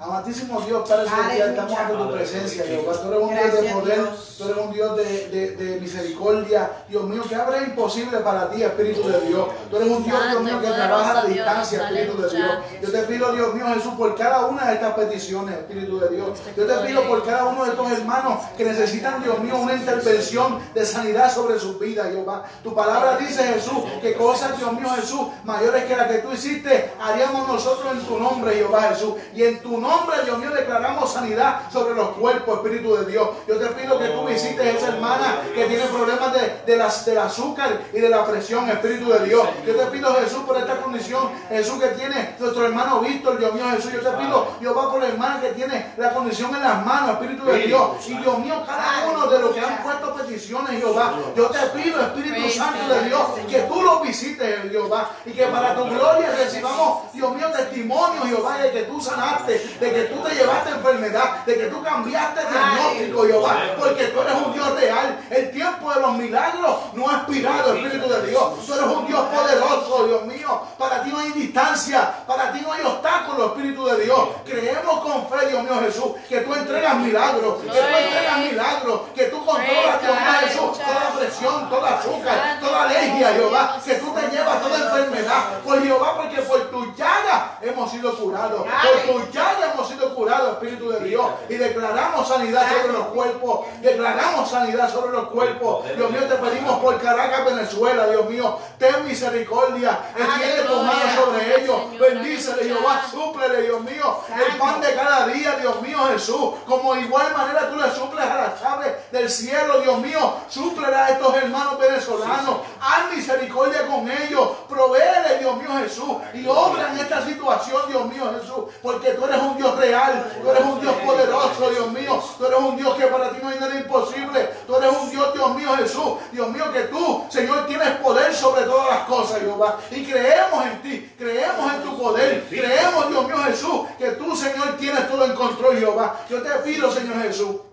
Amantísimo 0.00 0.60
Dios, 0.60 0.88
Padre 0.88 1.08
Celestial, 1.10 1.48
estamos 1.50 1.76
ante 1.76 1.94
tu 1.94 2.12
presencia, 2.12 2.64
Jehová. 2.64 2.92
Tú 3.02 3.08
eres 3.08 3.20
un 3.20 3.34
Dios 3.34 3.52
de 3.62 3.68
poder, 3.72 4.00
tú 4.38 4.44
eres 4.44 4.56
un 4.64 4.72
Dios 4.72 4.96
de, 4.96 5.28
de- 5.28 5.50
de 5.56 5.80
misericordia. 5.80 6.70
Dios 6.88 7.02
mío, 7.02 7.24
que 7.28 7.34
habrá 7.34 7.62
imposible 7.64 8.18
para 8.18 8.48
ti, 8.48 8.62
Espíritu 8.62 9.08
de 9.08 9.20
Dios. 9.22 9.48
Tú 9.68 9.76
eres 9.76 9.88
un 9.88 10.04
Dios, 10.04 10.16
Dios 10.30 10.42
mío, 10.44 10.60
que 10.60 10.68
trabaja 10.68 11.18
a 11.18 11.24
distancia, 11.24 11.82
Espíritu 11.88 12.22
de 12.22 12.30
Dios. 12.30 12.50
Yo 12.80 12.92
te 12.92 13.02
pido, 13.02 13.32
Dios 13.32 13.54
mío, 13.54 13.64
Jesús, 13.74 13.94
por 13.94 14.14
cada 14.14 14.46
una 14.46 14.66
de 14.68 14.74
estas 14.74 14.94
peticiones, 14.94 15.56
Espíritu 15.56 15.98
de 15.98 16.08
Dios. 16.10 16.38
Yo 16.56 16.64
te 16.64 16.74
pido 16.86 17.02
por 17.08 17.24
cada 17.26 17.46
uno 17.46 17.64
de 17.64 17.70
estos 17.70 17.90
hermanos 17.90 18.38
que 18.56 18.64
necesitan, 18.66 19.20
Dios 19.24 19.40
mío, 19.40 19.56
una 19.56 19.74
intervención 19.74 20.60
de 20.74 20.86
sanidad 20.86 21.34
sobre 21.34 21.58
sus 21.58 21.76
vidas, 21.80 22.06
Jehová. 22.12 22.44
Tu 22.62 22.72
palabra 22.72 23.16
dice, 23.16 23.42
Jesús, 23.42 23.78
que 24.00 24.14
cosas, 24.14 24.56
Dios 24.58 24.72
mío, 24.74 24.88
Jesús, 24.94 25.22
mayores 25.42 25.86
que 25.86 25.96
las 25.96 26.06
que 26.06 26.18
tú 26.18 26.30
hiciste, 26.30 26.92
haríamos 27.02 27.48
nosotros 27.48 27.90
en 27.94 28.00
tu 28.02 28.16
nombre, 28.16 28.54
Jehová 28.54 28.82
Jesús. 28.92 29.14
Y 29.34 29.42
en 29.42 29.58
tu 29.60 29.70
nombre 29.72 29.87
nombre, 29.88 30.22
Dios 30.24 30.38
mío, 30.38 30.50
declaramos 30.50 31.12
sanidad 31.12 31.62
sobre 31.72 31.94
los 31.94 32.10
cuerpos, 32.10 32.58
Espíritu 32.58 32.96
de 32.96 33.06
Dios. 33.06 33.28
Yo 33.46 33.56
te 33.56 33.66
pido 33.68 33.98
que 33.98 34.08
tú 34.08 34.24
visites 34.24 34.60
a 34.60 34.70
esa 34.70 34.88
hermana 34.88 35.42
que 35.54 35.64
tiene 35.64 35.84
problemas 35.86 36.32
de, 36.34 36.62
de 36.66 36.76
las, 36.76 37.04
del 37.04 37.18
azúcar 37.18 37.80
y 37.92 38.00
de 38.00 38.08
la 38.08 38.24
presión, 38.24 38.68
Espíritu 38.68 39.08
de 39.08 39.26
Dios. 39.26 39.48
Yo 39.66 39.74
te 39.74 39.86
pido, 39.86 40.14
Jesús, 40.14 40.42
por 40.46 40.56
esta 40.56 40.76
condición, 40.76 41.30
Jesús, 41.48 41.80
que 41.80 41.88
tiene 41.88 42.36
nuestro 42.38 42.66
hermano 42.66 43.00
Víctor, 43.00 43.38
Dios 43.38 43.52
mío, 43.54 43.64
Jesús. 43.74 43.92
Yo 43.92 44.00
te 44.00 44.16
pido, 44.16 44.48
Jehová, 44.60 44.90
por 44.90 45.00
la 45.00 45.08
hermana 45.08 45.40
que 45.40 45.48
tiene 45.48 45.92
la 45.96 46.12
condición 46.12 46.54
en 46.54 46.62
las 46.62 46.84
manos, 46.84 47.10
Espíritu 47.12 47.44
de 47.44 47.58
Dios. 47.58 48.08
Y 48.08 48.14
Dios 48.14 48.38
mío, 48.38 48.62
cada 48.66 49.08
uno 49.08 49.26
de 49.26 49.38
los 49.38 49.54
que 49.54 49.60
han 49.60 49.82
puesto 49.82 50.14
peticiones, 50.14 50.78
Jehová, 50.78 51.14
yo 51.34 51.46
te 51.46 51.58
pido, 51.68 52.00
Espíritu 52.00 52.50
Santo 52.50 52.94
de 52.94 53.04
Dios, 53.04 53.22
que 53.48 53.60
tú 53.62 53.82
los 53.82 54.02
visites, 54.02 54.70
Jehová, 54.70 55.10
y 55.24 55.32
que 55.32 55.46
para 55.46 55.74
tu 55.74 55.84
gloria 55.84 56.30
recibamos, 56.36 57.12
Dios 57.12 57.34
mío, 57.34 57.48
testimonio, 57.50 58.22
Jehová, 58.24 58.58
de 58.58 58.70
que 58.70 58.82
tú 58.82 59.00
sanaste, 59.00 59.77
de 59.80 59.92
que 59.92 60.02
tú 60.04 60.22
te 60.22 60.34
llevaste 60.34 60.70
enfermedad, 60.70 61.44
de 61.44 61.56
que 61.56 61.66
tú 61.66 61.82
cambiaste 61.82 62.40
el 62.40 62.48
diagnóstico, 62.48 63.26
Jehová, 63.26 63.56
porque 63.78 64.04
tú 64.04 64.20
eres 64.20 64.34
un 64.34 64.52
Dios 64.52 64.80
real. 64.80 65.18
El 65.30 65.50
tiempo 65.50 65.92
de 65.92 66.00
los 66.00 66.12
milagros 66.16 66.76
no 66.94 67.08
ha 67.08 67.14
expirado, 67.14 67.74
Espíritu 67.74 68.08
de 68.08 68.26
Dios. 68.28 68.66
Tú 68.66 68.74
eres 68.74 68.86
un 68.86 69.06
Dios 69.06 69.20
poderoso, 69.28 70.06
Dios 70.06 70.24
mío. 70.24 70.62
Para 70.78 71.02
ti 71.02 71.10
no 71.10 71.18
hay 71.18 71.32
distancia, 71.32 72.12
para 72.26 72.52
ti 72.52 72.60
no 72.60 72.72
hay 72.72 72.82
obstáculos, 72.82 73.52
Espíritu 73.52 73.86
de 73.86 74.04
Dios. 74.04 74.28
Creemos 74.44 75.00
con 75.00 75.28
fe, 75.28 75.48
Dios 75.48 75.62
mío 75.62 75.80
Jesús, 75.80 76.12
que 76.28 76.40
tú 76.40 76.54
entregas 76.54 76.96
milagros, 76.96 77.62
que 77.62 77.68
tú 77.68 77.76
entregas 77.76 78.38
milagros, 78.38 79.00
que 79.14 79.24
tú 79.24 79.44
controlas, 79.44 80.00
Dios 80.00 80.14
mío 80.14 80.32
Jesús, 80.40 80.78
toda 80.78 81.18
presión, 81.18 81.70
toda 81.70 81.98
azúcar, 81.98 82.58
toda 82.60 82.82
alergia, 82.84 83.32
Jehová, 83.32 83.80
que 83.84 83.94
tú 83.94 84.12
te 84.12 84.28
llevas 84.28 84.62
toda 84.62 84.78
enfermedad. 84.78 85.60
Por 85.64 85.82
Jehová, 85.82 86.16
porque 86.16 86.40
por 86.42 86.70
tu 86.70 86.94
llaga 86.94 87.58
hemos 87.60 87.90
sido 87.90 88.16
curados. 88.16 88.62
Por 88.62 89.14
tu 89.14 89.32
llaga 89.32 89.67
hemos 89.72 89.88
sido 89.88 90.14
curados, 90.14 90.52
Espíritu 90.52 90.90
de 90.90 91.00
Dios. 91.00 91.26
Y 91.48 91.54
declaramos 91.54 92.28
sanidad 92.28 92.66
sobre 92.68 92.92
los 92.92 93.06
cuerpos. 93.08 93.66
Declaramos 93.80 94.50
sanidad 94.50 94.92
sobre 94.92 95.12
los 95.12 95.28
cuerpos. 95.28 95.84
Dios 95.96 96.10
mío, 96.10 96.22
te 96.28 96.34
pedimos 96.36 96.80
por 96.80 97.00
Caracas, 97.00 97.44
Venezuela, 97.44 98.06
Dios 98.08 98.28
mío. 98.28 98.58
Ten 98.78 99.06
misericordia. 99.06 99.98
Extiende 100.16 100.62
tu 100.62 100.76
mano 100.76 101.14
sobre 101.14 101.60
ellos. 101.60 101.98
Bendícele, 101.98 102.64
Jehová. 102.64 103.02
Súplele, 103.10 103.62
Dios 103.62 103.80
mío. 103.80 104.20
El 104.28 104.56
pan 104.56 104.80
de 104.80 104.94
cada 104.94 105.26
día, 105.26 105.56
Dios 105.56 105.80
mío, 105.82 105.98
Jesús. 106.12 106.54
Como 106.66 106.96
igual 106.96 107.32
manera 107.36 107.70
tú 107.70 107.76
le 107.76 107.90
suples 107.90 108.24
a 108.24 108.34
las 108.34 108.62
aves 108.62 109.10
del 109.10 109.28
cielo, 109.28 109.80
Dios 109.80 109.98
mío. 109.98 110.34
Súplele 110.48 110.96
a 110.96 111.10
estos 111.10 111.34
hermanos 111.34 111.78
venezolanos. 111.78 112.58
Haz 112.80 113.14
misericordia 113.14 113.86
con 113.86 114.08
ellos. 114.10 114.50
Provéele, 114.68 115.38
Dios 115.40 115.56
mío, 115.56 115.70
Jesús. 115.82 116.16
Y 116.34 116.46
obra 116.46 116.92
en 116.92 116.98
esta 116.98 117.24
situación, 117.24 117.82
Dios 117.88 118.06
mío, 118.06 118.32
Jesús. 118.40 118.64
Porque 118.82 119.10
tú 119.10 119.24
eres 119.24 119.38
un 119.38 119.57
Dios 119.58 119.76
real. 119.76 120.32
Tú 120.42 120.50
eres 120.50 120.64
un 120.64 120.80
Dios 120.80 120.94
poderoso, 121.04 121.70
Dios 121.70 121.92
mío. 121.92 122.22
Tú 122.38 122.46
eres 122.46 122.58
un 122.58 122.76
Dios 122.76 122.96
que 122.96 123.06
para 123.06 123.30
ti 123.30 123.38
no 123.42 123.48
hay 123.48 123.58
nada 123.58 123.78
imposible. 123.78 124.50
Tú 124.66 124.76
eres 124.76 124.90
un 124.90 125.10
Dios, 125.10 125.34
Dios 125.34 125.54
mío, 125.54 125.76
Jesús. 125.76 126.12
Dios 126.32 126.48
mío, 126.48 126.72
que 126.72 126.80
tú, 126.82 127.24
Señor, 127.28 127.66
tienes 127.66 127.90
poder 127.96 128.34
sobre 128.34 128.62
todas 128.62 128.88
las 128.88 129.00
cosas, 129.00 129.40
Jehová. 129.40 129.78
Y 129.90 130.04
creemos 130.04 130.64
en 130.64 130.82
ti. 130.82 131.12
Creemos 131.18 131.74
en 131.74 131.82
tu 131.82 131.98
poder. 131.98 132.46
Creemos, 132.48 133.08
Dios 133.10 133.26
mío, 133.26 133.36
Jesús, 133.44 133.80
que 133.98 134.10
tú, 134.12 134.34
Señor, 134.34 134.76
tienes 134.78 135.08
todo 135.08 135.24
en 135.24 135.34
control, 135.34 135.78
Jehová. 135.78 136.20
Yo 136.30 136.40
te 136.42 136.50
pido, 136.60 136.90
Señor 136.90 137.22
Jesús 137.22 137.67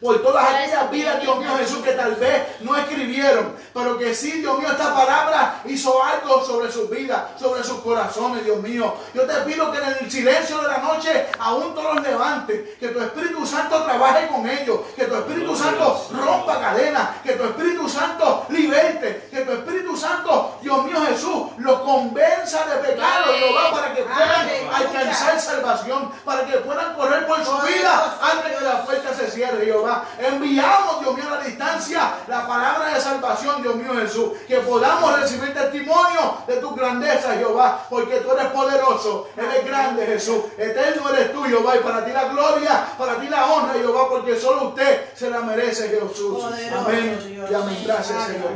por 0.00 0.22
todas 0.22 0.44
aquellas 0.44 0.90
vidas, 0.90 1.20
Dios 1.20 1.38
mío 1.38 1.50
Jesús, 1.58 1.82
que 1.82 1.92
tal 1.92 2.14
vez 2.14 2.42
no 2.60 2.76
escribieron, 2.76 3.54
pero 3.74 3.98
que 3.98 4.14
sí, 4.14 4.32
Dios 4.40 4.58
mío, 4.58 4.68
esta 4.70 4.94
palabra 4.94 5.62
hizo 5.64 6.02
algo 6.02 6.44
sobre 6.44 6.70
sus 6.70 6.88
vidas, 6.90 7.22
sobre 7.38 7.62
sus 7.64 7.80
corazones, 7.80 8.44
Dios 8.44 8.60
mío. 8.62 8.94
Yo 9.14 9.22
te 9.22 9.34
pido 9.42 9.70
que 9.72 9.78
en 9.78 9.84
el 10.00 10.10
silencio 10.10 10.58
de 10.58 10.68
la 10.68 10.78
noche 10.78 11.26
aún 11.38 11.74
todos 11.74 11.96
los 11.96 12.04
levantes, 12.04 12.76
que 12.78 12.88
tu 12.88 13.00
Espíritu 13.00 13.46
Santo 13.46 13.82
trabaje 13.82 14.28
con 14.28 14.48
ellos, 14.48 14.80
que 14.94 15.04
tu 15.04 15.14
Espíritu 15.14 15.56
Santo 15.56 16.08
rompa 16.12 16.60
cadenas, 16.60 17.08
que 17.22 17.32
tu 17.32 17.44
Espíritu 17.44 17.88
Santo 17.88 18.46
liberte, 18.50 19.28
que 19.30 19.40
tu 19.40 19.52
Espíritu 19.52 19.96
Santo, 19.96 20.58
Dios 20.62 20.84
mío 20.84 21.00
Jesús, 21.08 21.48
los 21.58 21.80
convenza 21.80 22.64
de 22.66 22.88
pecado, 22.88 23.32
Jehová, 23.32 23.70
para 23.72 23.94
que 23.94 24.02
puedan 24.02 24.48
alcanzar 24.74 25.40
salvación, 25.40 26.10
para 26.24 26.44
que 26.44 26.58
puedan 26.58 26.94
correr 26.94 27.26
por 27.26 27.44
su 27.44 27.56
vida 27.66 28.18
antes 28.20 28.56
que 28.56 28.64
la 28.64 28.84
puerta 28.84 29.14
se 29.14 29.30
cierre, 29.30 29.64
Jehová. 29.64 29.87
Enviamos, 30.18 31.00
Dios 31.00 31.14
mío, 31.14 31.24
a 31.28 31.36
la 31.36 31.44
distancia 31.44 32.14
la 32.26 32.46
palabra 32.46 32.94
de 32.94 33.00
salvación, 33.00 33.62
Dios 33.62 33.76
mío 33.76 33.94
Jesús. 33.94 34.32
Que 34.46 34.58
podamos 34.58 35.20
recibir 35.20 35.54
testimonio 35.54 36.38
de 36.46 36.56
tu 36.56 36.74
grandeza, 36.74 37.34
Jehová. 37.34 37.86
Porque 37.88 38.16
tú 38.16 38.32
eres 38.32 38.46
poderoso, 38.46 39.28
eres 39.36 39.64
grande, 39.64 40.06
Jesús. 40.06 40.44
Eterno 40.56 41.08
eres 41.10 41.32
tú, 41.32 41.42
Jehová. 41.44 41.76
Y 41.76 41.80
para 41.80 42.04
ti 42.04 42.12
la 42.12 42.24
gloria, 42.28 42.86
para 42.96 43.20
ti 43.20 43.28
la 43.28 43.46
honra, 43.46 43.74
Jehová. 43.74 44.08
Porque 44.08 44.36
solo 44.38 44.68
usted 44.68 45.14
se 45.14 45.30
la 45.30 45.40
merece, 45.40 45.88
Jesús. 45.88 46.44
amén. 46.44 47.46
y 47.50 47.54
amén. 47.54 47.82
Gracias, 47.84 48.26
Señor. 48.26 48.48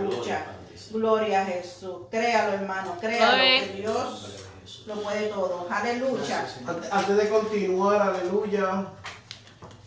Gloria 0.92 1.40
a 1.40 1.44
Jesús. 1.46 1.96
Créalo, 2.10 2.52
hermano. 2.52 2.96
Créalo 3.00 3.42
que 3.42 3.72
Dios 3.76 4.42
lo 4.86 4.94
puede 4.96 5.28
todo. 5.28 5.66
Aleluya. 5.70 6.46
Antes 6.90 7.16
de 7.16 7.28
continuar, 7.28 8.02
aleluya. 8.02 8.86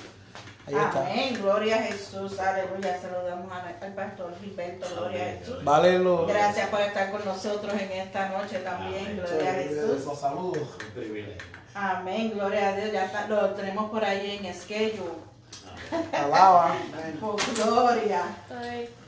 Ahí 0.67 0.75
está. 0.75 1.07
Amén, 1.07 1.39
gloria 1.41 1.77
a 1.77 1.79
Jesús, 1.79 2.37
aleluya, 2.39 3.01
se 3.01 3.09
lo 3.09 3.23
damos 3.23 3.51
al 3.51 3.93
pastor 3.93 4.31
Gilberto, 4.39 4.85
gloria 4.95 5.23
a 5.23 5.25
Jesús. 5.39 5.63
Vale, 5.63 5.99
Gracias 6.27 6.69
por 6.69 6.81
estar 6.81 7.11
con 7.11 7.25
nosotros 7.25 7.73
en 7.73 7.91
esta 7.91 8.29
noche 8.29 8.59
también, 8.59 9.17
gloria 9.17 9.49
a 9.49 9.53
Jesús. 9.55 10.03
Saludos. 10.19 10.67
Amén, 11.73 12.31
gloria 12.33 12.69
a 12.69 12.75
Dios. 12.75 12.91
Ya 12.91 13.25
lo 13.29 13.51
tenemos 13.51 13.89
por 13.89 14.03
ahí 14.03 14.39
en 14.43 14.53
schedule. 14.53 15.31
Alaba. 16.13 16.75
Oh, 17.21 17.35
gloria. 17.55 18.23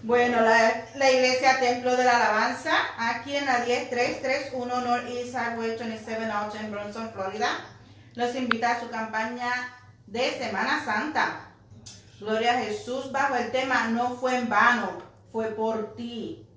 Bueno, 0.02 0.42
la, 0.42 0.86
la, 0.96 1.12
iglesia 1.12 1.60
Templo 1.60 1.96
de 1.96 2.04
la 2.04 2.18
Alabanza, 2.18 2.74
aquí 2.98 3.36
en 3.36 3.46
la 3.46 3.64
10331 3.64 4.82
North 4.82 5.08
East 5.08 5.34
Highway 5.34 5.78
27 5.78 6.26
Out 6.32 6.56
en 6.56 6.72
Bronson, 6.72 7.12
Florida, 7.14 7.48
los 8.16 8.36
invita 8.36 8.72
a 8.72 8.80
su 8.80 8.90
campaña 8.90 9.50
de 10.08 10.32
Semana 10.38 10.84
Santa. 10.84 11.50
Gloria 12.20 12.54
a 12.54 12.62
Jesús 12.62 13.12
bajo 13.12 13.36
el 13.36 13.52
tema 13.52 13.88
No 13.88 14.16
fue 14.16 14.38
en 14.38 14.50
vano, 14.50 15.02
fue 15.32 15.48
por 15.48 15.96
ti. 15.96 16.48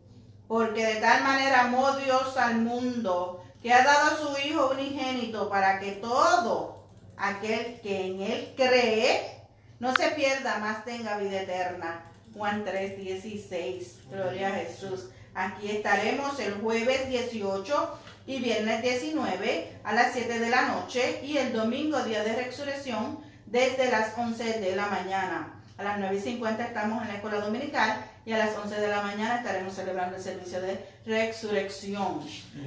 Porque 0.46 0.84
de 0.84 1.00
tal 1.00 1.24
manera 1.24 1.62
amó 1.62 1.92
Dios 1.92 2.36
al 2.36 2.56
mundo 2.56 3.42
que 3.62 3.72
ha 3.72 3.82
dado 3.84 4.06
a 4.06 4.16
su 4.16 4.48
Hijo 4.48 4.70
unigénito 4.70 5.48
para 5.48 5.78
que 5.80 5.92
todo 5.92 6.84
aquel 7.16 7.80
que 7.80 8.06
en 8.06 8.20
Él 8.20 8.54
cree 8.56 9.36
no 9.78 9.94
se 9.94 10.08
pierda, 10.10 10.58
más 10.58 10.84
tenga 10.84 11.18
vida 11.18 11.42
eterna. 11.42 12.02
Juan 12.34 12.64
3, 12.64 12.98
16. 12.98 13.98
Gloria 14.10 14.48
a 14.48 14.52
Jesús. 14.52 15.08
Aquí 15.34 15.70
estaremos 15.70 16.38
el 16.40 16.54
jueves 16.54 17.08
18 17.08 17.98
y 18.26 18.38
viernes 18.40 18.82
19 18.82 19.80
a 19.84 19.92
las 19.92 20.12
7 20.14 20.38
de 20.38 20.50
la 20.50 20.62
noche 20.62 21.20
y 21.22 21.36
el 21.36 21.52
domingo, 21.52 22.02
día 22.02 22.24
de 22.24 22.36
resurrección, 22.36 23.20
desde 23.46 23.90
las 23.90 24.16
11 24.16 24.60
de 24.60 24.76
la 24.76 24.86
mañana. 24.86 25.52
A 25.78 25.84
las 25.84 25.98
9 25.98 26.16
y 26.16 26.20
50 26.20 26.64
estamos 26.64 27.02
en 27.02 27.08
la 27.08 27.14
escuela 27.14 27.40
dominical 27.40 28.04
y 28.26 28.32
a 28.32 28.38
las 28.38 28.58
11 28.58 28.80
de 28.80 28.88
la 28.88 29.02
mañana 29.02 29.36
estaremos 29.36 29.72
celebrando 29.72 30.16
el 30.16 30.22
servicio 30.22 30.60
de 30.60 30.84
resurrección. 31.06 32.20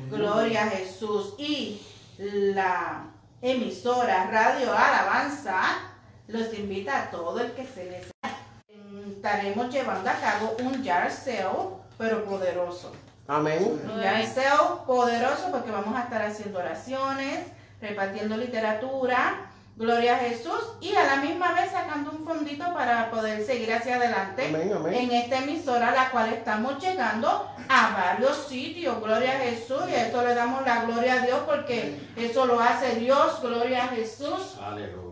Gloria 0.09 0.63
a 0.63 0.69
Jesús. 0.69 1.35
Y 1.37 1.81
la 2.17 3.07
emisora 3.41 4.29
Radio 4.31 4.71
Alabanza 4.73 5.61
los 6.27 6.53
invita 6.57 7.03
a 7.03 7.11
todo 7.11 7.41
el 7.41 7.51
que 7.51 7.67
se 7.67 7.85
les 7.91 8.07
estaremos 9.13 9.69
llevando 9.69 10.09
a 10.09 10.13
cabo 10.13 10.55
un 10.61 10.81
jar 10.81 11.11
sale, 11.11 11.49
pero 11.97 12.23
poderoso. 12.23 12.93
Amén. 13.27 13.81
Un 13.83 14.01
jar 14.01 14.25
sale 14.25 14.79
poderoso 14.87 15.51
porque 15.51 15.71
vamos 15.71 15.93
a 15.93 16.03
estar 16.03 16.21
haciendo 16.21 16.59
oraciones, 16.59 17.47
repartiendo 17.81 18.37
literatura, 18.37 19.48
Gloria 19.79 20.15
a 20.15 20.19
Jesús. 20.19 20.59
Y 20.81 20.93
a 20.93 21.05
la 21.05 21.15
misma 21.17 21.53
vez 21.53 21.71
sacando 21.71 22.11
un 22.11 22.25
fondito 22.25 22.65
para 22.73 23.09
poder 23.09 23.45
seguir 23.45 23.71
hacia 23.73 23.95
adelante 23.95 24.47
Amén, 24.47 24.73
amén. 24.73 24.93
en 24.93 25.11
esta 25.11 25.37
emisora, 25.39 25.91
la 25.91 26.11
cual 26.11 26.33
estamos 26.33 26.77
llegando 26.83 27.49
a 27.69 27.93
varios 27.93 28.45
sitios. 28.47 29.01
Gloria 29.01 29.37
a 29.37 29.39
Jesús. 29.39 29.81
Y 29.89 29.93
a 29.95 30.07
eso 30.07 30.21
le 30.21 30.35
damos 30.35 30.65
la 30.65 30.83
gloria 30.83 31.13
a 31.13 31.25
Dios 31.25 31.39
porque 31.45 31.97
eso 32.17 32.45
lo 32.45 32.59
hace 32.59 32.95
Dios. 32.95 33.41
Gloria 33.41 33.85
a 33.85 33.87
Jesús. 33.87 34.57
Aleluya. 34.61 35.07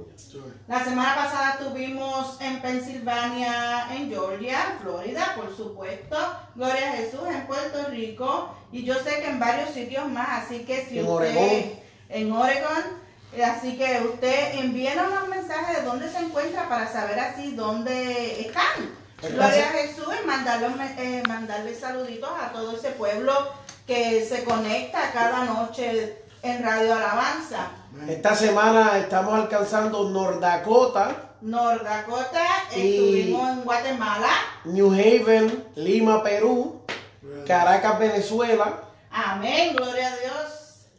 La 0.68 0.84
semana 0.84 1.16
pasada 1.16 1.52
estuvimos 1.60 2.42
en 2.42 2.60
Pensilvania, 2.62 3.88
en 3.96 4.10
Georgia, 4.10 4.58
en 4.74 4.80
Florida, 4.80 5.34
por 5.38 5.56
supuesto. 5.56 6.18
Gloria 6.56 6.90
a 6.90 6.96
Jesús 6.98 7.22
en 7.30 7.48
Puerto 7.48 7.86
Rico. 7.90 8.54
Y 8.72 8.84
yo 8.84 8.96
sé 8.96 9.22
que 9.22 9.30
en 9.30 9.40
varios 9.40 9.70
sitios 9.70 10.10
más. 10.10 10.44
Así 10.44 10.66
que 10.66 10.86
si 10.86 11.00
En 11.00 11.08
usted. 11.08 11.38
Oregón. 11.38 11.72
En 12.10 12.32
Oregon. 12.34 13.07
Así 13.44 13.78
que 13.78 14.02
usted 14.12 14.56
envíenos 14.60 15.08
unos 15.12 15.28
mensajes 15.28 15.78
de 15.78 15.84
dónde 15.84 16.10
se 16.12 16.20
encuentra 16.20 16.68
para 16.70 16.92
saber 16.92 17.20
así 17.20 17.52
dónde 17.56 18.42
están. 18.42 18.96
Gloria 19.22 19.68
a 19.70 19.72
Jesús 19.74 20.08
y 20.24 20.26
mandarle, 20.28 20.68
eh, 20.98 21.24
mandarle 21.28 21.76
saluditos 21.76 22.30
a 22.42 22.52
todo 22.52 22.78
ese 22.78 22.92
pueblo 22.92 23.34
que 23.86 24.26
se 24.26 24.44
conecta 24.44 25.12
cada 25.12 25.44
noche 25.46 26.24
en 26.44 26.64
Radio 26.64 26.94
Alabanza. 26.96 27.68
Esta 28.08 28.36
semana 28.36 28.98
estamos 29.00 29.34
alcanzando 29.34 30.04
Dakota, 31.84 32.46
Y- 32.76 32.96
estuvimos 32.96 33.50
en 33.50 33.62
Guatemala. 33.64 34.30
New 34.66 34.92
Haven, 34.92 35.66
Lima, 35.76 36.24
Perú, 36.24 36.82
Caracas, 37.48 38.00
Venezuela, 38.00 38.82
Amén, 39.10 39.76
gloria 39.76 40.08
a 40.14 40.18
Dios. 40.18 40.57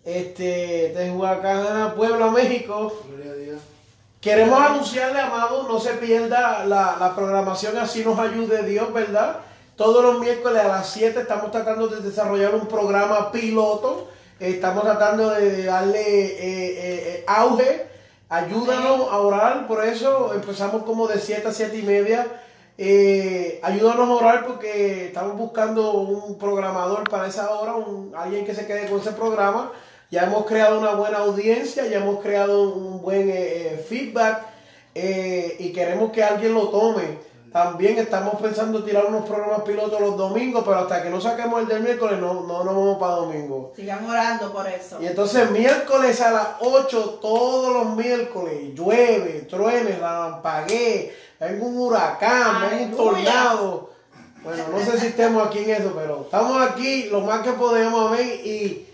Este, 0.09 0.93
Tehuacán, 0.97 1.95
Puebla, 1.95 2.31
México. 2.31 2.93
Gloria 3.09 3.33
a 3.33 3.35
Dios. 3.35 3.61
Queremos 4.21 4.61
anunciarle, 4.61 5.21
amado, 5.21 5.65
no 5.69 5.79
se 5.79 5.91
pierda 5.95 6.65
la, 6.65 6.97
la 6.99 7.15
programación, 7.15 7.77
así 7.79 8.03
nos 8.05 8.19
ayude 8.19 8.63
Dios, 8.65 8.93
¿verdad? 8.93 9.37
Todos 9.77 10.03
los 10.03 10.19
miércoles 10.19 10.65
a 10.65 10.69
las 10.69 10.89
7 10.91 11.21
estamos 11.21 11.53
tratando 11.53 11.87
de 11.89 12.01
desarrollar 12.01 12.55
un 12.55 12.67
programa 12.67 13.31
piloto. 13.31 14.09
Estamos 14.41 14.83
tratando 14.85 15.31
de 15.31 15.65
darle 15.65 16.01
eh, 16.01 16.37
eh, 16.39 17.03
eh, 17.19 17.25
auge. 17.29 17.87
Ayúdanos 18.29 19.09
a 19.11 19.19
orar, 19.19 19.67
por 19.69 19.85
eso 19.85 20.33
empezamos 20.35 20.83
como 20.85 21.07
de 21.07 21.19
7 21.21 21.47
a 21.49 21.53
7 21.53 21.77
y 21.77 21.83
media. 21.83 22.27
Eh, 22.77 23.61
ayúdanos 23.63 24.09
a 24.09 24.13
orar 24.15 24.47
porque 24.47 25.07
estamos 25.07 25.37
buscando 25.37 25.93
un 25.93 26.39
programador 26.39 27.09
para 27.09 27.27
esa 27.29 27.51
hora, 27.51 27.75
un- 27.75 28.13
alguien 28.17 28.45
que 28.45 28.55
se 28.55 28.67
quede 28.67 28.89
con 28.89 29.01
ese 29.01 29.13
programa. 29.13 29.73
Ya 30.11 30.23
hemos 30.23 30.47
creado 30.47 30.79
una 30.79 30.93
buena 30.93 31.19
audiencia, 31.19 31.87
ya 31.87 31.99
hemos 31.99 32.21
creado 32.21 32.73
un 32.73 33.03
buen 33.03 33.29
eh, 33.29 33.75
eh, 33.75 33.87
feedback 33.87 34.41
eh, 34.95 35.57
y 35.59 35.71
queremos 35.71 36.13
que 36.13 36.25
alguien 36.25 36.55
lo 36.55 36.71
tome. 36.71 37.19
También 37.53 37.99
estamos 37.99 38.41
pensando 38.41 38.83
tirar 38.85 39.05
unos 39.05 39.27
programas 39.27 39.63
pilotos 39.63 40.01
los 40.01 40.17
domingos, 40.17 40.65
pero 40.65 40.79
hasta 40.79 41.03
que 41.03 41.11
no 41.11 41.21
saquemos 41.21 41.61
el 41.61 41.69
del 41.69 41.83
miércoles 41.83 42.19
no, 42.19 42.43
no 42.43 42.65
nos 42.65 42.75
vamos 42.75 42.99
para 42.99 43.17
domingo. 43.17 43.73
Sigan 43.77 44.09
orando 44.09 44.51
por 44.51 44.67
eso. 44.67 44.99
Y 45.03 45.07
entonces 45.07 45.51
miércoles 45.51 46.19
a 46.23 46.31
las 46.31 46.49
8, 46.61 47.19
todos 47.21 47.75
los 47.75 47.95
miércoles, 47.95 48.75
llueve, 48.75 49.47
truene, 49.49 49.93
relampaguee, 49.93 51.13
venga 51.39 51.65
un 51.67 51.79
huracán, 51.79 52.71
venga 52.71 52.85
un 52.85 52.97
tornado. 52.97 53.91
Bueno, 54.43 54.65
no 54.73 54.79
sé 54.81 54.99
si 54.99 55.09
estemos 55.09 55.47
aquí 55.47 55.59
en 55.59 55.71
eso, 55.71 55.93
pero 55.95 56.23
estamos 56.23 56.63
aquí 56.63 57.11
lo 57.11 57.21
más 57.21 57.43
que 57.43 57.53
podemos, 57.53 58.11
amén. 58.11 58.41
Y 58.43 58.88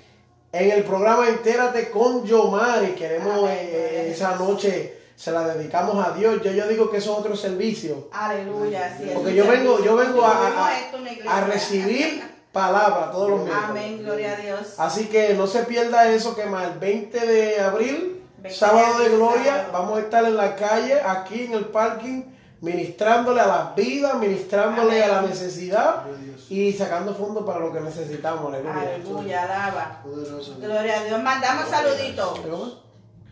en 0.54 0.70
el 0.70 0.84
programa 0.84 1.28
Entérate 1.28 1.90
con 1.90 2.24
Yomari, 2.24 2.92
queremos 2.92 3.50
eh, 3.50 4.06
a 4.06 4.12
esa 4.12 4.36
noche, 4.36 4.98
se 5.16 5.32
la 5.32 5.48
dedicamos 5.48 6.06
a 6.06 6.12
Dios. 6.12 6.40
Yo, 6.44 6.52
yo 6.52 6.68
digo 6.68 6.90
que 6.90 6.98
eso 6.98 7.12
es 7.12 7.18
otro 7.18 7.34
servicio. 7.34 8.08
Aleluya. 8.12 8.86
así 8.86 9.08
es. 9.08 9.14
Porque 9.14 9.34
yo 9.34 9.48
vengo, 9.48 9.82
yo 9.82 9.96
vengo 9.96 10.24
a, 10.24 11.40
recibir 11.48 12.22
palabra 12.52 13.10
todos 13.10 13.30
los 13.30 13.40
miércoles. 13.40 13.68
Amén, 13.68 13.98
gloria 14.04 14.34
a 14.34 14.36
Dios. 14.36 14.74
Así 14.78 15.06
que 15.06 15.34
no 15.34 15.48
se 15.48 15.64
pierda 15.64 16.08
eso 16.12 16.36
que 16.36 16.44
más 16.44 16.68
el 16.68 16.78
20 16.78 17.26
de 17.26 17.60
abril, 17.60 18.22
20 18.38 18.56
sábado 18.56 19.00
de 19.00 19.08
gloria, 19.08 19.56
sábado. 19.56 19.72
vamos 19.72 19.98
a 19.98 20.00
estar 20.02 20.24
en 20.24 20.36
la 20.36 20.54
calle, 20.54 21.00
aquí 21.04 21.46
en 21.46 21.54
el 21.54 21.64
parking, 21.64 22.22
ministrándole 22.60 23.40
a 23.40 23.46
las 23.48 23.74
vidas, 23.74 24.14
ministrándole 24.20 25.02
Amén. 25.02 25.16
a 25.16 25.20
la 25.20 25.28
necesidad. 25.28 26.04
Y 26.48 26.72
sacando 26.72 27.14
fondos 27.14 27.44
para 27.44 27.60
lo 27.60 27.72
que 27.72 27.80
necesitamos. 27.80 28.52
Aleluya. 28.52 29.44
Alaba. 29.44 30.02
Gloria 30.04 31.00
a 31.00 31.04
Dios. 31.04 31.22
Mandamos 31.22 31.68
saluditos. 31.68 32.40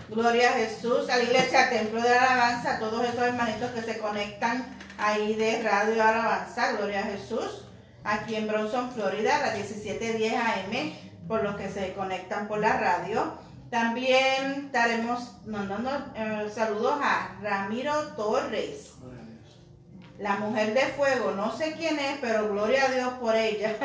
Gloria 0.08 0.50
a 0.50 0.52
Jesús, 0.52 1.08
a 1.08 1.16
la 1.16 1.22
iglesia 1.22 1.70
Templo 1.70 2.02
de 2.02 2.10
la 2.10 2.34
Alabanza, 2.34 2.76
a 2.76 2.78
todos 2.78 3.02
esos 3.02 3.20
hermanitos 3.20 3.70
que 3.70 3.80
se 3.80 3.98
conectan 3.98 4.76
ahí 4.98 5.34
de 5.34 5.62
Radio 5.62 6.02
Alabanza, 6.02 6.72
Gloria 6.72 7.00
a 7.00 7.04
Jesús, 7.04 7.64
aquí 8.04 8.34
en 8.34 8.46
Bronson, 8.46 8.90
Florida, 8.92 9.36
a 9.36 9.46
las 9.46 9.54
17:10 9.56 10.34
AM, 10.36 10.92
por 11.26 11.42
los 11.42 11.56
que 11.56 11.70
se 11.70 11.94
conectan 11.94 12.46
por 12.46 12.58
la 12.58 12.76
radio. 12.78 13.32
También 13.70 14.70
daremos 14.70 15.36
mandando 15.46 15.90
eh, 16.14 16.50
saludos 16.54 16.98
a 17.00 17.38
Ramiro 17.40 18.08
Torres. 18.14 18.90
La 20.18 20.36
mujer 20.36 20.74
de 20.74 20.80
fuego, 20.80 21.32
no 21.32 21.56
sé 21.56 21.72
quién 21.72 21.98
es, 21.98 22.18
pero 22.20 22.48
gloria 22.48 22.84
a 22.84 22.90
Dios 22.90 23.12
por 23.14 23.34
ella. 23.34 23.76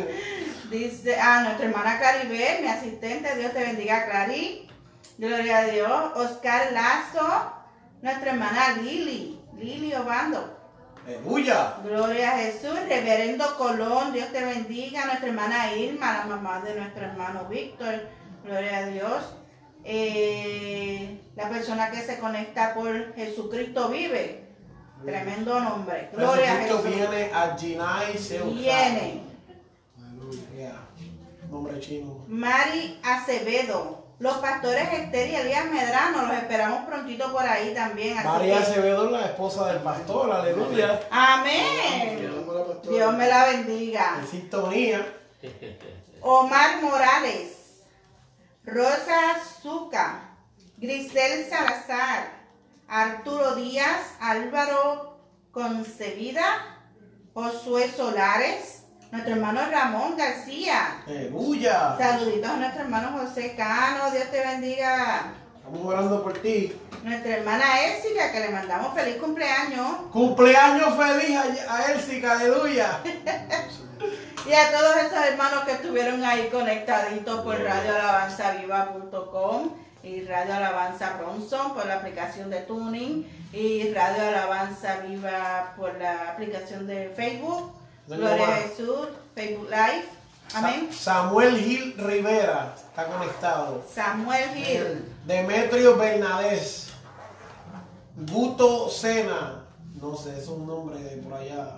Dice, 0.70 1.20
a 1.20 1.42
nuestra 1.42 1.66
hermana 1.66 1.98
Claribel, 1.98 2.62
mi 2.62 2.68
asistente, 2.68 3.34
Dios 3.36 3.52
te 3.52 3.60
bendiga, 3.60 4.06
Clarí. 4.06 4.68
Gloria 5.18 5.58
a 5.58 5.64
Dios. 5.64 6.12
Oscar 6.16 6.72
Lazo, 6.72 7.52
nuestra 8.00 8.32
hermana 8.32 8.76
Lili, 8.82 9.40
Lili 9.56 9.94
Obando. 9.94 10.58
Aleluya. 11.06 11.74
Gloria 11.84 12.32
a 12.32 12.38
Jesús. 12.38 12.78
Reverendo 12.88 13.56
Colón, 13.56 14.12
Dios 14.12 14.30
te 14.32 14.44
bendiga. 14.44 15.04
Nuestra 15.06 15.28
hermana 15.28 15.74
Irma, 15.74 16.18
la 16.18 16.24
mamá 16.26 16.60
de 16.60 16.76
nuestro 16.76 17.04
hermano 17.04 17.46
Víctor. 17.48 18.08
Gloria 18.44 18.78
a 18.78 18.86
Dios. 18.86 19.34
Eh, 19.84 21.20
la 21.34 21.48
persona 21.48 21.90
que 21.90 22.02
se 22.02 22.18
conecta 22.18 22.74
por 22.74 23.14
Jesucristo 23.14 23.88
vive. 23.88 24.41
Tremendo 25.04 25.60
nombre. 25.60 26.10
Gloria 26.12 26.52
a 26.52 26.56
Jesucristo 26.56 26.82
Jesús. 26.82 27.10
viene 27.10 27.30
a 27.34 27.56
Ginai 27.58 28.18
Seujá. 28.18 28.50
Viene. 28.52 29.22
Aleluya. 29.98 30.72
Nombre 31.50 31.80
chino. 31.80 32.24
Mari 32.28 33.00
Acevedo. 33.02 34.00
Los 34.18 34.36
pastores 34.36 34.88
Esther 34.92 35.30
y 35.30 35.34
Elías 35.34 35.64
Medrano, 35.66 36.22
los 36.26 36.36
esperamos 36.36 36.84
prontito 36.86 37.32
por 37.32 37.42
ahí 37.44 37.74
también. 37.74 38.16
así 38.18 38.28
María 38.28 38.58
que- 38.58 38.62
Acevedo, 38.62 39.10
la 39.10 39.24
esposa 39.26 39.66
del 39.72 39.82
pastor. 39.82 40.30
Aleluya. 40.30 41.00
Amén. 41.10 42.30
A. 42.84 42.88
Dios 42.88 43.14
me 43.16 43.26
la 43.26 43.46
bendiga. 43.46 44.18
En 44.20 44.28
sintonía. 44.28 45.12
Omar 46.20 46.80
Morales. 46.80 47.80
Rosa 48.64 49.40
Zuca. 49.60 50.36
Grisel 50.76 51.48
Salazar. 51.50 52.41
Arturo 52.92 53.54
Díaz. 53.54 54.16
Álvaro 54.20 55.16
Concebida. 55.50 56.44
Josué 57.32 57.90
Solares. 57.90 58.82
Nuestro 59.10 59.32
hermano 59.32 59.62
Ramón 59.70 60.14
García. 60.16 61.02
Aleluya. 61.06 61.96
Saluditos 61.96 62.50
a 62.50 62.56
nuestro 62.56 62.82
hermano 62.82 63.18
José 63.18 63.54
Cano. 63.56 64.10
Dios 64.10 64.30
te 64.30 64.40
bendiga. 64.40 65.32
Estamos 65.56 65.86
orando 65.86 66.22
por 66.22 66.34
ti. 66.34 66.78
Nuestra 67.02 67.38
hermana 67.38 67.64
Elsica, 67.82 68.30
que 68.30 68.40
le 68.40 68.50
mandamos 68.50 68.92
feliz 68.94 69.16
cumpleaños. 69.16 69.88
Cumpleaños 70.12 70.94
feliz 70.94 71.34
a, 71.36 71.44
a 71.74 71.92
Elsica, 71.92 72.32
aleluya. 72.32 73.00
Y 74.44 74.52
a 74.52 74.72
todos 74.72 74.96
esos 74.96 75.24
hermanos 75.24 75.62
que 75.64 75.70
estuvieron 75.70 76.24
ahí 76.24 76.48
conectaditos 76.50 77.42
por 77.42 77.62
radioalabanzaviva.com 77.62 79.70
y 80.02 80.22
Radio 80.24 80.54
Alabanza 80.54 81.16
Bronson 81.18 81.74
por 81.74 81.86
la 81.86 81.96
aplicación 81.96 82.50
de 82.50 82.60
Tuning 82.60 83.26
y 83.52 83.92
Radio 83.92 84.28
Alabanza 84.28 84.98
Viva 85.06 85.74
por 85.76 85.96
la 85.98 86.30
aplicación 86.30 86.86
de 86.86 87.12
Facebook. 87.16 87.72
Gloria 88.06 88.48
a. 88.48 88.56
Jesús, 88.62 89.08
Facebook 89.34 89.68
Live. 89.70 90.04
Amén. 90.54 90.88
Sa- 90.90 91.14
Samuel 91.22 91.56
Gil 91.58 91.94
Rivera 91.98 92.74
está 92.76 93.06
conectado. 93.06 93.84
Samuel 93.92 94.50
Gil. 94.54 95.14
Demetrio 95.24 95.96
Bernadés. 95.96 96.88
Guto 98.16 98.88
Sena. 98.90 99.64
No 100.00 100.16
sé, 100.16 100.38
es 100.38 100.48
un 100.48 100.66
nombre 100.66 100.98
de 100.98 101.16
por 101.18 101.34
allá. 101.34 101.76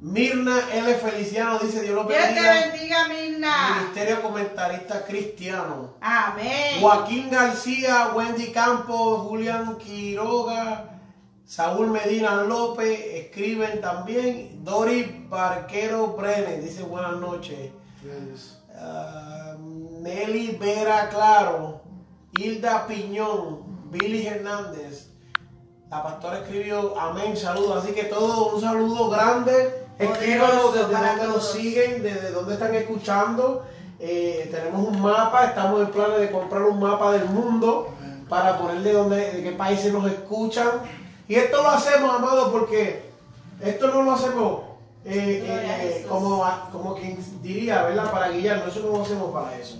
Mirna 0.00 0.58
L. 0.72 0.94
Feliciano 0.94 1.58
dice 1.58 1.82
Dios 1.82 1.94
lo 1.94 2.04
Dios 2.04 2.18
te 2.18 2.26
bendiga. 2.26 2.52
bendiga, 2.70 3.08
Mirna. 3.08 3.76
Ministerio 3.80 4.22
Comentarista 4.22 5.04
Cristiano. 5.04 5.94
Amén. 6.00 6.80
Joaquín 6.80 7.28
García, 7.30 8.12
Wendy 8.14 8.50
Campos, 8.50 9.28
Julián 9.28 9.76
Quiroga, 9.76 10.98
Saúl 11.44 11.88
Medina 11.88 12.44
López, 12.44 12.98
escriben 13.14 13.82
también. 13.82 14.64
Dori 14.64 15.26
Barquero 15.28 16.08
Brenes, 16.08 16.64
dice 16.64 16.82
buenas 16.82 17.16
noches. 17.16 17.70
Ah, 18.74 19.54
Nelly 19.58 20.56
Vera 20.58 21.10
Claro, 21.10 21.82
Hilda 22.32 22.86
Piñón, 22.86 23.90
Billy 23.90 24.26
Hernández. 24.26 25.08
La 25.90 26.02
pastora 26.02 26.38
escribió 26.38 26.98
amén, 26.98 27.36
saludos. 27.36 27.84
Así 27.84 27.92
que 27.92 28.04
todo 28.04 28.54
un 28.54 28.60
saludo 28.62 29.10
grande. 29.10 29.79
Escríbanos 30.00 30.76
para 30.90 31.10
dónde 31.10 31.26
nos 31.28 31.52
siguen, 31.52 32.02
desde 32.02 32.30
dónde 32.30 32.54
están 32.54 32.74
escuchando. 32.74 33.66
Eh, 33.98 34.48
tenemos 34.50 34.88
un 34.88 35.02
mapa, 35.02 35.44
estamos 35.44 35.82
en 35.82 35.88
planes 35.88 36.20
de 36.20 36.30
comprar 36.30 36.62
un 36.62 36.80
mapa 36.80 37.12
del 37.12 37.26
mundo 37.26 37.94
para 38.26 38.56
ponerle 38.58 38.92
dónde, 38.92 39.30
de 39.30 39.42
qué 39.42 39.52
países 39.52 39.92
nos 39.92 40.10
escuchan. 40.10 40.68
Y 41.28 41.34
esto 41.34 41.62
lo 41.62 41.68
hacemos, 41.68 42.14
amado, 42.14 42.50
porque 42.50 43.10
esto 43.60 43.88
no 43.88 44.02
lo 44.02 44.12
hacemos 44.12 44.60
eh, 45.04 45.44
eh, 45.46 46.06
como, 46.08 46.44
como 46.72 46.94
quien 46.94 47.18
diría, 47.42 47.82
¿verdad? 47.82 48.10
Para 48.10 48.30
guiarnos, 48.30 48.74
eso 48.74 48.86
no 48.86 48.96
lo 48.96 49.02
hacemos 49.02 49.30
para 49.32 49.54
eso. 49.56 49.76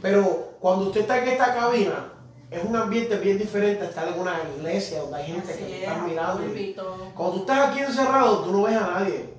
Pero 0.00 0.54
cuando 0.58 0.86
usted 0.86 1.02
está 1.02 1.18
en 1.18 1.28
esta 1.28 1.54
cabina, 1.54 2.12
es 2.52 2.62
un 2.64 2.76
ambiente 2.76 3.16
bien 3.16 3.38
diferente 3.38 3.84
a 3.84 3.88
estar 3.88 4.06
en 4.08 4.20
una 4.20 4.34
iglesia 4.58 5.00
donde 5.00 5.16
hay 5.16 5.26
gente 5.26 5.46
que 5.56 5.64
Así 5.64 5.72
es, 5.72 5.82
está 5.82 5.94
mirando. 6.02 6.44
y-. 6.56 6.76
Cuando 7.14 7.34
tú 7.36 7.40
estás 7.40 7.68
aquí 7.70 7.80
encerrado, 7.80 8.40
tú 8.40 8.52
no 8.52 8.62
ves 8.64 8.76
a 8.76 8.80
nadie. 8.86 9.34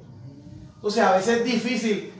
Entonces, 0.75 1.03
a 1.03 1.13
veces 1.13 1.37
es 1.37 1.43
difícil 1.45 2.13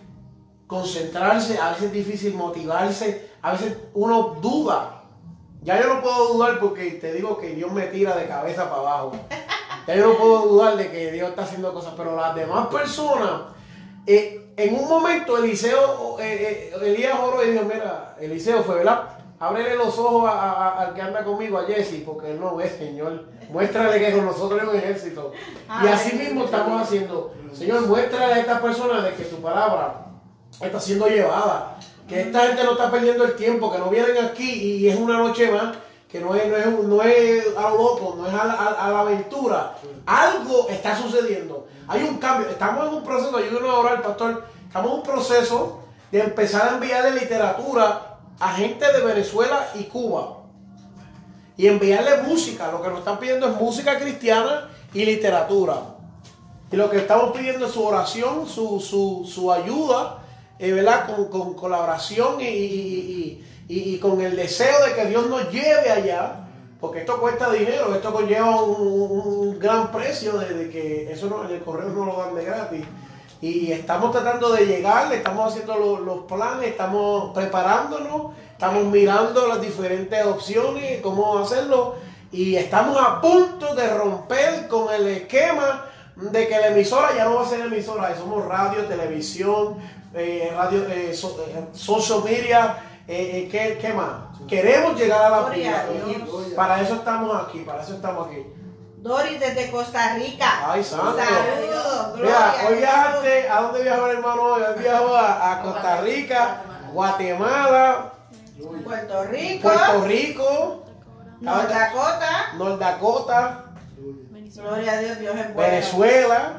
concentrarse, 0.68 1.58
a 1.58 1.70
veces 1.70 1.86
es 1.86 1.92
difícil 1.94 2.34
motivarse, 2.36 3.30
a 3.42 3.54
veces 3.54 3.76
uno 3.94 4.38
duda. 4.42 5.04
Ya 5.64 5.82
yo 5.82 5.94
no 5.96 6.02
puedo 6.02 6.34
dudar 6.34 6.60
porque 6.60 6.92
te 6.92 7.14
digo 7.14 7.38
que 7.38 7.50
Dios 7.56 7.72
me 7.72 7.88
tira 7.88 8.16
de 8.16 8.28
cabeza 8.28 8.70
para 8.70 8.82
abajo. 8.82 9.14
Ya 9.88 9.96
yo 9.96 10.08
no 10.14 10.18
puedo 10.18 10.42
dudar 10.48 10.78
de 10.78 10.92
que 10.92 11.12
Dios 11.12 11.30
está 11.30 11.44
haciendo 11.44 11.74
cosas, 11.74 11.94
pero 11.98 12.16
las 12.16 12.36
demás 12.36 12.68
personas, 12.68 13.42
eh, 14.06 14.54
en 14.56 14.76
un 14.76 14.88
momento 14.88 15.38
Eliseo, 15.38 16.20
eh, 16.20 16.72
eh, 16.74 16.86
Elías 16.86 17.18
oró 17.20 17.44
y 17.44 17.52
dijo, 17.52 17.64
mira, 17.66 18.16
Eliseo 18.20 18.64
fue, 18.64 18.76
¿verdad? 18.76 19.13
Ábrele 19.48 19.76
los 19.76 19.98
ojos 20.00 20.30
a- 20.30 20.32
a- 20.34 20.52
a- 20.70 20.82
al 20.82 20.94
que 20.94 21.02
anda 21.02 21.24
conmigo, 21.24 21.58
a 21.58 21.64
Jesse, 21.66 22.02
porque 22.06 22.32
él 22.32 22.40
no 22.40 22.56
ve, 22.56 22.70
Señor. 22.70 23.26
Muéstrale 23.50 24.00
que 24.00 24.12
con 24.16 24.26
nosotros 24.26 24.62
hay 24.62 24.68
un 24.68 24.76
ejército. 24.76 25.32
Y 25.84 25.88
así 25.88 26.16
mismo 26.16 26.46
estamos 26.46 26.82
haciendo. 26.82 27.34
Señor, 27.54 27.82
muéstrale 27.88 28.34
a 28.34 28.40
estas 28.40 28.62
personas 28.62 29.04
de 29.04 29.14
que 29.14 29.24
tu 29.26 29.38
palabra 29.42 30.06
está 30.62 30.80
siendo 30.80 31.08
llevada. 31.08 31.78
Que 32.08 32.22
esta 32.22 32.40
gente 32.48 32.64
no 32.64 32.72
está 32.74 32.90
perdiendo 32.92 33.24
el 33.26 33.36
tiempo, 33.36 33.72
que 33.72 33.80
no 33.80 33.90
vienen 33.90 34.18
aquí 34.26 34.50
y 34.52 34.90
es 34.90 34.98
una 35.00 35.18
noche 35.18 35.52
más, 35.52 35.76
que 36.10 36.20
no 36.20 36.36
es, 36.36 36.48
no 36.48 36.56
es, 36.58 36.68
no 36.68 37.02
es 37.02 37.46
a 37.58 37.70
lo 37.70 37.78
loco, 37.78 38.16
no 38.18 38.28
es 38.28 38.34
a 38.34 38.46
la, 38.46 38.54
a 38.54 38.90
la 38.92 39.00
aventura. 39.02 39.76
Algo 40.06 40.68
está 40.70 40.96
sucediendo. 40.96 41.68
Hay 41.88 42.04
un 42.04 42.18
cambio. 42.18 42.50
Estamos 42.50 42.88
en 42.88 42.94
un 42.96 43.04
proceso, 43.04 43.36
ayúdenos 43.38 43.70
a 43.70 43.80
orar, 43.80 44.02
pastor. 44.02 44.44
Estamos 44.68 44.92
en 44.92 44.98
un 44.98 45.04
proceso 45.04 45.80
de 46.12 46.20
empezar 46.22 46.68
a 46.70 46.74
enviarle 46.76 47.20
literatura 47.20 48.13
a 48.40 48.54
gente 48.54 48.92
de 48.92 49.02
Venezuela 49.02 49.68
y 49.76 49.84
Cuba 49.84 50.40
y 51.58 51.68
enviarle 51.68 52.24
música. 52.24 52.72
Lo 52.72 52.82
que 52.82 52.90
nos 52.90 53.00
están 53.00 53.20
pidiendo 53.20 53.48
es 53.48 53.56
música 53.56 54.00
cristiana 54.00 54.70
y 54.94 55.06
literatura. 55.06 55.76
Y 56.72 56.76
lo 56.76 56.90
que 56.90 56.98
estamos 56.98 57.32
pidiendo 57.38 57.68
es 57.68 57.72
su 57.72 57.84
oración, 57.86 58.48
su, 58.48 58.80
su, 58.80 59.30
su 59.32 59.52
ayuda, 59.52 60.24
eh, 60.58 60.72
¿verdad? 60.72 61.06
Con, 61.16 61.26
con 61.30 61.54
colaboración 61.54 62.42
y, 62.42 62.46
y- 62.48 63.46
y- 63.70 63.98
con 64.00 64.20
el 64.22 64.36
deseo 64.36 64.84
de 64.86 64.94
que 64.94 65.06
Dios 65.06 65.28
nos 65.28 65.52
lleve 65.52 65.90
allá. 65.92 66.40
Porque 66.82 67.00
esto 67.00 67.18
cuesta 67.22 67.50
dinero, 67.52 67.94
esto 67.96 68.12
conlleva 68.12 68.62
un, 68.62 68.82
un 69.48 69.60
gran 69.60 69.90
precio 69.92 70.38
de, 70.40 70.54
de 70.54 70.70
que 70.70 71.12
eso 71.14 71.28
no, 71.30 71.48
el 71.48 71.62
correo 71.64 71.90
no 71.90 72.06
lo 72.06 72.18
dan 72.18 72.36
de 72.36 72.44
gratis. 72.44 72.86
Y 73.44 73.74
estamos 73.74 74.12
tratando 74.14 74.54
de 74.54 74.66
llegar, 74.66 75.12
estamos 75.12 75.52
haciendo 75.52 75.76
lo- 75.76 76.00
los 76.00 76.20
planes, 76.20 76.70
estamos 76.70 77.34
preparándonos, 77.34 78.32
estamos 78.54 78.86
mirando 78.86 79.48
las 79.48 79.60
diferentes 79.62 80.26
opciones, 80.26 81.02
cómo 81.02 81.38
hacerlo. 81.40 81.96
Y 82.32 82.56
estamos 82.56 82.98
a 82.98 83.20
punto 83.20 83.76
de 83.76 83.94
romper 83.94 84.68
con 84.70 84.94
el 84.94 85.08
esquema 85.08 85.86
de 86.16 86.48
que 86.48 86.58
la 86.58 86.68
emisora 86.68 87.10
ya 87.16 87.26
no 87.26 87.36
va 87.36 87.42
a 87.46 87.50
ser 87.50 87.60
emisora, 87.66 88.16
somos 88.16 88.46
radio, 88.46 88.86
televisión, 88.86 89.76
eh, 90.14 90.54
radio, 90.56 90.86
eh, 90.88 91.14
so- 91.14 91.44
eh, 91.46 91.66
social 91.74 92.24
media, 92.24 92.78
eh, 93.10 93.50
¿qué, 93.52 93.78
qué 93.82 93.92
más? 93.92 94.40
Queremos 94.48 94.98
llegar 94.98 95.22
a 95.22 95.30
la 95.30 95.46
para 96.56 96.82
eso 96.82 96.94
estamos 96.96 97.36
aquí, 97.46 97.60
para 97.60 97.82
eso 97.84 97.96
estamos 97.96 98.28
aquí. 98.28 98.42
Doris 99.04 99.38
desde 99.38 99.70
Costa 99.70 100.16
Rica. 100.16 100.72
Ay, 100.72 100.82
santo. 100.82 101.18
Saludos. 101.18 102.16
Mira, 102.16 102.16
gloria 102.16 102.62
a 102.62 102.68
hoy 102.70 102.76
viajaste, 102.78 103.50
¿a 103.50 103.62
dónde 103.62 103.84
viajó 103.84 104.08
el 104.08 104.18
hermano 104.18 104.42
hoy? 104.44 104.62
Hoy 104.62 104.80
viajó 104.82 105.16
a, 105.16 105.52
a 105.52 105.62
Costa 105.62 106.02
Rica, 106.02 106.62
Guatemala, 106.94 108.14
Puerto 108.86 109.24
Rico. 109.26 109.62
Puerto 109.62 110.06
Rico, 110.06 110.86
North 111.42 111.70
Dakota. 111.70 112.54
North 112.58 112.80
Dakota, 112.80 113.66
Gloria 114.56 114.92
a 114.94 114.98
Dios, 115.00 115.20
Dios 115.20 115.36
es 115.36 115.54
bueno. 115.54 115.72
Venezuela, 115.72 116.54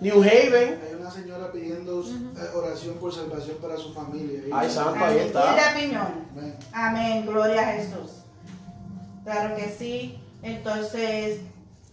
New 0.00 0.22
Haven. 0.22 0.80
Hay 0.86 0.94
una 1.00 1.10
señora 1.10 1.50
pidiendo 1.50 2.00
eh, 2.00 2.50
oración 2.54 2.94
por 2.98 3.12
salvación 3.12 3.56
para 3.60 3.76
su 3.76 3.92
familia. 3.92 4.42
Ay, 4.52 4.70
santo, 4.70 5.04
ahí 5.04 5.18
está. 5.18 5.56
Piñón. 5.74 6.28
Amén, 6.72 7.26
gloria 7.26 7.62
a 7.62 7.72
Jesús. 7.72 8.22
Claro 9.24 9.56
que 9.56 9.68
sí. 9.76 10.20
Entonces, 10.42 11.40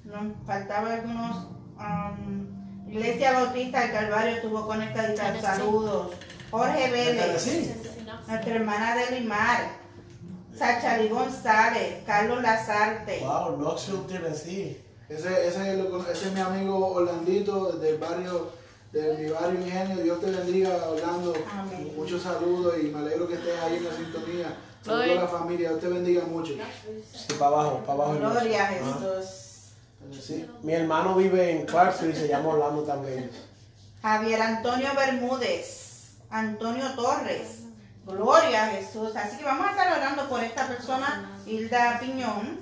nos 0.04 0.34
faltaba 0.46 0.94
algunos. 0.94 1.48
um, 1.78 2.56
Iglesia 2.90 3.34
Bautista 3.34 3.82
del 3.82 3.92
Calvario 3.92 4.42
tuvo 4.42 4.68
conectadita. 4.68 5.42
Saludos. 5.42 6.12
Jorge 6.52 6.92
Vélez. 6.92 7.76
Nuestra 8.28 8.56
hermana 8.56 8.96
de 8.96 9.20
Limar. 9.20 9.70
Sachari 10.58 11.10
González. 11.10 12.04
Carlos 12.06 12.42
Lazarte. 12.42 13.20
Wow, 13.22 13.58
Knoxville, 13.58 14.08
Tennessee. 14.08 14.82
Ese, 15.10 15.48
ese, 15.48 15.82
ese 16.12 16.28
es 16.28 16.34
mi 16.34 16.40
amigo 16.40 16.94
Orlandito 16.94 17.74
del 17.74 17.98
barrio, 17.98 18.52
de 18.94 19.18
mi 19.18 19.30
barrio 19.30 19.60
Ingenio. 19.62 19.98
Dios 20.04 20.22
te 20.22 20.32
bendiga, 20.32 20.90
Orlando. 20.90 21.34
Amén. 21.52 21.92
Muchos 21.98 22.22
saludos 22.22 22.76
y 22.82 22.86
me 22.86 23.00
alegro 23.00 23.28
que 23.28 23.34
estés 23.36 23.60
ahí 23.62 23.78
en 23.78 23.84
la 23.84 23.92
sintonía. 23.92 24.48
Saludos 24.86 25.02
a 25.02 25.06
Gloria. 25.06 25.22
la 25.22 25.28
familia. 25.28 25.70
Dios 25.70 25.82
te 25.82 25.88
bendiga 25.88 26.24
mucho. 26.26 26.54
Sí, 27.14 27.34
para 27.40 27.48
abajo, 27.48 27.80
para 27.86 27.94
abajo. 27.94 28.14
Gloria 28.20 28.64
a 28.64 28.68
Jesús. 28.68 29.72
sí. 30.22 30.46
Mi 30.62 30.74
hermano 30.74 31.16
vive 31.16 31.52
en 31.52 31.66
Clarksville 31.66 32.14
y 32.14 32.16
se 32.16 32.28
llama 32.28 32.50
Orlando 32.50 32.84
también. 32.84 33.32
Javier 34.02 34.42
Antonio 34.42 34.90
Bermúdez, 34.96 36.12
Antonio 36.30 36.86
Torres, 36.96 37.62
Gloria 38.06 38.66
a 38.66 38.70
Jesús. 38.70 39.16
Así 39.16 39.38
que 39.38 39.44
vamos 39.44 39.66
a 39.66 39.72
estar 39.72 39.98
orando 39.98 40.30
por 40.30 40.44
esta 40.44 40.68
persona, 40.68 41.32
Hilda 41.48 41.98
Piñón, 42.00 42.60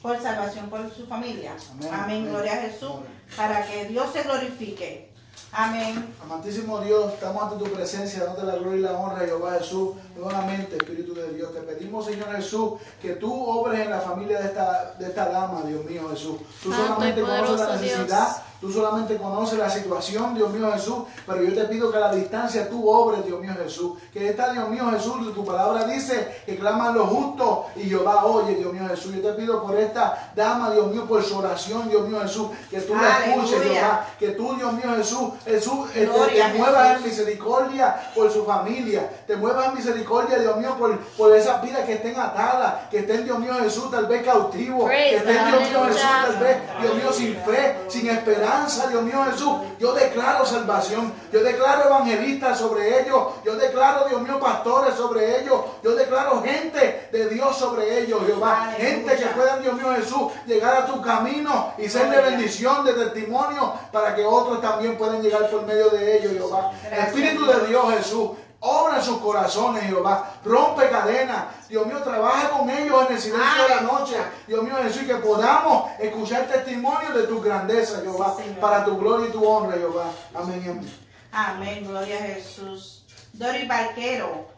por 0.00 0.20
salvación 0.22 0.70
por 0.70 0.88
su 0.94 1.06
familia. 1.06 1.56
Amén. 1.72 1.88
Amén, 1.92 2.02
Amén. 2.18 2.28
gloria 2.30 2.52
a 2.52 2.56
Jesús, 2.58 2.90
Amén. 2.92 3.06
para 3.36 3.66
que 3.66 3.86
Dios 3.86 4.12
se 4.12 4.22
glorifique. 4.22 5.10
Amén. 5.50 6.14
Amantísimo 6.22 6.80
Dios, 6.80 7.12
estamos 7.14 7.42
ante 7.42 7.64
tu 7.64 7.72
presencia, 7.72 8.24
dándote 8.24 8.46
la 8.46 8.54
gloria 8.56 8.78
y 8.78 8.82
la 8.82 8.92
honra, 8.92 9.24
Jehová 9.26 9.56
Jesús. 9.58 9.90
Nuevamente, 10.16 10.76
Espíritu 10.76 11.14
de 11.14 11.32
Dios, 11.32 11.52
te 11.52 11.60
pedimos, 11.60 12.06
Señor 12.06 12.34
Jesús, 12.36 12.74
que 13.02 13.10
tú 13.14 13.32
obres 13.46 13.80
en 13.80 13.90
la 13.90 14.00
familia 14.00 14.38
de 14.40 14.46
esta, 14.46 14.94
de 14.98 15.06
esta 15.06 15.28
dama, 15.28 15.62
Dios 15.66 15.84
mío 15.84 16.08
Jesús. 16.10 16.36
Tú 16.62 16.70
Santo 16.72 16.86
solamente 16.86 17.20
conoces 17.22 17.60
la 17.60 17.76
necesidad, 17.76 18.26
Dios. 18.28 18.36
tú 18.60 18.72
solamente 18.72 19.16
conoces 19.16 19.58
la 19.58 19.68
situación, 19.70 20.34
Dios 20.34 20.50
mío 20.52 20.70
Jesús, 20.72 20.98
pero 21.26 21.42
yo 21.42 21.52
te 21.54 21.64
pido 21.64 21.90
que 21.90 21.96
a 21.96 22.00
la 22.00 22.14
distancia 22.14 22.68
tú 22.70 22.88
obres, 22.88 23.24
Dios 23.26 23.40
mío 23.40 23.52
Jesús. 23.62 23.98
Que 24.12 24.28
esta, 24.30 24.52
Dios 24.52 24.68
mío 24.68 24.88
Jesús, 24.92 25.34
tu 25.34 25.44
palabra 25.44 25.84
dice 25.86 26.42
que 26.46 26.56
claman 26.56 26.94
los 26.94 27.08
justos 27.08 27.58
y 27.76 27.82
Jehová 27.88 28.24
oye, 28.24 28.54
Dios 28.54 28.72
mío 28.72 28.86
Jesús. 28.88 29.12
Yo 29.16 29.20
te 29.20 29.32
pido 29.32 29.62
por 29.62 29.76
esta 29.76 30.32
dama, 30.36 30.70
Dios 30.70 30.86
mío, 30.92 31.04
por 31.06 31.22
su 31.24 31.36
oración, 31.36 31.88
Dios 31.88 32.08
mío 32.08 32.20
Jesús, 32.22 32.48
que 32.70 32.80
tú 32.80 32.94
la 32.94 33.18
escuches. 33.26 33.62
Jehová 33.62 34.06
que 34.18 34.28
tú, 34.28 34.54
Dios 34.54 34.72
mío 34.74 34.94
Jesús, 34.96 35.30
Jesús, 35.44 35.88
eh, 35.94 36.08
te- 36.28 36.58
muevas 36.58 36.96
en 36.98 37.02
misericordia 37.04 38.10
por 38.14 38.30
su 38.30 38.44
familia, 38.44 39.10
te 39.26 39.36
muevas 39.36 39.66
en 39.68 39.74
misericordia, 39.74 40.03
Dios 40.04 40.56
mío, 40.56 40.76
por, 40.78 40.98
por 40.98 41.34
esas 41.34 41.62
vidas 41.62 41.84
que 41.84 41.94
estén 41.94 42.18
atadas, 42.18 42.88
que 42.90 42.98
estén, 42.98 43.24
Dios 43.24 43.38
mío 43.38 43.54
Jesús, 43.60 43.90
tal 43.90 44.06
vez 44.06 44.22
cautivos, 44.22 44.88
que 44.90 45.16
estén. 45.16 45.46
Dios 45.46 45.70
mío 45.70 45.84
Jesús, 45.86 46.02
tal 46.24 46.36
vez, 46.36 46.56
Dios 46.80 46.94
mío, 46.94 47.12
sin 47.12 47.36
fe, 47.36 47.76
sin 47.88 48.08
esperanza, 48.10 48.86
Dios 48.88 49.02
mío 49.02 49.24
Jesús. 49.30 49.54
Yo 49.78 49.92
declaro 49.92 50.44
salvación, 50.46 51.12
yo 51.32 51.42
declaro 51.42 51.86
evangelistas 51.86 52.58
sobre 52.58 53.00
ellos, 53.00 53.28
yo 53.44 53.56
declaro, 53.56 54.08
Dios 54.08 54.20
mío, 54.22 54.38
pastores 54.38 54.94
sobre 54.94 55.40
ellos, 55.40 55.60
yo 55.82 55.94
declaro 55.94 56.42
gente 56.42 57.08
de 57.10 57.28
Dios 57.28 57.56
sobre 57.56 58.00
ellos, 58.00 58.22
Jehová, 58.26 58.72
gente 58.76 59.16
que 59.16 59.26
puedan, 59.26 59.62
Dios 59.62 59.74
mío 59.74 59.94
Jesús, 59.96 60.32
llegar 60.46 60.76
a 60.76 60.86
tu 60.86 61.00
camino 61.02 61.72
y 61.78 61.88
ser 61.88 62.10
de 62.10 62.20
bendición, 62.20 62.84
de 62.84 62.92
testimonio, 62.92 63.74
para 63.92 64.14
que 64.14 64.24
otros 64.24 64.60
también 64.60 64.96
puedan 64.96 65.22
llegar 65.22 65.48
por 65.50 65.64
medio 65.66 65.90
de 65.90 66.18
ellos, 66.18 66.32
Jehová. 66.32 66.72
Espíritu 66.90 67.46
de 67.46 67.66
Dios, 67.66 67.94
Jesús. 67.94 68.30
Obra 68.66 69.02
sus 69.02 69.18
corazones, 69.18 69.84
Jehová. 69.84 70.36
Rompe 70.42 70.88
cadenas. 70.88 71.68
Dios 71.68 71.86
mío, 71.86 72.02
trabaja 72.02 72.48
con 72.48 72.70
ellos 72.70 73.04
en 73.06 73.14
el 73.14 73.20
silencio 73.20 73.62
de 73.62 73.74
la 73.74 73.80
noche. 73.82 74.16
Dios 74.46 74.62
mío, 74.62 74.74
Jesús, 74.82 75.02
que 75.02 75.16
podamos 75.16 75.90
escuchar 75.98 76.46
testimonios 76.46 77.14
de 77.14 77.24
tu 77.24 77.42
grandeza, 77.42 78.00
Jehová. 78.00 78.34
Sí, 78.38 78.56
para 78.58 78.82
tu 78.86 78.96
gloria 78.96 79.28
y 79.28 79.32
tu 79.32 79.46
honra, 79.46 79.76
Jehová. 79.76 80.06
Amén 80.34 80.62
y 80.64 80.70
amén. 80.70 80.98
Amén, 81.30 81.86
gloria 81.86 82.16
a 82.16 82.22
Jesús. 82.22 83.04
Dori 83.34 83.66
Barquero, 83.66 84.48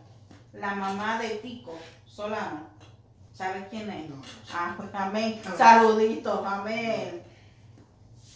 la 0.53 0.77
mamá 0.77 1.19
de 1.19 1.31
Tico 1.31 1.77
Solano. 2.07 2.61
¿Sabes 3.33 3.65
quién 3.70 3.91
es? 3.91 4.09
No. 4.09 4.23
Ah, 4.55 4.74
pues 4.77 4.89
amén. 4.93 5.43
Saluditos, 5.59 6.47
amén. 6.47 7.26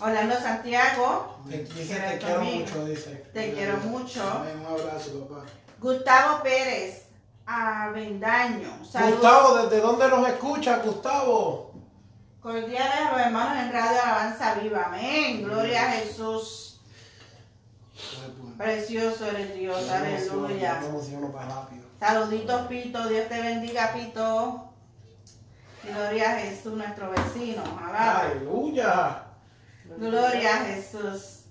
Orlando 0.01 0.35
Santiago, 0.39 1.37
Te, 1.49 1.59
dice, 1.59 1.87
Quiero 1.97 2.09
te 2.11 2.19
quiero 2.19 2.35
conmigo. 2.37 2.61
mucho, 2.67 2.85
dice. 2.87 3.11
te 3.35 3.53
quiero 3.53 3.77
mucho. 3.79 4.31
Amén, 4.31 4.61
un 4.61 4.67
abrazo, 4.67 5.29
papá. 5.29 5.45
Gustavo 5.79 6.43
Pérez, 6.43 7.05
Avendaño. 7.47 8.85
Saludos 8.85 9.21
Gustavo, 9.21 9.57
¿desde 9.59 9.81
dónde 9.81 10.09
nos 10.09 10.29
escucha, 10.29 10.79
Gustavo? 10.79 11.71
cordiales 12.41 12.95
a 13.07 13.13
los 13.13 13.21
hermanos 13.21 13.65
en 13.65 13.73
Radio 13.73 14.03
Alabanza 14.03 14.55
Viva. 14.55 14.85
Amén. 14.87 15.43
Gloria 15.45 15.89
a 15.89 15.93
Jesús. 15.93 16.81
Precioso 18.57 19.27
eres 19.27 19.55
Dios. 19.55 19.89
Aleluya. 19.91 20.81
Saluditos, 21.99 22.67
Pito. 22.67 23.09
Dios 23.09 23.29
te 23.29 23.43
bendiga, 23.43 23.93
Pito. 23.93 24.73
Gloria 25.85 26.33
a 26.33 26.39
Jesús, 26.39 26.73
nuestro 26.75 27.11
vecino. 27.11 27.63
Alaba. 27.79 28.21
Aleluya. 28.21 29.23
Gloria 30.01 30.55
a 30.55 30.65
Jesús. 30.65 31.45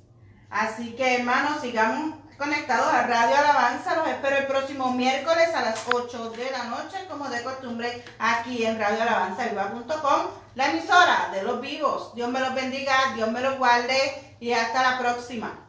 Así 0.49 0.93
que, 0.93 1.17
hermanos, 1.17 1.61
sigamos 1.61 2.15
conectados 2.35 2.91
a 2.91 3.05
Radio 3.05 3.37
Alabanza. 3.37 3.95
Los 3.95 4.07
espero 4.07 4.37
el 4.37 4.47
próximo 4.47 4.91
miércoles 4.91 5.53
a 5.53 5.61
las 5.61 5.85
8 5.93 6.31
de 6.31 6.49
la 6.49 6.63
noche, 6.63 6.97
como 7.07 7.29
de 7.29 7.43
costumbre, 7.43 8.03
aquí 8.17 8.65
en 8.65 8.79
radioalabanzaviva.com, 8.79 10.31
la 10.55 10.71
emisora 10.71 11.29
de 11.31 11.43
los 11.43 11.61
vivos. 11.61 12.15
Dios 12.15 12.27
me 12.29 12.39
los 12.39 12.55
bendiga, 12.55 13.13
Dios 13.13 13.29
me 13.31 13.41
los 13.41 13.59
guarde 13.59 14.35
y 14.39 14.51
hasta 14.51 14.81
la 14.81 14.97
próxima. 14.97 15.68